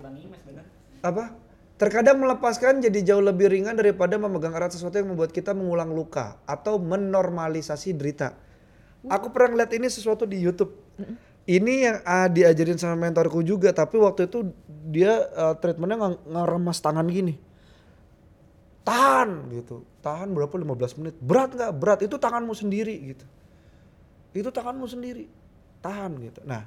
ulangi 0.02 0.26
mas 0.26 0.42
bener 0.42 0.66
Apa? 1.06 1.30
Terkadang 1.78 2.18
melepaskan 2.22 2.82
jadi 2.82 3.14
jauh 3.14 3.24
lebih 3.24 3.50
ringan 3.50 3.78
daripada 3.78 4.18
memegang 4.18 4.54
erat 4.54 4.74
sesuatu 4.74 4.98
yang 4.98 5.14
membuat 5.14 5.34
kita 5.34 5.54
mengulang 5.56 5.94
luka 5.94 6.38
atau 6.46 6.78
menormalisasi 6.78 7.96
derita. 7.98 8.38
Aku 9.10 9.34
pernah 9.34 9.58
ngeliat 9.58 9.74
ini 9.74 9.90
sesuatu 9.90 10.30
di 10.30 10.38
YouTube. 10.38 10.78
Ini 11.50 11.74
yang 11.82 11.98
ah, 12.06 12.30
diajarin 12.30 12.78
sama 12.78 13.10
mentorku 13.10 13.42
juga, 13.42 13.74
tapi 13.74 13.98
waktu 13.98 14.30
itu 14.30 14.54
dia 14.88 15.26
uh, 15.34 15.58
treatmentnya 15.58 15.98
nge- 15.98 16.22
ngeremas 16.30 16.78
tangan 16.80 17.08
gini. 17.10 17.36
Tahan 18.86 19.50
gitu. 19.54 19.86
Tahan 20.02 20.34
berapa? 20.34 20.54
15 20.54 21.00
menit. 21.02 21.16
Berat 21.18 21.54
nggak? 21.54 21.72
Berat. 21.78 22.00
Itu 22.06 22.18
tanganmu 22.22 22.54
sendiri 22.54 22.94
gitu. 23.14 23.26
Itu 24.34 24.50
tanganmu 24.54 24.86
sendiri. 24.86 25.26
Tahan 25.82 26.12
gitu. 26.22 26.42
Nah 26.46 26.66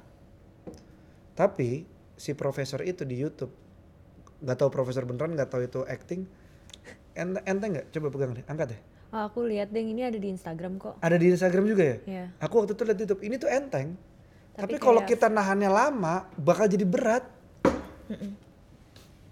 tapi 1.35 1.83
si 2.15 2.31
profesor 2.31 2.79
itu 2.81 3.03
di 3.03 3.19
YouTube 3.19 3.51
nggak 4.39 4.55
tahu 4.55 4.69
profesor 4.71 5.03
beneran 5.03 5.35
nggak 5.35 5.51
tahu 5.51 5.67
itu 5.67 5.83
acting 5.83 6.23
ente 7.11 7.39
ente 7.43 7.65
nggak? 7.67 7.85
Coba 7.91 8.07
pegang 8.11 8.31
deh 8.35 8.45
angkat 8.47 8.75
deh. 8.75 8.81
Oh, 9.11 9.27
aku 9.31 9.47
lihat 9.47 9.71
deh 9.71 9.83
ini 9.83 10.03
ada 10.03 10.15
di 10.19 10.27
Instagram 10.31 10.75
kok. 10.79 10.95
ada 10.99 11.15
di 11.15 11.31
Instagram 11.31 11.63
juga 11.67 11.83
ya? 11.83 11.97
Iya. 12.03 12.25
aku 12.39 12.53
waktu 12.63 12.71
itu 12.75 12.83
lihat 12.83 12.97
di 12.99 13.03
YouTube 13.07 13.23
ini 13.23 13.35
tuh 13.35 13.47
enteng 13.51 13.95
tapi, 14.55 14.75
Tapi 14.75 14.75
kalau 14.79 15.03
kayak- 15.03 15.11
kita 15.11 15.27
nahannya 15.27 15.67
lama 15.67 16.15
bakal 16.35 16.65
jadi 16.65 16.83
berat 16.83 17.23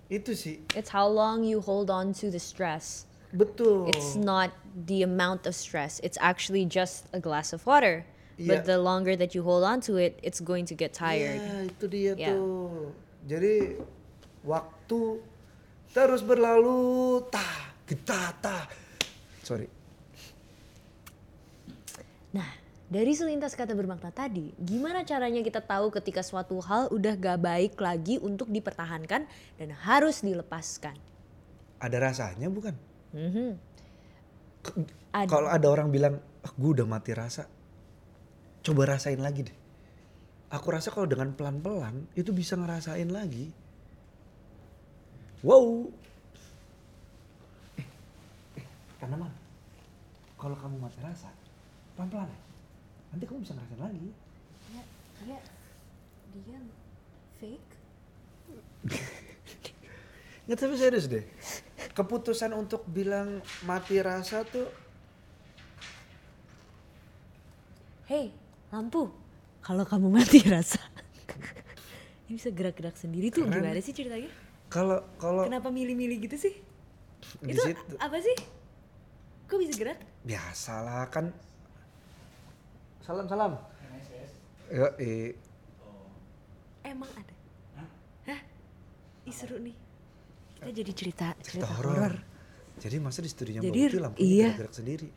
itu 0.07 0.35
sih 0.35 0.59
It's 0.75 0.91
how 0.91 1.07
long 1.07 1.41
you 1.41 1.57
hold 1.59 1.87
on 1.87 2.11
to 2.19 2.27
the 2.27 2.39
stress. 2.39 3.07
betul 3.31 3.87
It's 3.87 4.13
not 4.13 4.51
the 4.75 5.01
amount 5.01 5.45
of 5.45 5.55
stress. 5.55 5.97
It's 6.01 6.17
actually 6.19 6.65
just 6.65 7.09
a 7.13 7.19
glass 7.19 7.53
of 7.53 7.65
water. 7.65 8.05
Iya. 8.35 8.49
But 8.49 8.59
the 8.65 8.77
longer 8.77 9.13
that 9.13 9.37
you 9.37 9.45
hold 9.45 9.61
on 9.61 9.77
to 9.85 9.95
it, 9.95 10.17
it's 10.25 10.41
going 10.41 10.65
to 10.65 10.73
get 10.73 10.93
tired. 10.93 11.37
Ya, 11.37 11.69
itu 11.69 11.85
dia 11.85 12.11
Ya. 12.17 12.33
tuh. 12.33 12.89
Jadi 13.25 13.77
waktu 14.41 14.99
terus 15.89 16.25
berlalu, 16.25 17.21
tah, 17.29 17.73
kita, 17.85 18.33
tah. 18.41 18.65
Sorry. 19.45 19.69
Nah, 22.33 22.49
dari 22.91 23.15
selintas 23.15 23.55
kata 23.55 23.73
bermakna 23.73 24.11
tadi, 24.11 24.51
gimana 24.59 25.07
caranya 25.07 25.39
kita 25.39 25.63
tahu 25.63 25.89
ketika 25.89 26.19
suatu 26.21 26.59
hal 26.61 26.91
udah 26.91 27.15
gak 27.15 27.39
baik 27.39 27.73
lagi 27.79 28.19
untuk 28.19 28.51
dipertahankan 28.51 29.25
dan 29.57 29.69
harus 29.87 30.21
dilepaskan? 30.21 30.93
Ada 31.79 31.97
rasanya 31.99 32.47
bukan? 32.51 32.75
Mhm. 33.15 33.49
K- 34.63 34.87
Ada. 35.13 35.29
Kalau 35.29 35.49
ada 35.49 35.67
orang 35.69 35.89
bilang, 35.93 36.17
ah, 36.41 36.51
gue 36.53 36.69
udah 36.73 36.87
mati 36.87 37.11
rasa, 37.13 37.45
coba 38.65 38.95
rasain 38.97 39.19
lagi 39.19 39.45
deh. 39.45 39.57
Aku 40.53 40.69
rasa 40.69 40.93
kalau 40.93 41.09
dengan 41.09 41.33
pelan-pelan 41.33 42.07
itu 42.13 42.29
bisa 42.29 42.53
ngerasain 42.53 43.09
lagi. 43.09 43.49
Wow. 45.41 45.89
Eh, 47.77 47.87
eh, 48.61 48.65
tanaman. 49.01 49.33
Kalau 50.37 50.55
kamu 50.55 50.77
mati 50.77 50.99
rasa, 51.01 51.29
pelan-pelan 51.97 52.29
ya. 52.29 52.42
Nanti 53.13 53.23
kamu 53.29 53.39
bisa 53.45 53.53
ngerasain 53.53 53.77
lagi. 53.79 54.09
Ya, 54.73 54.83
dia, 55.21 55.39
dia 56.33 56.59
fake. 57.37 57.71
Nggak 60.43 60.57
tapi 60.59 60.75
serius 60.75 61.05
deh. 61.07 61.23
Keputusan 61.93 62.51
untuk 62.57 62.83
bilang 62.89 63.39
mati 63.63 64.01
rasa 64.01 64.41
tuh 64.43 64.65
Hei, 68.03 68.33
lampu. 68.67 69.07
Kalau 69.63 69.87
kamu 69.87 70.11
mati 70.11 70.43
rasa, 70.43 70.75
ini 72.27 72.35
bisa 72.35 72.51
gerak-gerak 72.51 72.99
sendiri 72.99 73.31
tuh. 73.31 73.47
Keren. 73.47 73.63
Gimana 73.63 73.79
sih 73.79 73.95
ceritanya? 73.95 74.27
kalau 74.67 74.99
kalau 75.15 75.47
Kenapa 75.47 75.69
milih-milih 75.71 76.27
gitu 76.27 76.49
sih? 76.49 76.53
di 77.39 77.53
Itu 77.55 77.61
situ 77.63 77.93
apa 77.95 78.17
sih? 78.19 78.35
Kok 79.47 79.55
bisa 79.55 79.73
gerak? 79.79 80.01
biasalah 80.27 81.07
kan 81.07 81.31
salam 83.03 83.25
salam 83.27 83.51
ya 84.71 84.87
eh, 84.97 85.35
Emang 86.83 87.07
ada? 87.15 87.35
Hah? 88.27 88.39
Ih 89.23 89.31
seru 89.31 89.55
nih. 89.55 89.75
Kita 90.59 90.71
jadi 90.71 90.91
cerita 90.91 91.27
cerita 91.39 91.63
cerita, 91.63 91.67
horor 91.79 91.95
horor. 91.95 92.15
jadi 92.79 92.95
masa 92.99 93.19
di 93.19 93.29
studinya 93.31 93.59
Jadi, 93.63 93.79
Mbak 93.87 93.99
lampunya 93.99 94.27
iya. 94.27 94.49
gerak 94.55 94.73
sendiri 94.73 95.07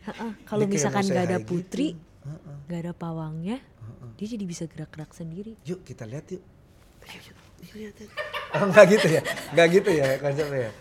Kalau 0.44 0.64
misalkan 0.66 1.02
nggak 1.06 1.24
say 1.26 1.30
ada 1.30 1.38
putri, 1.40 1.86
gitu. 1.94 2.26
Heeh. 2.26 2.56
nggak 2.66 2.80
ada 2.82 2.92
pawangnya, 2.92 3.56
dia 4.18 4.26
jadi 4.26 4.44
bisa 4.44 4.66
gerak-gerak 4.66 5.14
sendiri. 5.14 5.54
yuk 5.62 5.82
kita 5.82 6.02
lihat 6.06 6.26
yuk 6.28 6.42
Yuk, 7.06 7.74
lihat, 7.78 7.94
yuk. 8.02 8.10
oh 8.54 8.64
nggak 8.66 8.84
gitu 8.90 9.06
ya 9.08 9.22
nggak 9.54 9.66
gitu 9.72 9.90
ya 9.94 10.08
konsepnya 10.18 10.58
ya 10.66 10.72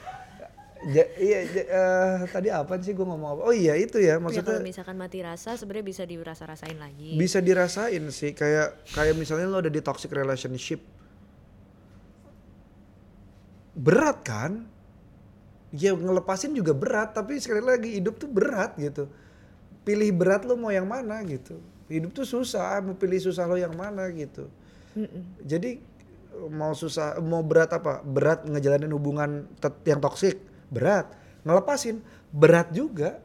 Ja- 0.83 1.07
iya 1.17 1.39
ja- 1.47 1.69
eh, 1.71 2.17
tadi 2.27 2.51
apa 2.51 2.75
sih 2.77 2.91
gue 2.91 3.01
ngomong 3.01 3.29
apa? 3.31 3.41
Oh 3.43 3.55
iya 3.55 3.73
itu 3.73 3.95
ya 3.97 4.15
Ya 4.15 4.21
maksudnya 4.21 4.53
kalau 4.53 4.61
misalkan 4.61 4.99
mati 4.99 5.23
rasa, 5.23 5.55
sebenarnya 5.55 5.87
bisa 5.87 6.03
dirasa-rasain 6.03 6.75
lagi. 6.75 7.15
bisa 7.15 7.39
dirasain 7.39 8.03
sih 8.11 8.35
kayak 8.35 8.83
kayak 8.91 9.15
misalnya 9.15 9.47
lo 9.47 9.63
ada 9.63 9.71
di 9.71 9.79
toxic 9.79 10.11
relationship. 10.11 10.83
Berat 13.75 14.19
kan? 14.21 14.67
Ya 15.75 15.91
ngelepasin 15.91 16.55
juga 16.55 16.71
berat 16.71 17.11
tapi 17.11 17.35
sekali 17.39 17.59
lagi 17.59 17.89
hidup 17.97 18.15
tuh 18.15 18.29
berat 18.29 18.75
gitu. 18.75 19.07
Pilih 19.83 20.11
berat 20.11 20.43
lo 20.43 20.55
mau 20.55 20.71
yang 20.71 20.85
mana 20.85 21.19
gitu. 21.23 21.59
Hidup 21.87 22.11
tuh 22.11 22.25
susah 22.25 22.79
mau 22.79 22.95
pilih 22.95 23.19
susah 23.19 23.43
lo 23.45 23.55
yang 23.55 23.75
mana 23.75 24.07
gitu. 24.11 24.47
Jadi 25.41 25.81
mau 26.47 26.71
susah 26.71 27.19
mau 27.19 27.43
berat 27.43 27.73
apa? 27.73 27.99
Berat 28.01 28.43
ngejalanin 28.43 28.91
hubungan 28.91 29.47
yang 29.83 29.99
toksik 29.99 30.39
berat 30.71 31.07
ngelepasin 31.45 32.01
berat 32.33 32.69
juga 32.73 33.21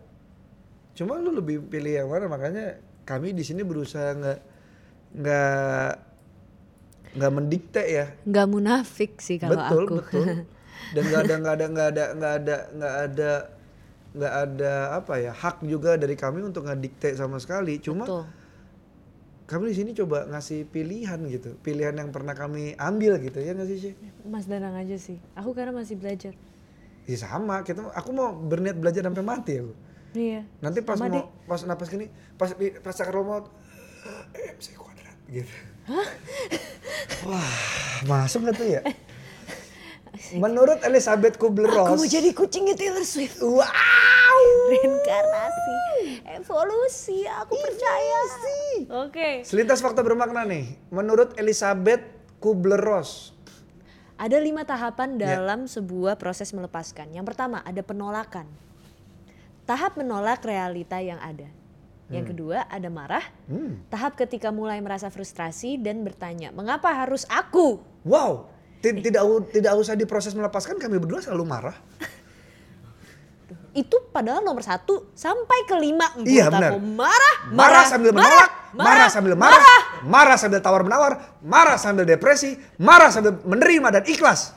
cuma 0.95 1.17
lu 1.17 1.33
lebih 1.33 1.65
pilih 1.67 2.05
yang 2.05 2.09
mana 2.11 2.29
makanya 2.29 2.79
kami 3.09 3.33
di 3.33 3.43
sini 3.43 3.65
berusaha 3.65 4.13
nggak 4.15 4.41
nggak 5.17 5.91
nggak 7.11 7.33
mendikte 7.35 7.83
ya 7.83 8.07
Nggak 8.23 8.47
munafik 8.47 9.19
sih 9.19 9.41
kalau 9.41 9.59
betul 9.59 9.85
aku. 9.89 9.95
betul 9.99 10.27
dan 10.95 11.03
nggak 11.07 11.23
ada 11.27 11.35
nggak 11.41 11.55
ada 11.57 11.67
nggak 11.67 11.89
ada 11.91 12.05
nggak 12.15 12.33
ada 12.39 12.57
nggak 12.71 12.95
ada 13.07 13.33
nggak 14.11 14.35
ada 14.35 14.73
apa 14.99 15.15
ya 15.23 15.31
hak 15.31 15.63
juga 15.67 15.95
dari 15.95 16.19
kami 16.19 16.43
untuk 16.43 16.67
ngedikte 16.67 17.15
sama 17.15 17.39
sekali 17.39 17.79
cuma 17.79 18.03
Betul. 18.07 18.25
kami 19.47 19.71
di 19.71 19.77
sini 19.79 19.91
coba 19.95 20.27
ngasih 20.27 20.67
pilihan 20.67 21.19
gitu 21.31 21.55
pilihan 21.63 21.95
yang 21.95 22.11
pernah 22.11 22.35
kami 22.35 22.75
ambil 22.75 23.19
gitu 23.23 23.39
ya 23.39 23.55
nggak 23.55 23.71
sih? 23.71 23.95
Mas 24.27 24.47
Danang 24.47 24.75
aja 24.79 24.95
sih. 24.99 25.19
Aku 25.35 25.55
karena 25.55 25.75
masih 25.75 25.95
belajar. 25.99 26.35
Ya 27.05 27.17
sama 27.17 27.61
kita 27.61 27.89
aku 27.91 28.11
mau 28.11 28.31
berniat 28.31 28.77
belajar 28.77 29.03
sampai 29.03 29.23
mati 29.23 29.55
aku 29.57 29.73
Iya. 30.11 30.43
nanti 30.59 30.81
pas 30.81 30.95
Sama 30.95 31.07
mau 31.07 31.17
deh. 31.17 31.27
pas 31.45 31.61
napas 31.65 31.87
gini 31.87 32.07
pas 32.35 32.51
pas 32.81 32.91
sakar 32.91 33.15
mau 33.17 33.47
MC 34.35 34.75
kuadrat 34.75 35.17
gitu 35.27 35.55
wah 37.27 37.53
masuk 38.05 38.43
gak 38.45 38.57
tuh 38.57 38.69
ya 38.69 38.83
menurut 40.43 40.83
Elizabeth 40.83 41.35
Kubler-Ross 41.37 41.91
Aku 41.91 41.97
mau 41.97 42.09
jadi 42.09 42.31
kucingnya 42.31 42.75
Taylor 42.75 43.03
Swift. 43.03 43.39
wow 43.39 44.43
Reinkarnasi, 44.71 45.79
evolusi, 46.33 47.27
aku 47.27 47.53
percaya. 47.53 48.19
Oke. 49.05 49.43
selintas 49.43 49.79
fakta 49.79 50.01
bermakna 50.01 50.43
nih 50.43 50.79
menurut 50.89 51.35
Elizabeth 51.35 52.03
Kubler-Ross 52.39 53.35
Ada 54.21 54.37
lima 54.37 54.69
tahapan 54.69 55.17
Ya. 55.17 55.41
dalam 55.41 55.65
sebuah 55.65 56.21
proses 56.21 56.53
melepaskan. 56.53 57.09
Yang 57.09 57.33
pertama 57.33 57.65
ada 57.65 57.81
penolakan. 57.81 58.45
Tahap 59.65 59.97
menolak 59.97 60.45
realita 60.45 61.01
yang 61.01 61.17
ada. 61.17 61.49
Yang 62.11 62.35
kedua 62.35 62.67
ada 62.67 62.91
marah. 62.91 63.23
Hmm. 63.47 63.81
Tahap 63.87 64.19
ketika 64.19 64.51
mulai 64.51 64.83
merasa 64.83 65.09
frustrasi 65.09 65.79
dan 65.79 66.03
bertanya, 66.03 66.51
mengapa 66.51 66.91
harus 66.93 67.23
aku? 67.31 67.81
wow 68.03 68.51
Ti- 68.81 68.97
tidak 68.99 69.23
tidak 69.53 69.73
usah 69.77 69.93
diproses 69.93 70.33
melepaskan 70.33 70.81
kami 70.81 70.97
berdua 70.97 71.21
selalu 71.21 71.45
marah 71.45 71.77
Itu 73.71 74.11
padahal 74.11 74.43
nomor 74.43 74.61
satu 74.61 75.15
sampai 75.15 75.63
kelima. 75.65 76.11
Iya, 76.21 76.51
benar. 76.51 76.75
aku 76.75 76.83
Marah, 76.83 77.35
marah 77.49 77.85
sambil 77.87 78.11
menolak, 78.11 78.51
marah, 78.75 79.09
sambil 79.09 79.35
marah, 79.39 79.63
marah 80.03 80.37
sambil 80.37 80.59
tawar 80.59 80.83
menawar, 80.83 81.13
marah 81.39 81.79
sambil 81.79 82.03
depresi, 82.03 82.59
marah 82.77 83.15
sambil 83.15 83.39
menerima 83.47 83.89
dan 83.95 84.05
ikhlas. 84.05 84.55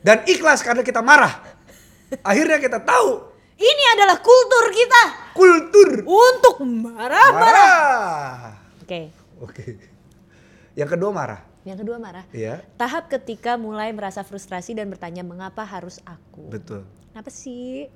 Dan 0.00 0.24
ikhlas 0.24 0.64
karena 0.64 0.80
kita 0.80 1.04
marah. 1.04 1.44
Akhirnya 2.24 2.56
kita 2.56 2.80
tahu 2.80 3.28
Ini 3.54 3.84
adalah 3.94 4.18
kultur 4.18 4.64
kita 4.72 5.02
kultur 5.30 5.88
untuk 6.02 6.64
marah-marah. 6.64 7.28
marah. 7.30 8.56
Oke, 8.80 9.12
Oke. 9.38 9.64
Yang 10.72 10.96
kedua 10.96 11.12
marah. 11.12 11.40
yang 11.60 11.76
kedua 11.76 12.00
marah. 12.00 12.24
Iya, 12.32 12.64
Tahap 12.74 13.12
ketika 13.12 13.60
mulai 13.60 13.92
merasa 13.92 14.24
frustrasi 14.24 14.72
dan 14.72 14.88
bertanya 14.88 15.20
mengapa 15.20 15.60
harus 15.60 16.00
aku? 16.02 16.48
betul. 16.48 16.88
Kenapa 17.12 17.28
sih? 17.28 17.92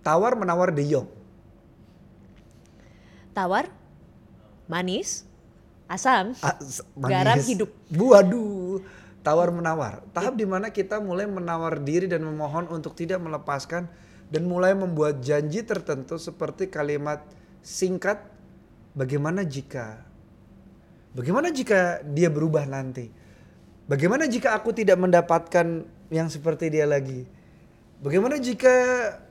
Tawar 0.00 0.32
menawar 0.34 0.72
de 0.72 0.84
Jong. 0.86 1.08
Tawar, 3.30 3.70
manis, 4.66 5.22
asam, 5.86 6.34
Ah, 6.42 6.58
s- 6.58 6.82
Garam 6.98 7.38
manis. 7.38 7.46
hidup. 7.46 7.70
Waduh. 7.92 8.82
Tawar 9.20 9.52
menawar. 9.52 10.00
Tahap 10.16 10.32
di 10.34 10.48
mana 10.48 10.72
kita 10.72 10.96
mulai 10.98 11.28
menawar 11.28 11.76
diri 11.78 12.08
dan 12.08 12.24
memohon 12.24 12.72
untuk 12.72 12.96
tidak 12.96 13.20
melepaskan 13.20 13.84
dan 14.32 14.42
mulai 14.48 14.72
membuat 14.72 15.20
janji 15.20 15.60
tertentu 15.60 16.16
seperti 16.16 16.72
kalimat 16.72 17.20
singkat 17.60 18.24
bagaimana 18.96 19.44
jika 19.44 20.00
bagaimana 21.12 21.52
jika 21.52 22.00
dia 22.06 22.32
berubah 22.32 22.64
nanti 22.64 23.12
Bagaimana 23.84 24.30
jika 24.30 24.54
aku 24.54 24.70
tidak 24.70 25.02
mendapatkan 25.02 25.82
yang 26.14 26.30
seperti 26.30 26.70
dia 26.70 26.86
lagi? 26.86 27.26
Bagaimana 28.00 28.40
jika 28.40 28.72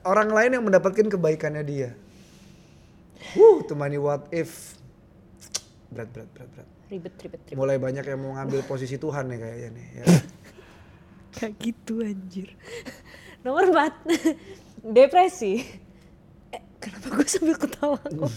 orang 0.06 0.30
lain 0.30 0.50
yang 0.54 0.64
mendapatkan 0.64 1.10
kebaikannya 1.10 1.64
dia? 1.66 1.90
Wuh, 3.34 3.66
temani 3.66 3.98
what 3.98 4.30
if. 4.30 4.78
Berat, 5.90 6.06
berat, 6.14 6.30
berat, 6.30 6.48
berat. 6.54 6.68
Ribet, 6.86 7.14
ribet, 7.18 7.40
ribet. 7.50 7.58
Mulai 7.58 7.82
banyak 7.82 8.06
yang 8.06 8.18
mau 8.22 8.38
ngambil 8.38 8.62
posisi 8.70 8.94
Tuhan 8.94 9.26
nih 9.26 9.38
kayaknya 9.42 9.68
nih. 9.74 9.86
Ya. 9.90 10.04
Kayak 11.34 11.52
gitu 11.58 11.94
anjir. 11.98 12.48
Nomor 13.44 13.74
4. 13.74 14.06
Depresi. 14.94 15.66
Eh, 16.54 16.62
kenapa 16.78 17.06
gue 17.10 17.26
sambil 17.26 17.58
ketawa 17.58 17.98
kok? 17.98 18.32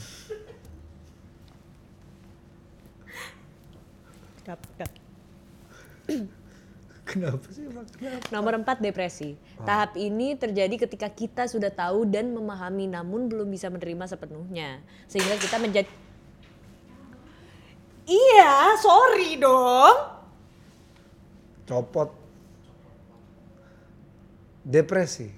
Cut, 4.43 4.61
cut. 4.81 4.91
Kenapa 7.13 7.45
sih? 7.53 7.69
Kenapa? 7.69 8.25
Nomor 8.33 8.57
4 8.65 8.81
depresi. 8.81 9.37
Tahap 9.61 9.93
ini 10.01 10.33
terjadi 10.33 10.73
ketika 10.81 11.05
kita 11.13 11.45
sudah 11.45 11.69
tahu 11.69 12.09
dan 12.09 12.33
memahami 12.33 12.89
namun 12.89 13.29
belum 13.29 13.53
bisa 13.53 13.69
menerima 13.69 14.09
sepenuhnya. 14.09 14.81
Sehingga 15.05 15.37
kita 15.37 15.61
menjadi 15.61 15.85
Iya, 18.03 18.75
sorry 18.81 19.37
dong. 19.37 19.95
Copot. 21.69 22.09
Depresi. 24.65 25.29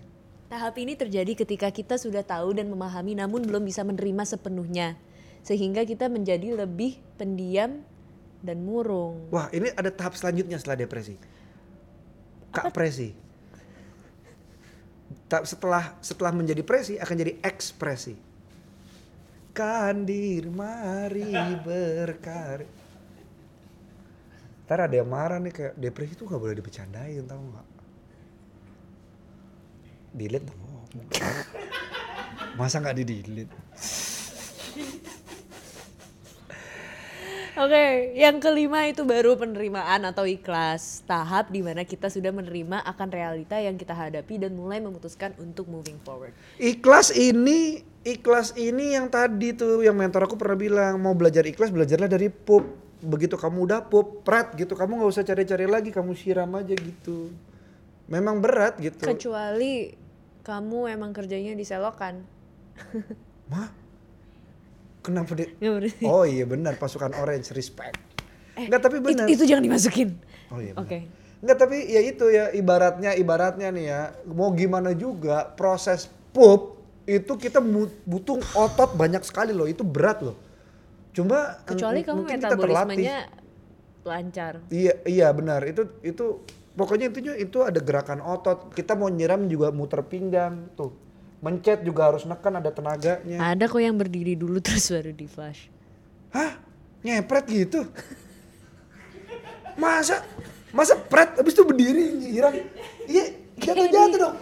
Tahap 0.49 0.79
ini 0.79 0.95
terjadi 0.95 1.45
ketika 1.45 1.67
kita 1.69 1.99
sudah 1.99 2.23
tahu 2.23 2.55
dan 2.55 2.71
memahami 2.71 3.19
namun 3.19 3.43
belum 3.43 3.67
bisa 3.67 3.83
menerima 3.83 4.23
sepenuhnya. 4.23 4.95
Sehingga 5.43 5.83
kita 5.83 6.07
menjadi 6.09 6.55
lebih 6.55 6.97
pendiam 7.19 7.83
dan 8.41 8.63
murung. 8.65 9.29
Wah, 9.29 9.51
ini 9.53 9.69
ada 9.75 9.93
tahap 9.93 10.17
selanjutnya 10.17 10.57
setelah 10.57 10.85
depresi. 10.85 11.17
Kapresi. 12.55 13.09
Ta- 15.27 15.43
Setelah 15.43 15.99
setelah 15.99 16.31
menjadi 16.31 16.63
presi 16.63 16.95
akan 16.95 17.15
jadi 17.19 17.33
ekspresi. 17.43 18.15
Kandir 19.51 20.47
mari 20.47 21.31
berkarya. 21.63 22.67
Ntar 24.65 24.79
ada 24.89 24.95
yang 24.97 25.05
marah 25.05 25.37
nih 25.37 25.53
kayak 25.53 25.73
depresi 25.77 26.17
itu 26.17 26.25
nggak 26.25 26.41
boleh 26.41 26.55
dibecandain 26.57 27.23
tau 27.23 27.37
nggak? 27.37 27.67
Delete 30.15 30.45
dong. 30.47 30.63
Masa 32.59 32.81
nggak 32.81 32.95
di 32.97 33.03
delete? 33.05 33.55
Oke, 37.55 38.11
yang 38.19 38.43
kelima 38.43 38.83
itu 38.83 39.07
baru 39.07 39.39
penerimaan 39.39 40.03
atau 40.03 40.27
ikhlas. 40.27 41.07
Tahap 41.07 41.47
di 41.55 41.63
mana 41.63 41.87
kita 41.87 42.11
sudah 42.11 42.35
menerima 42.35 42.83
akan 42.83 43.07
realita 43.07 43.55
yang 43.55 43.79
kita 43.79 43.95
hadapi 43.95 44.43
dan 44.43 44.59
mulai 44.59 44.83
memutuskan 44.83 45.31
untuk 45.39 45.71
moving 45.71 45.95
forward. 46.03 46.35
Ikhlas 46.59 47.15
ini, 47.15 47.79
ikhlas 48.03 48.51
ini 48.59 48.99
yang 48.99 49.07
tadi 49.07 49.55
tuh 49.55 49.87
yang 49.87 49.95
mentor 49.95 50.27
aku 50.27 50.35
pernah 50.35 50.59
bilang 50.59 50.99
mau 50.99 51.15
belajar 51.15 51.47
ikhlas 51.47 51.71
belajarlah 51.71 52.11
dari 52.11 52.27
pup. 52.27 52.67
Begitu 52.99 53.39
kamu 53.39 53.71
udah 53.71 53.87
pup, 53.87 54.27
prat 54.27 54.51
gitu, 54.59 54.75
kamu 54.75 54.99
nggak 54.99 55.11
usah 55.15 55.23
cari-cari 55.23 55.63
lagi, 55.63 55.95
kamu 55.95 56.11
siram 56.11 56.51
aja 56.59 56.75
gitu. 56.75 57.31
Memang 58.11 58.43
berat 58.43 58.83
gitu. 58.83 59.07
Kecuali 59.07 59.95
kamu 60.43 60.91
emang 60.91 61.15
kerjanya 61.15 61.55
di 61.55 61.63
selokan. 61.63 62.19
Mah? 63.47 63.84
Kenapa 65.05 65.37
dia? 65.37 65.53
Oh 66.01 66.25
iya 66.25 66.43
benar 66.43 66.73
pasukan 66.75 67.13
orange 67.13 67.53
respect. 67.53 67.93
Eh, 68.57 68.65
Enggak 68.65 68.89
tapi 68.89 68.97
benar. 68.97 69.29
itu 69.29 69.45
jangan 69.45 69.61
dimasukin. 69.61 70.17
Oh 70.49 70.57
iya. 70.57 70.73
Oke. 70.73 71.05
Enggak 71.45 71.57
tapi 71.61 71.77
ya 71.85 72.01
itu 72.01 72.25
ya 72.27 72.49
ibaratnya 72.49 73.13
ibaratnya 73.13 73.69
nih 73.69 73.85
ya 73.85 74.01
mau 74.25 74.49
gimana 74.49 74.97
juga 74.97 75.45
proses 75.53 76.09
pup 76.33 76.81
itu 77.05 77.37
kita 77.37 77.61
butuh 78.01 78.41
otot 78.57 78.97
banyak 78.97 79.21
sekali 79.21 79.53
loh 79.53 79.69
itu 79.69 79.85
berat 79.85 80.25
loh. 80.25 80.33
Cuma 81.13 81.61
Kecuali 81.63 82.01
kamu 82.01 82.25
mungkin 82.25 82.37
kita 82.41 82.49
terlatih. 82.49 82.65
metabolismenya 82.65 83.17
lancar. 84.01 84.53
Iya 84.73 84.93
iya 85.05 85.27
benar 85.29 85.61
itu 85.69 85.85
itu 86.01 86.41
pokoknya 86.73 87.13
intinya 87.13 87.33
itu 87.37 87.61
ada 87.61 87.77
gerakan 87.77 88.25
otot 88.25 88.73
kita 88.73 88.97
mau 88.97 89.07
nyiram 89.07 89.45
juga 89.45 89.69
muter 89.69 90.01
pinggang 90.01 90.73
tuh 90.73 90.97
mencet 91.43 91.83
juga 91.83 92.11
harus 92.11 92.23
neken 92.23 92.59
ada 92.59 92.71
tenaganya. 92.71 93.37
Ada 93.41 93.65
kok 93.67 93.81
yang 93.81 93.95
berdiri 93.95 94.35
dulu 94.35 94.61
terus 94.65 94.87
baru 94.91 95.11
di 95.11 95.27
flash. 95.27 95.67
Hah? 96.31 96.59
Nyepret 97.05 97.45
gitu? 97.47 97.85
Masa? 99.77 100.23
Masa 100.75 100.99
pret 100.99 101.39
habis 101.39 101.55
itu 101.55 101.63
berdiri 101.63 102.11
nyiram? 102.19 102.51
Iya, 103.07 103.25
jatuh 103.61 103.87
jatuh 103.87 104.17
dong. 104.19 104.35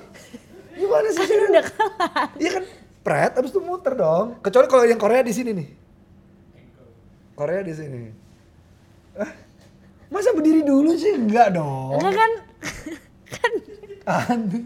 Gimana 0.73 1.07
sih? 1.13 1.25
Kan 1.29 1.39
udah 1.53 1.65
kalah. 1.69 2.27
Iya 2.41 2.49
kan 2.57 2.63
pret 3.03 3.31
habis 3.37 3.51
itu 3.53 3.61
muter 3.61 3.93
dong. 3.93 4.39
Kecuali 4.41 4.65
kalau 4.65 4.85
yang 4.87 4.97
Korea 4.97 5.21
di 5.21 5.33
sini 5.35 5.51
nih. 5.53 5.69
Korea 7.37 7.61
di 7.61 7.73
sini. 7.75 8.01
Hah? 9.19 9.31
Masa 10.09 10.33
berdiri 10.33 10.61
dulu 10.65 10.93
sih? 10.97 11.13
Enggak 11.13 11.53
dong. 11.53 11.97
Enggak 12.01 12.13
kan? 12.17 12.31
Aneh. 14.31 14.63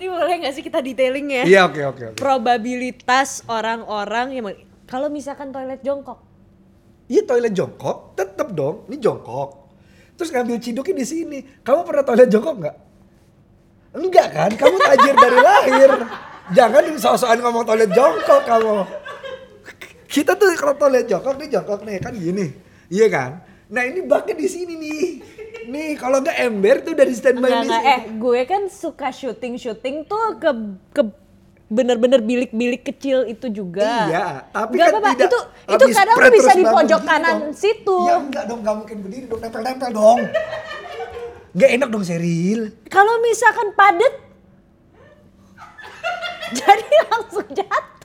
Nanti 0.00 0.16
boleh 0.16 0.36
nggak 0.40 0.54
sih 0.56 0.64
kita 0.64 0.80
detailing 0.80 1.28
ya? 1.28 1.44
Iya 1.44 1.60
oke 1.68 1.82
oke 1.92 2.04
oke. 2.08 2.16
Probabilitas 2.16 3.44
orang-orang 3.44 4.32
yang 4.32 4.48
kalau 4.88 5.12
misalkan 5.12 5.52
toilet 5.52 5.84
jongkok. 5.84 6.24
Iya 7.04 7.28
toilet 7.28 7.52
jongkok, 7.52 8.16
tetep 8.16 8.48
dong. 8.56 8.88
Ini 8.88 8.96
jongkok. 8.96 9.68
Terus 10.16 10.32
ngambil 10.32 10.56
ciduknya 10.56 10.96
di 10.96 11.04
sini. 11.04 11.38
Kamu 11.60 11.84
pernah 11.84 12.00
toilet 12.00 12.32
jongkok 12.32 12.54
nggak? 12.64 12.76
Enggak 14.00 14.26
kan? 14.32 14.50
Kamu 14.56 14.76
tajir 14.80 15.14
dari 15.20 15.38
lahir. 15.52 15.90
Jangan 16.56 16.82
soal-soal 16.96 17.36
ngomong 17.36 17.68
toilet 17.68 17.92
jongkok 17.92 18.40
kamu. 18.48 18.88
Kita 20.08 20.32
tuh 20.32 20.48
kalau 20.56 20.80
toilet 20.80 21.12
jongkok 21.12 21.36
nih 21.36 21.48
jongkok 21.52 21.80
nih 21.84 22.00
kan 22.00 22.16
gini. 22.16 22.48
Iya 22.88 23.06
kan? 23.12 23.30
Nah 23.68 23.84
ini 23.84 24.00
baknya 24.08 24.32
di 24.32 24.48
sini 24.48 24.80
nih. 24.80 25.29
Nih 25.66 25.98
kalau 25.98 26.24
nggak 26.24 26.38
ember 26.40 26.76
tuh 26.80 26.94
dari 26.96 27.12
standby 27.12 27.50
Enggak, 27.50 27.62
di 27.62 27.68
sini. 27.68 27.90
Eh, 27.92 28.00
gue 28.16 28.40
kan 28.48 28.62
suka 28.70 29.08
syuting-syuting 29.12 30.08
tuh 30.08 30.40
ke 30.40 30.50
ke 30.94 31.02
bener-bener 31.70 32.18
bilik-bilik 32.18 32.82
kecil 32.82 33.28
itu 33.30 33.46
juga. 33.46 34.10
Iya, 34.10 34.26
tapi 34.50 34.74
Nggak 34.74 34.88
kan 34.90 34.94
apa-apa, 34.98 35.10
tidak 35.14 35.28
itu 35.30 35.38
itu 35.70 35.84
kadang 35.94 36.16
bisa 36.34 36.52
di 36.56 36.64
pojok 36.66 37.00
gitu 37.00 37.10
kanan 37.10 37.36
dong. 37.38 37.54
situ. 37.54 37.98
Ya 38.08 38.16
enggak 38.18 38.44
dong, 38.50 38.60
nggak 38.66 38.76
mungkin 38.80 38.96
berdiri 39.06 39.26
dong, 39.30 39.40
nempel-nempel 39.40 39.88
dong. 39.94 40.18
Gak 41.50 41.70
enak 41.74 41.88
dong 41.90 42.04
Seril. 42.06 42.78
Kalau 42.86 43.18
misalkan 43.18 43.74
padet 43.74 44.14
jadi 46.58 46.94
langsung 47.10 47.46
jatuh. 47.50 47.99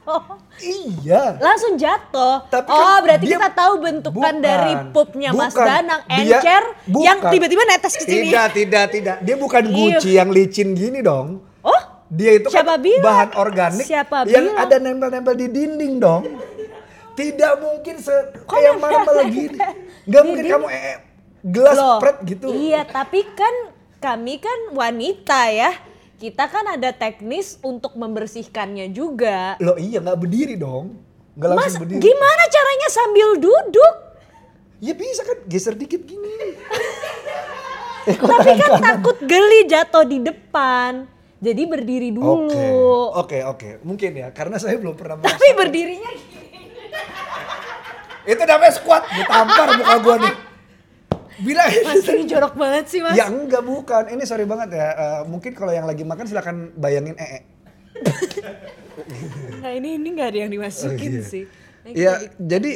Iya. 0.56 1.36
Langsung 1.38 1.76
jatuh. 1.76 2.46
Tapi 2.46 2.70
oh, 2.70 2.80
kan 2.80 3.02
berarti 3.02 3.26
dia- 3.26 3.36
kita 3.36 3.50
tahu 3.52 3.74
bentukan 3.78 4.16
Bukan, 4.16 4.36
dari 4.38 4.74
pupnya 4.90 5.30
Mas 5.30 5.52
bukan. 5.52 5.66
Danang 5.66 6.02
Dia- 6.06 6.40
encer 6.40 6.64
yang 6.88 7.18
bukan. 7.20 7.32
tiba-tiba 7.32 7.64
netes 7.66 7.94
ke 7.94 8.04
sini. 8.04 8.30
Tidak, 8.30 8.48
tidak, 8.54 8.86
tidak. 8.90 9.18
Dia 9.20 9.36
bukan 9.36 9.64
Iya. 9.66 9.76
Gucci 9.76 10.12
yang 10.14 10.30
licin 10.30 10.70
gini 10.72 11.02
dong. 11.02 11.44
Oh, 11.62 11.82
Dia 12.08 12.38
itu 12.38 12.48
Siapa 12.48 12.78
kan 12.78 12.80
bilang? 12.80 13.02
bahan 13.02 13.30
organik 13.36 13.82
Siapa 13.84 14.16
yang 14.26 14.46
bilang? 14.48 14.62
ada 14.62 14.76
nempel-nempel 14.78 15.34
di 15.34 15.48
dinding 15.50 15.94
dong. 15.98 16.24
Tidak 17.14 17.54
mungkin 17.58 17.96
se 17.98 18.14
Kok 18.38 18.52
kayak 18.52 18.76
marmer 18.76 19.26
gini. 19.28 19.58
Gak 20.06 20.22
mungkin 20.22 20.44
dinding? 20.44 20.54
kamu 20.54 20.68
eh, 20.70 20.98
gelas 21.44 21.76
Loh, 21.76 21.98
spread 21.98 22.18
gitu. 22.24 22.48
Iya, 22.52 22.86
tapi 22.86 23.26
kan 23.32 23.56
kami 23.98 24.38
kan 24.38 24.60
wanita 24.72 25.50
ya. 25.50 25.72
Kita 26.16 26.48
kan 26.48 26.64
ada 26.70 26.96
teknis 26.96 27.60
untuk 27.60 27.94
membersihkannya 27.94 28.88
juga. 28.90 29.60
Loh 29.60 29.76
iya 29.76 30.00
nggak 30.00 30.16
berdiri 30.16 30.56
dong. 30.56 30.96
Nggak 31.36 31.50
Mas, 31.52 31.60
langsung 31.68 31.82
berdiri. 31.84 32.00
gimana 32.02 32.44
caranya 32.48 32.88
sambil 32.88 33.30
duduk? 33.36 33.94
Ya 34.80 34.94
bisa 34.94 35.22
kan 35.22 35.38
geser 35.46 35.76
dikit 35.76 36.08
gini. 36.08 36.32
eh, 38.08 38.16
Tapi 38.16 38.52
kan 38.56 38.70
kanan? 38.72 38.84
takut 38.96 39.18
geli 39.22 39.68
jatuh 39.68 40.08
di 40.08 40.24
depan. 40.24 41.04
Jadi 41.36 41.62
berdiri 41.68 42.10
Oke, 42.10 42.18
dulu. 42.18 43.12
oke, 43.14 43.38
oke. 43.46 43.70
Mungkin 43.84 44.12
ya, 44.16 44.28
karena 44.32 44.56
saya 44.56 44.80
belum 44.80 44.96
pernah 44.96 45.20
Tapi 45.20 45.28
merasakan. 45.30 45.60
berdirinya 45.60 46.12
gini. 46.16 46.64
Itu 48.26 48.42
namanya 48.42 48.74
squat, 48.74 49.04
ditampar 49.12 49.68
muka 49.78 49.96
gua 50.00 50.16
nih. 50.18 50.36
Bila 51.38 51.62
Mas 51.84 52.06
ini 52.06 52.24
jorok 52.26 52.54
banget 52.54 52.86
sih 52.88 53.00
mas. 53.00 53.14
Ya 53.14 53.28
enggak 53.28 53.60
bukan. 53.62 54.08
Ini 54.08 54.24
sorry 54.24 54.44
banget 54.44 54.72
ya. 54.74 54.88
Eh, 54.90 55.22
mungkin 55.26 55.52
kalau 55.52 55.70
yang 55.70 55.84
lagi 55.84 56.02
makan 56.02 56.24
silakan 56.24 56.56
bayangin 56.74 57.16
ee. 57.16 57.40
Nah 59.58 59.72
ini 59.72 59.96
ini 59.96 60.08
nggak 60.10 60.30
ada 60.30 60.40
yang 60.40 60.52
dimasukin 60.52 61.12
Oh, 61.12 61.18
iya. 61.18 61.24
sih. 61.26 61.44
Nah, 61.84 61.92
Iya, 61.92 62.12
kita- 62.18 62.38
jadi 62.40 62.72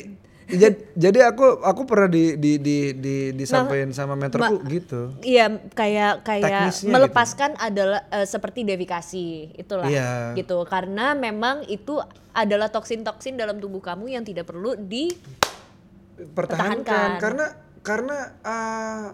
jad- 0.51 0.85
jadi 0.93 1.19
aku 1.25 1.45
aku 1.59 1.81
pernah 1.83 2.07
di 2.07 2.35
di 2.35 2.57
di 2.57 2.77
di 2.93 3.15
disampaikan 3.31 3.89
sama 3.89 4.13
mentorku 4.13 4.57
ma- 4.57 4.67
gitu. 4.67 5.13
Iya 5.21 5.45
kayak 5.69 6.23
kayak 6.23 6.43
Teknisnya 6.67 6.91
melepaskan 6.91 7.51
adalah 7.55 8.03
eh, 8.09 8.25
seperti 8.25 8.63
devikasi 8.63 9.27
itulah 9.55 9.85
Iya. 9.85 10.35
gitu 10.35 10.59
karena 10.63 11.13
memang 11.13 11.63
itu 11.65 12.01
adalah 12.31 12.67
toksin-toksin 12.67 13.33
dalam 13.33 13.57
tubuh 13.57 13.79
kamu 13.79 14.11
yang 14.11 14.23
tidak 14.23 14.43
perlu 14.43 14.75
di 14.75 15.07
Pertahankan. 16.19 17.15
karena 17.17 17.45
karena 17.81 18.17
eh, 18.41 19.07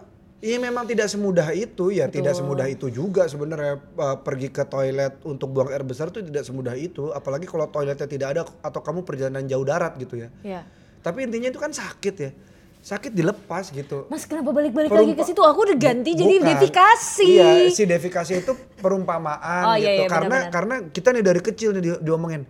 Iya 0.45 0.61
memang 0.61 0.85
tidak 0.85 1.09
semudah 1.09 1.49
itu 1.57 1.89
ya, 1.89 2.05
tidak 2.05 2.37
Betul. 2.37 2.45
semudah 2.45 2.67
itu 2.69 2.85
juga 2.93 3.25
sebenarnya 3.25 3.81
uh, 3.97 4.21
pergi 4.21 4.53
ke 4.53 4.61
toilet 4.67 5.17
untuk 5.25 5.49
buang 5.49 5.73
air 5.73 5.81
besar 5.81 6.13
tuh 6.13 6.21
tidak 6.21 6.45
semudah 6.45 6.77
itu, 6.77 7.09
apalagi 7.17 7.49
kalau 7.49 7.65
toiletnya 7.65 8.05
tidak 8.05 8.27
ada 8.35 8.41
atau 8.61 8.77
kamu 8.83 9.01
perjalanan 9.01 9.47
jauh 9.49 9.65
darat 9.65 9.97
gitu 9.97 10.21
ya. 10.21 10.29
Ya. 10.45 10.61
Tapi 11.01 11.25
intinya 11.25 11.49
itu 11.49 11.57
kan 11.57 11.73
sakit 11.73 12.15
ya, 12.19 12.29
sakit 12.77 13.15
dilepas 13.17 13.73
gitu. 13.73 14.05
Mas 14.05 14.29
kenapa 14.29 14.53
balik-balik 14.53 14.93
lagi 14.93 15.17
ke 15.17 15.23
situ? 15.25 15.41
Aku 15.41 15.65
udah 15.65 15.77
ganti 15.81 16.13
jadi 16.13 16.37
Bukan. 16.37 16.49
defikasi. 16.53 17.25
Iya, 17.25 17.49
si 17.73 17.83
defikasi 17.89 18.33
itu 18.45 18.53
perumpamaan 18.77 19.63
Oh, 19.65 19.75
iya, 19.79 19.97
gitu. 19.97 20.01
iya, 20.05 20.07
karena 20.13 20.37
benar-benar. 20.45 20.53
karena 20.53 20.75
kita 20.93 21.07
nih 21.15 21.23
dari 21.25 21.41
kecil 21.41 21.69
nih 21.73 21.81
di- 21.81 22.01
diomongin 22.05 22.45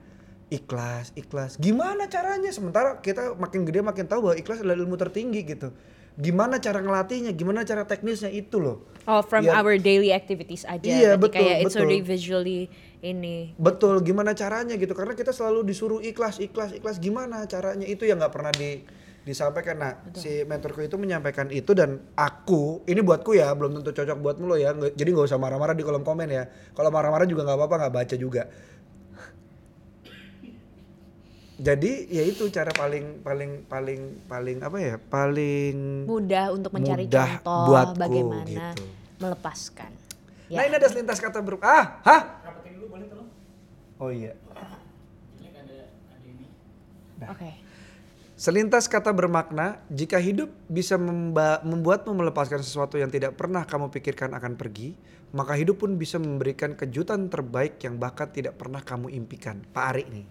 ikhlas, 0.51 1.15
ikhlas. 1.15 1.55
Gimana 1.63 2.11
caranya? 2.11 2.51
Sementara 2.51 2.99
kita 2.99 3.39
makin 3.39 3.63
gede 3.63 3.79
makin 3.79 4.03
tahu 4.03 4.19
bahwa 4.29 4.35
ikhlas 4.35 4.59
adalah 4.59 4.75
ilmu 4.75 4.99
tertinggi 4.99 5.47
gitu. 5.47 5.71
Gimana 6.15 6.63
cara 6.63 6.79
ngelatihnya? 6.79 7.35
Gimana 7.35 7.67
cara 7.67 7.83
teknisnya 7.83 8.31
itu 8.31 8.55
loh. 8.55 8.87
Oh, 9.03 9.19
from 9.21 9.45
Iya. 9.45 9.59
our 9.59 9.75
daily 9.75 10.15
activities 10.15 10.63
aja. 10.63 10.87
Iya, 10.87 11.11
betul, 11.19 11.43
kayak 11.43 11.55
it's 11.61 11.75
betul. 11.75 11.85
already 11.85 12.01
visually 12.01 12.61
ini. 13.03 13.53
Betul, 13.59 14.01
gimana 14.01 14.31
caranya 14.31 14.79
gitu? 14.79 14.95
Karena 14.95 15.13
kita 15.13 15.35
selalu 15.35 15.67
disuruh 15.67 15.99
ikhlas, 16.01 16.39
ikhlas, 16.41 16.73
ikhlas. 16.73 16.97
Gimana 16.97 17.43
caranya? 17.45 17.85
Itu 17.85 18.07
yang 18.07 18.17
nggak 18.17 18.33
pernah 18.33 18.49
di 18.55 18.81
disampaikan. 19.25 19.75
Nah, 19.81 19.93
si 20.15 20.45
mentorku 20.45 20.85
itu 20.85 20.95
menyampaikan 21.01 21.49
itu 21.49 21.73
dan 21.73 21.97
aku, 22.13 22.85
ini 22.85 23.01
buatku 23.01 23.33
ya, 23.33 23.51
belum 23.57 23.81
tentu 23.81 23.91
cocok 23.91 24.17
buatmu 24.21 24.45
lo 24.45 24.55
ya. 24.55 24.71
Jadi 24.71 25.09
nggak 25.11 25.27
usah 25.27 25.41
marah-marah 25.41 25.73
di 25.73 25.81
kolom 25.83 26.05
komen 26.05 26.29
ya. 26.29 26.45
Kalau 26.77 26.93
marah-marah 26.93 27.25
juga 27.27 27.43
nggak 27.43 27.57
apa-apa, 27.57 27.75
nggak 27.85 27.93
baca 27.93 28.15
juga. 28.15 28.47
Jadi 31.55 32.11
ya 32.11 32.23
itu 32.27 32.51
cara 32.51 32.67
paling 32.75 33.23
paling 33.23 33.63
paling 33.71 34.01
paling 34.27 34.57
apa 34.59 34.77
ya? 34.77 34.95
Paling 34.99 36.03
Mudah 36.03 36.51
untuk 36.51 36.75
mencari 36.75 37.07
Mudah 37.07 37.39
contoh 37.39 37.63
buatku, 37.71 37.95
bagaimana 37.95 38.43
gitu. 38.75 38.83
melepaskan. 39.23 39.91
Nah, 40.51 40.61
Ya. 40.61 40.67
ini 40.67 40.75
ada 40.77 40.87
selintas 40.91 41.17
kata 41.23 41.39
ber 41.39 41.55
ah, 41.63 42.03
hah? 42.03 42.21
Oh 43.97 44.11
iya. 44.11 44.35
Oke. 47.25 47.51
Selintas 48.35 48.91
kata 48.91 49.15
bermakna, 49.15 49.79
jika 49.87 50.19
hidup 50.19 50.51
bisa 50.67 50.99
memba- 50.99 51.63
membuatmu 51.63 52.11
melepaskan 52.11 52.59
sesuatu 52.59 52.99
yang 52.99 53.07
tidak 53.07 53.39
pernah 53.39 53.63
kamu 53.63 53.87
pikirkan 53.95 54.35
akan 54.35 54.59
pergi, 54.59 54.91
maka 55.31 55.55
hidup 55.55 55.79
pun 55.79 55.95
bisa 55.95 56.19
memberikan 56.19 56.75
kejutan 56.75 57.31
terbaik 57.31 57.79
yang 57.79 57.95
bahkan 57.95 58.27
tidak 58.27 58.59
pernah 58.59 58.83
kamu 58.83 59.07
impikan. 59.15 59.63
Pak 59.71 59.85
Ari 59.95 60.03
nih. 60.11 60.25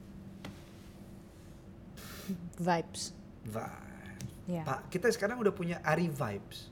Vibes. 2.59 3.15
Vibes. 3.45 3.83
Ya. 4.45 4.63
Pak, 4.63 4.93
kita 4.93 5.09
sekarang 5.09 5.41
udah 5.41 5.57
punya 5.57 5.81
Ari 5.81 6.13
vibes. 6.13 6.69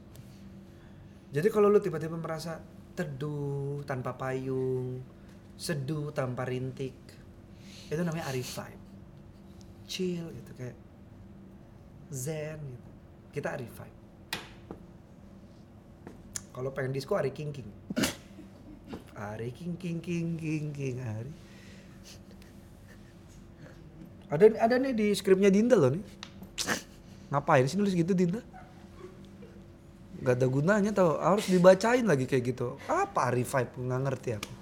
Jadi 1.33 1.49
kalau 1.49 1.73
lu 1.73 1.81
tiba-tiba 1.81 2.21
merasa 2.21 2.61
teduh 2.93 3.81
tanpa 3.89 4.13
payung, 4.13 5.01
seduh 5.57 6.13
tanpa 6.13 6.45
rintik, 6.45 6.93
itu 7.89 8.01
namanya 8.05 8.29
Ari 8.29 8.45
vibe. 8.45 8.83
Chill 9.89 10.29
gitu 10.29 10.53
kayak 10.53 10.77
zen 12.13 12.61
gitu. 12.61 12.89
Kita 13.33 13.57
Ari 13.57 13.65
vibe. 13.65 13.99
Kalau 16.53 16.69
pengen 16.77 16.93
disco 16.93 17.17
Ari 17.17 17.33
king 17.33 17.49
king. 17.49 17.69
Ari 19.33 19.57
king 19.57 19.81
king 19.81 20.05
king 20.05 20.37
king 20.37 20.69
king 20.77 21.01
Ari. 21.01 21.33
Ada 24.33 24.45
ada 24.65 24.75
nih 24.81 24.97
di 24.97 25.07
skripnya 25.13 25.53
Dinda 25.53 25.77
loh 25.77 25.93
nih. 25.93 26.05
Ngapain 27.29 27.69
sih 27.69 27.77
nulis 27.77 27.93
gitu 27.93 28.17
Dinda? 28.17 28.41
Gak 30.23 30.39
ada 30.41 30.47
gunanya 30.49 30.91
tau, 30.95 31.19
harus 31.21 31.51
dibacain 31.51 32.07
lagi 32.07 32.25
kayak 32.25 32.55
gitu. 32.57 32.81
Apa 32.89 33.29
Ari 33.29 33.45
vibe? 33.45 33.73
Nggak 33.77 34.01
ngerti 34.09 34.29
aku. 34.39 34.53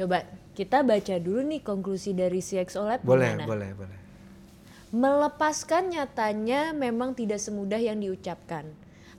Coba 0.00 0.24
kita 0.56 0.80
baca 0.80 1.14
dulu 1.20 1.40
nih 1.44 1.60
konklusi 1.60 2.16
dari 2.16 2.40
CXO 2.40 2.88
Lab 2.88 3.00
Boleh, 3.04 3.36
gimana? 3.36 3.44
boleh, 3.44 3.70
boleh. 3.76 3.98
Melepaskan 4.90 5.92
nyatanya 5.92 6.72
memang 6.72 7.12
tidak 7.12 7.38
semudah 7.38 7.78
yang 7.78 8.00
diucapkan. 8.00 8.64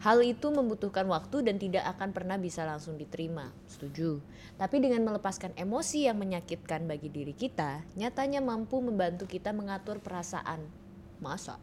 Hal 0.02 0.26
itu 0.26 0.50
membutuhkan 0.50 1.06
waktu 1.06 1.46
dan 1.46 1.62
tidak 1.62 1.86
akan 1.94 2.10
pernah 2.10 2.34
bisa 2.42 2.66
langsung 2.66 2.98
diterima. 2.98 3.54
Setuju. 3.70 4.18
Tapi 4.58 4.82
dengan 4.82 5.06
melepaskan 5.06 5.54
emosi 5.54 6.10
yang 6.10 6.18
menyakitkan 6.18 6.90
bagi 6.90 7.14
diri 7.14 7.38
kita, 7.38 7.86
nyatanya 7.94 8.42
mampu 8.42 8.82
membantu 8.82 9.30
kita 9.30 9.54
mengatur 9.54 10.02
perasaan. 10.02 10.66
Masa? 11.22 11.62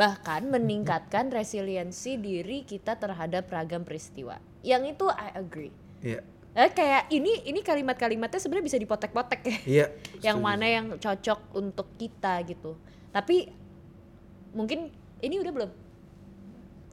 Bahkan 0.00 0.48
meningkatkan 0.48 1.28
resiliensi 1.28 2.16
diri 2.16 2.64
kita 2.64 2.96
terhadap 2.96 3.44
ragam 3.52 3.84
peristiwa. 3.84 4.40
Yang 4.64 4.96
itu 4.96 5.06
I 5.12 5.28
agree. 5.36 5.72
Iya. 6.00 6.24
Eh, 6.56 6.72
kayak 6.72 7.12
ini 7.12 7.44
ini 7.44 7.60
kalimat-kalimatnya 7.60 8.40
sebenarnya 8.40 8.66
bisa 8.66 8.80
dipotek-potek 8.80 9.40
ya 9.44 9.58
Iya. 9.68 9.86
yang 10.32 10.40
mana 10.40 10.64
yang 10.64 10.96
cocok 10.96 11.52
untuk 11.52 11.92
kita 12.00 12.40
gitu. 12.48 12.80
Tapi 13.12 13.52
mungkin 14.56 14.88
ini 15.20 15.36
udah 15.36 15.52
belum? 15.52 15.70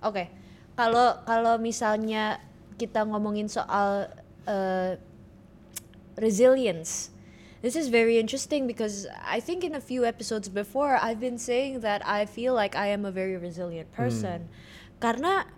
Oke. 0.03 0.27
Kalau 0.75 1.23
kalau 1.23 1.55
misalnya 1.55 2.43
kita 2.75 3.07
ngomongin 3.07 3.47
soal 3.47 4.11
eh, 4.47 4.99
resilience. 6.19 7.11
This 7.63 7.75
is 7.75 7.89
very 7.89 8.19
interesting 8.19 8.67
because 8.67 9.07
I 9.25 9.39
think 9.39 9.63
in 9.63 9.73
a 9.73 9.81
few 9.81 10.05
episodes 10.05 10.49
before 10.49 10.99
I've 11.01 11.19
been 11.19 11.39
saying 11.39 11.81
that 11.81 12.05
I 12.05 12.29
feel 12.29 12.53
like 12.53 12.75
I 12.75 12.93
am 12.93 13.05
a 13.05 13.11
very 13.11 13.37
resilient 13.37 13.89
person. 13.89 14.53
Karena 15.01 15.49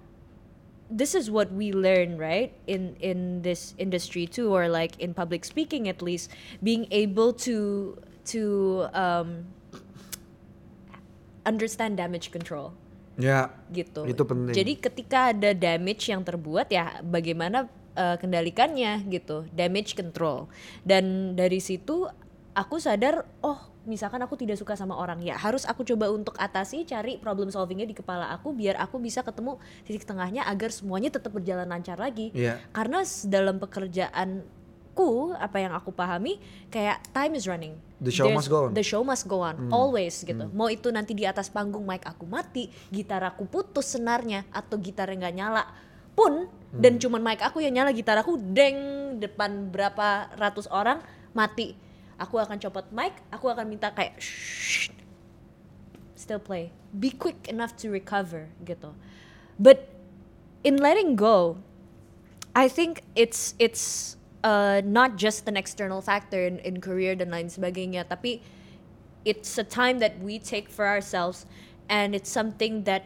this 0.89 1.13
is 1.13 1.29
what 1.29 1.51
we 1.51 1.73
learn 1.73 2.17
right 2.17 2.53
in 2.65 2.95
in 3.03 3.41
this 3.41 3.75
industry 3.77 4.25
too 4.25 4.55
or 4.55 4.69
like 4.69 4.95
in 4.99 5.13
public 5.13 5.43
speaking 5.43 5.89
at 5.89 6.01
least 6.01 6.31
being 6.63 6.87
able 6.91 7.33
to 7.33 7.97
to 8.23 8.87
um, 8.93 9.51
understand 11.45 11.97
damage 11.97 12.31
control 12.31 12.71
Ya. 13.17 13.49
gitu. 13.73 14.05
Itu 14.05 14.23
penting. 14.23 14.53
Jadi 14.53 14.73
ketika 14.77 15.33
ada 15.33 15.51
damage 15.51 16.07
yang 16.13 16.21
terbuat 16.21 16.69
ya 16.69 17.01
bagaimana 17.01 17.65
uh, 17.97 18.15
kendalikannya 18.21 19.03
gitu, 19.09 19.49
damage 19.51 19.97
control. 19.97 20.45
Dan 20.85 21.33
dari 21.33 21.57
situ 21.57 22.05
aku 22.53 22.77
sadar 22.77 23.25
oh 23.41 23.77
misalkan 23.87 24.19
aku 24.19 24.35
tidak 24.35 24.59
suka 24.59 24.75
sama 24.75 24.99
orang 24.99 25.23
ya 25.23 25.39
harus 25.39 25.63
aku 25.63 25.87
coba 25.87 26.11
untuk 26.11 26.35
atasi 26.35 26.83
cari 26.83 27.15
problem 27.15 27.47
solvingnya 27.47 27.87
di 27.87 27.95
kepala 27.95 28.27
aku 28.35 28.51
biar 28.51 28.75
aku 28.83 28.99
bisa 28.99 29.23
ketemu 29.23 29.55
titik 29.87 30.03
tengahnya 30.03 30.43
agar 30.43 30.75
semuanya 30.75 31.07
tetap 31.07 31.31
berjalan 31.31 31.65
lancar 31.65 31.95
lagi. 31.95 32.35
Iya. 32.35 32.59
Karena 32.75 33.01
dalam 33.25 33.57
pekerjaanku 34.97 35.37
apa 35.37 35.57
yang 35.61 35.73
aku 35.77 35.93
pahami 35.93 36.41
kayak 36.73 37.05
time 37.13 37.37
is 37.37 37.45
running. 37.45 37.77
The 38.01 38.13
show 38.13 38.25
There's- 38.29 38.37
must 38.37 38.49
go 38.49 38.59
on. 38.65 38.71
The 38.73 38.85
show 38.85 39.01
must 39.05 39.25
go 39.29 39.39
on 39.45 39.69
always 39.69 40.25
gitu. 40.25 40.49
Mau 40.53 40.69
itu 40.69 40.89
nanti 40.89 41.13
di 41.13 41.25
atas 41.25 41.49
panggung 41.53 41.85
mic 41.85 42.05
aku 42.05 42.25
mati, 42.25 42.69
gitar 42.89 43.21
aku 43.25 43.45
putus 43.45 43.93
senarnya 43.93 44.45
atau 44.49 44.77
gitarnya 44.81 45.29
nggak 45.29 45.35
nyala 45.37 45.63
pun 46.17 46.49
dan 46.73 46.97
cuman 46.97 47.21
mic 47.21 47.39
aku 47.45 47.61
yang 47.61 47.77
nyala 47.77 47.93
gitar 47.93 48.17
aku 48.17 48.41
deng 48.41 48.77
depan 49.21 49.69
berapa 49.69 50.33
ratus 50.37 50.65
orang 50.73 51.01
mati. 51.37 51.77
Aku 52.17 52.41
akan 52.41 52.57
copot 52.57 52.89
mic, 52.89 53.13
aku 53.29 53.45
akan 53.45 53.69
minta 53.69 53.93
kayak 53.93 54.17
shh, 54.17 54.89
still 56.17 56.41
play. 56.41 56.73
Be 56.89 57.13
quick 57.13 57.45
enough 57.45 57.77
to 57.77 57.93
recover 57.93 58.49
gitu. 58.65 58.97
But 59.61 59.85
in 60.65 60.81
letting 60.81 61.13
go, 61.13 61.61
I 62.57 62.65
think 62.65 63.05
it's 63.13 63.53
it's 63.61 64.17
uh, 64.43 64.81
not 64.85 65.17
just 65.17 65.47
an 65.47 65.57
external 65.57 66.01
factor 66.01 66.45
in, 66.45 66.59
in 66.59 66.81
career 66.81 67.15
dan 67.15 67.31
lain 67.31 67.49
sebagainya, 67.49 68.05
tapi 68.09 68.41
it's 69.25 69.57
a 69.57 69.63
time 69.63 69.99
that 69.99 70.19
we 70.19 70.39
take 70.39 70.69
for 70.69 70.87
ourselves, 70.87 71.45
and 71.89 72.15
it's 72.15 72.29
something 72.29 72.83
that 72.83 73.05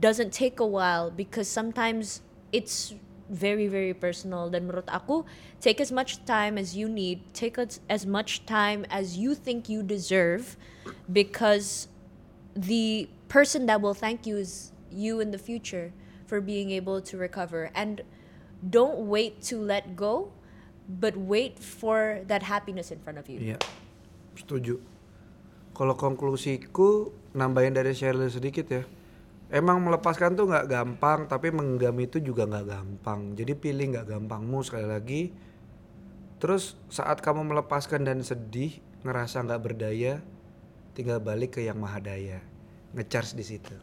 doesn't 0.00 0.32
take 0.32 0.60
a 0.60 0.66
while 0.66 1.10
because 1.10 1.48
sometimes 1.48 2.22
it's 2.52 2.94
very 3.28 3.66
very 3.66 3.94
personal. 3.94 4.50
Dan 4.50 4.68
menurut 4.68 4.88
aku 4.88 5.24
take 5.60 5.80
as 5.80 5.90
much 5.90 6.24
time 6.24 6.58
as 6.58 6.76
you 6.76 6.88
need 6.88 7.22
take 7.32 7.56
as, 7.56 7.80
as 7.88 8.04
much 8.04 8.44
time 8.44 8.84
as 8.90 9.16
you 9.16 9.34
think 9.34 9.68
you 9.68 9.82
deserve 9.82 10.56
because 11.10 11.88
the 12.54 13.08
person 13.28 13.66
that 13.66 13.80
will 13.80 13.94
thank 13.94 14.26
you 14.26 14.36
is 14.36 14.72
you 14.90 15.20
in 15.20 15.30
the 15.30 15.38
future 15.38 15.92
for 16.26 16.40
being 16.40 16.70
able 16.70 17.00
to 17.00 17.16
recover. 17.16 17.70
And 17.74 18.02
don't 18.68 19.08
wait 19.08 19.42
to 19.42 19.58
let 19.58 19.96
go 19.96 20.32
but 20.88 21.14
wait 21.14 21.58
for 21.58 22.22
that 22.26 22.42
happiness 22.46 22.90
in 22.90 22.98
front 23.00 23.18
of 23.18 23.26
you 23.30 23.38
Iya. 23.38 23.58
Setuju. 24.32 24.80
Kalau 25.72 25.94
konklusiku 25.96 27.12
nambahin 27.32 27.76
dari 27.76 27.92
Sheryl 27.96 28.28
sedikit 28.28 28.66
ya. 28.68 28.84
Emang 29.52 29.84
melepaskan 29.84 30.32
tuh 30.32 30.48
nggak 30.48 30.68
gampang, 30.68 31.28
tapi 31.28 31.52
menggenggam 31.52 31.96
itu 32.00 32.24
juga 32.24 32.48
nggak 32.48 32.66
gampang. 32.72 33.36
Jadi 33.36 33.52
pilih 33.52 33.92
nggak 33.92 34.08
gampangmu 34.08 34.64
sekali 34.64 34.88
lagi. 34.88 35.22
Terus 36.40 36.80
saat 36.88 37.20
kamu 37.20 37.52
melepaskan 37.52 38.08
dan 38.08 38.24
sedih, 38.24 38.80
ngerasa 39.04 39.44
nggak 39.44 39.60
berdaya, 39.60 40.24
tinggal 40.96 41.20
balik 41.20 41.60
ke 41.60 41.68
yang 41.68 41.76
maha 41.76 42.00
daya. 42.00 42.40
Ngecharge 42.96 43.36
di 43.36 43.44
situ. 43.44 43.76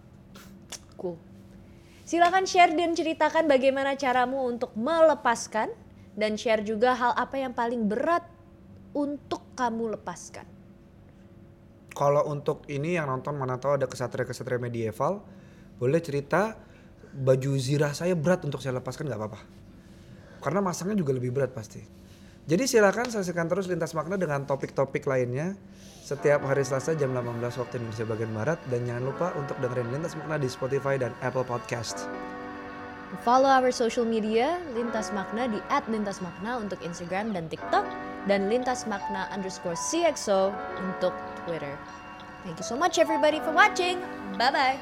cool 0.97 1.17
Silakan 2.09 2.49
share 2.49 2.73
dan 2.73 2.97
ceritakan 2.97 3.45
bagaimana 3.45 3.93
caramu 3.93 4.49
untuk 4.49 4.73
melepaskan 4.73 5.69
dan 6.19 6.35
share 6.35 6.61
juga 6.67 6.91
hal 6.93 7.15
apa 7.15 7.39
yang 7.39 7.55
paling 7.55 7.87
berat 7.87 8.27
untuk 8.91 9.41
kamu 9.55 9.95
lepaskan. 9.95 10.43
Kalau 11.95 12.27
untuk 12.27 12.67
ini 12.67 12.99
yang 12.99 13.07
nonton 13.07 13.39
mana 13.39 13.55
tahu 13.55 13.79
ada 13.79 13.87
kesatria-kesatria 13.87 14.59
medieval, 14.59 15.23
boleh 15.79 15.99
cerita 16.03 16.59
baju 17.15 17.51
zirah 17.57 17.95
saya 17.95 18.13
berat 18.13 18.45
untuk 18.45 18.59
saya 18.59 18.77
lepaskan 18.77 19.07
nggak 19.09 19.19
apa-apa. 19.19 19.41
Karena 20.39 20.59
masangnya 20.63 20.99
juga 20.99 21.15
lebih 21.15 21.31
berat 21.35 21.51
pasti. 21.51 21.81
Jadi 22.49 22.65
silakan 22.65 23.11
saksikan 23.11 23.45
terus 23.45 23.69
Lintas 23.69 23.93
Makna 23.93 24.17
dengan 24.17 24.41
topik-topik 24.47 25.05
lainnya 25.05 25.53
setiap 26.01 26.41
hari 26.49 26.65
Selasa 26.65 26.97
jam 26.97 27.13
18 27.13 27.37
waktu 27.37 27.77
Indonesia 27.77 28.05
bagian 28.07 28.31
Barat 28.33 28.57
dan 28.73 28.81
jangan 28.89 29.03
lupa 29.05 29.27
untuk 29.37 29.59
dengerin 29.61 29.93
Lintas 29.93 30.17
Makna 30.17 30.41
di 30.41 30.49
Spotify 30.49 30.97
dan 30.97 31.13
Apple 31.21 31.45
Podcast. 31.45 32.09
Follow 33.25 33.49
our 33.49 33.73
social 33.73 34.05
media 34.05 34.61
Lintas 34.77 35.09
Makna 35.09 35.49
di 35.49 35.57
@lintasmakna 35.89 36.61
untuk 36.61 36.77
Instagram 36.85 37.33
dan 37.33 37.49
TikTok 37.49 37.81
dan 38.29 38.53
Lintas 38.53 38.85
Makna 38.85 39.25
underscore 39.33 39.73
CXO 39.73 40.53
untuk 40.77 41.17
Twitter. 41.41 41.73
Thank 42.45 42.61
you 42.61 42.67
so 42.67 42.77
much 42.77 43.01
everybody 43.01 43.41
for 43.41 43.49
watching. 43.49 43.97
Bye 44.37 44.53
bye. 44.53 44.77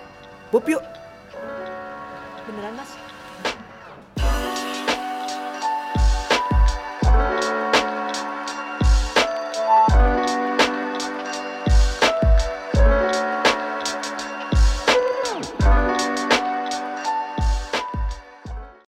Pup 0.52 0.68
yuk! 0.68 0.84
Beneran 2.52 2.76
mas? 2.76 2.97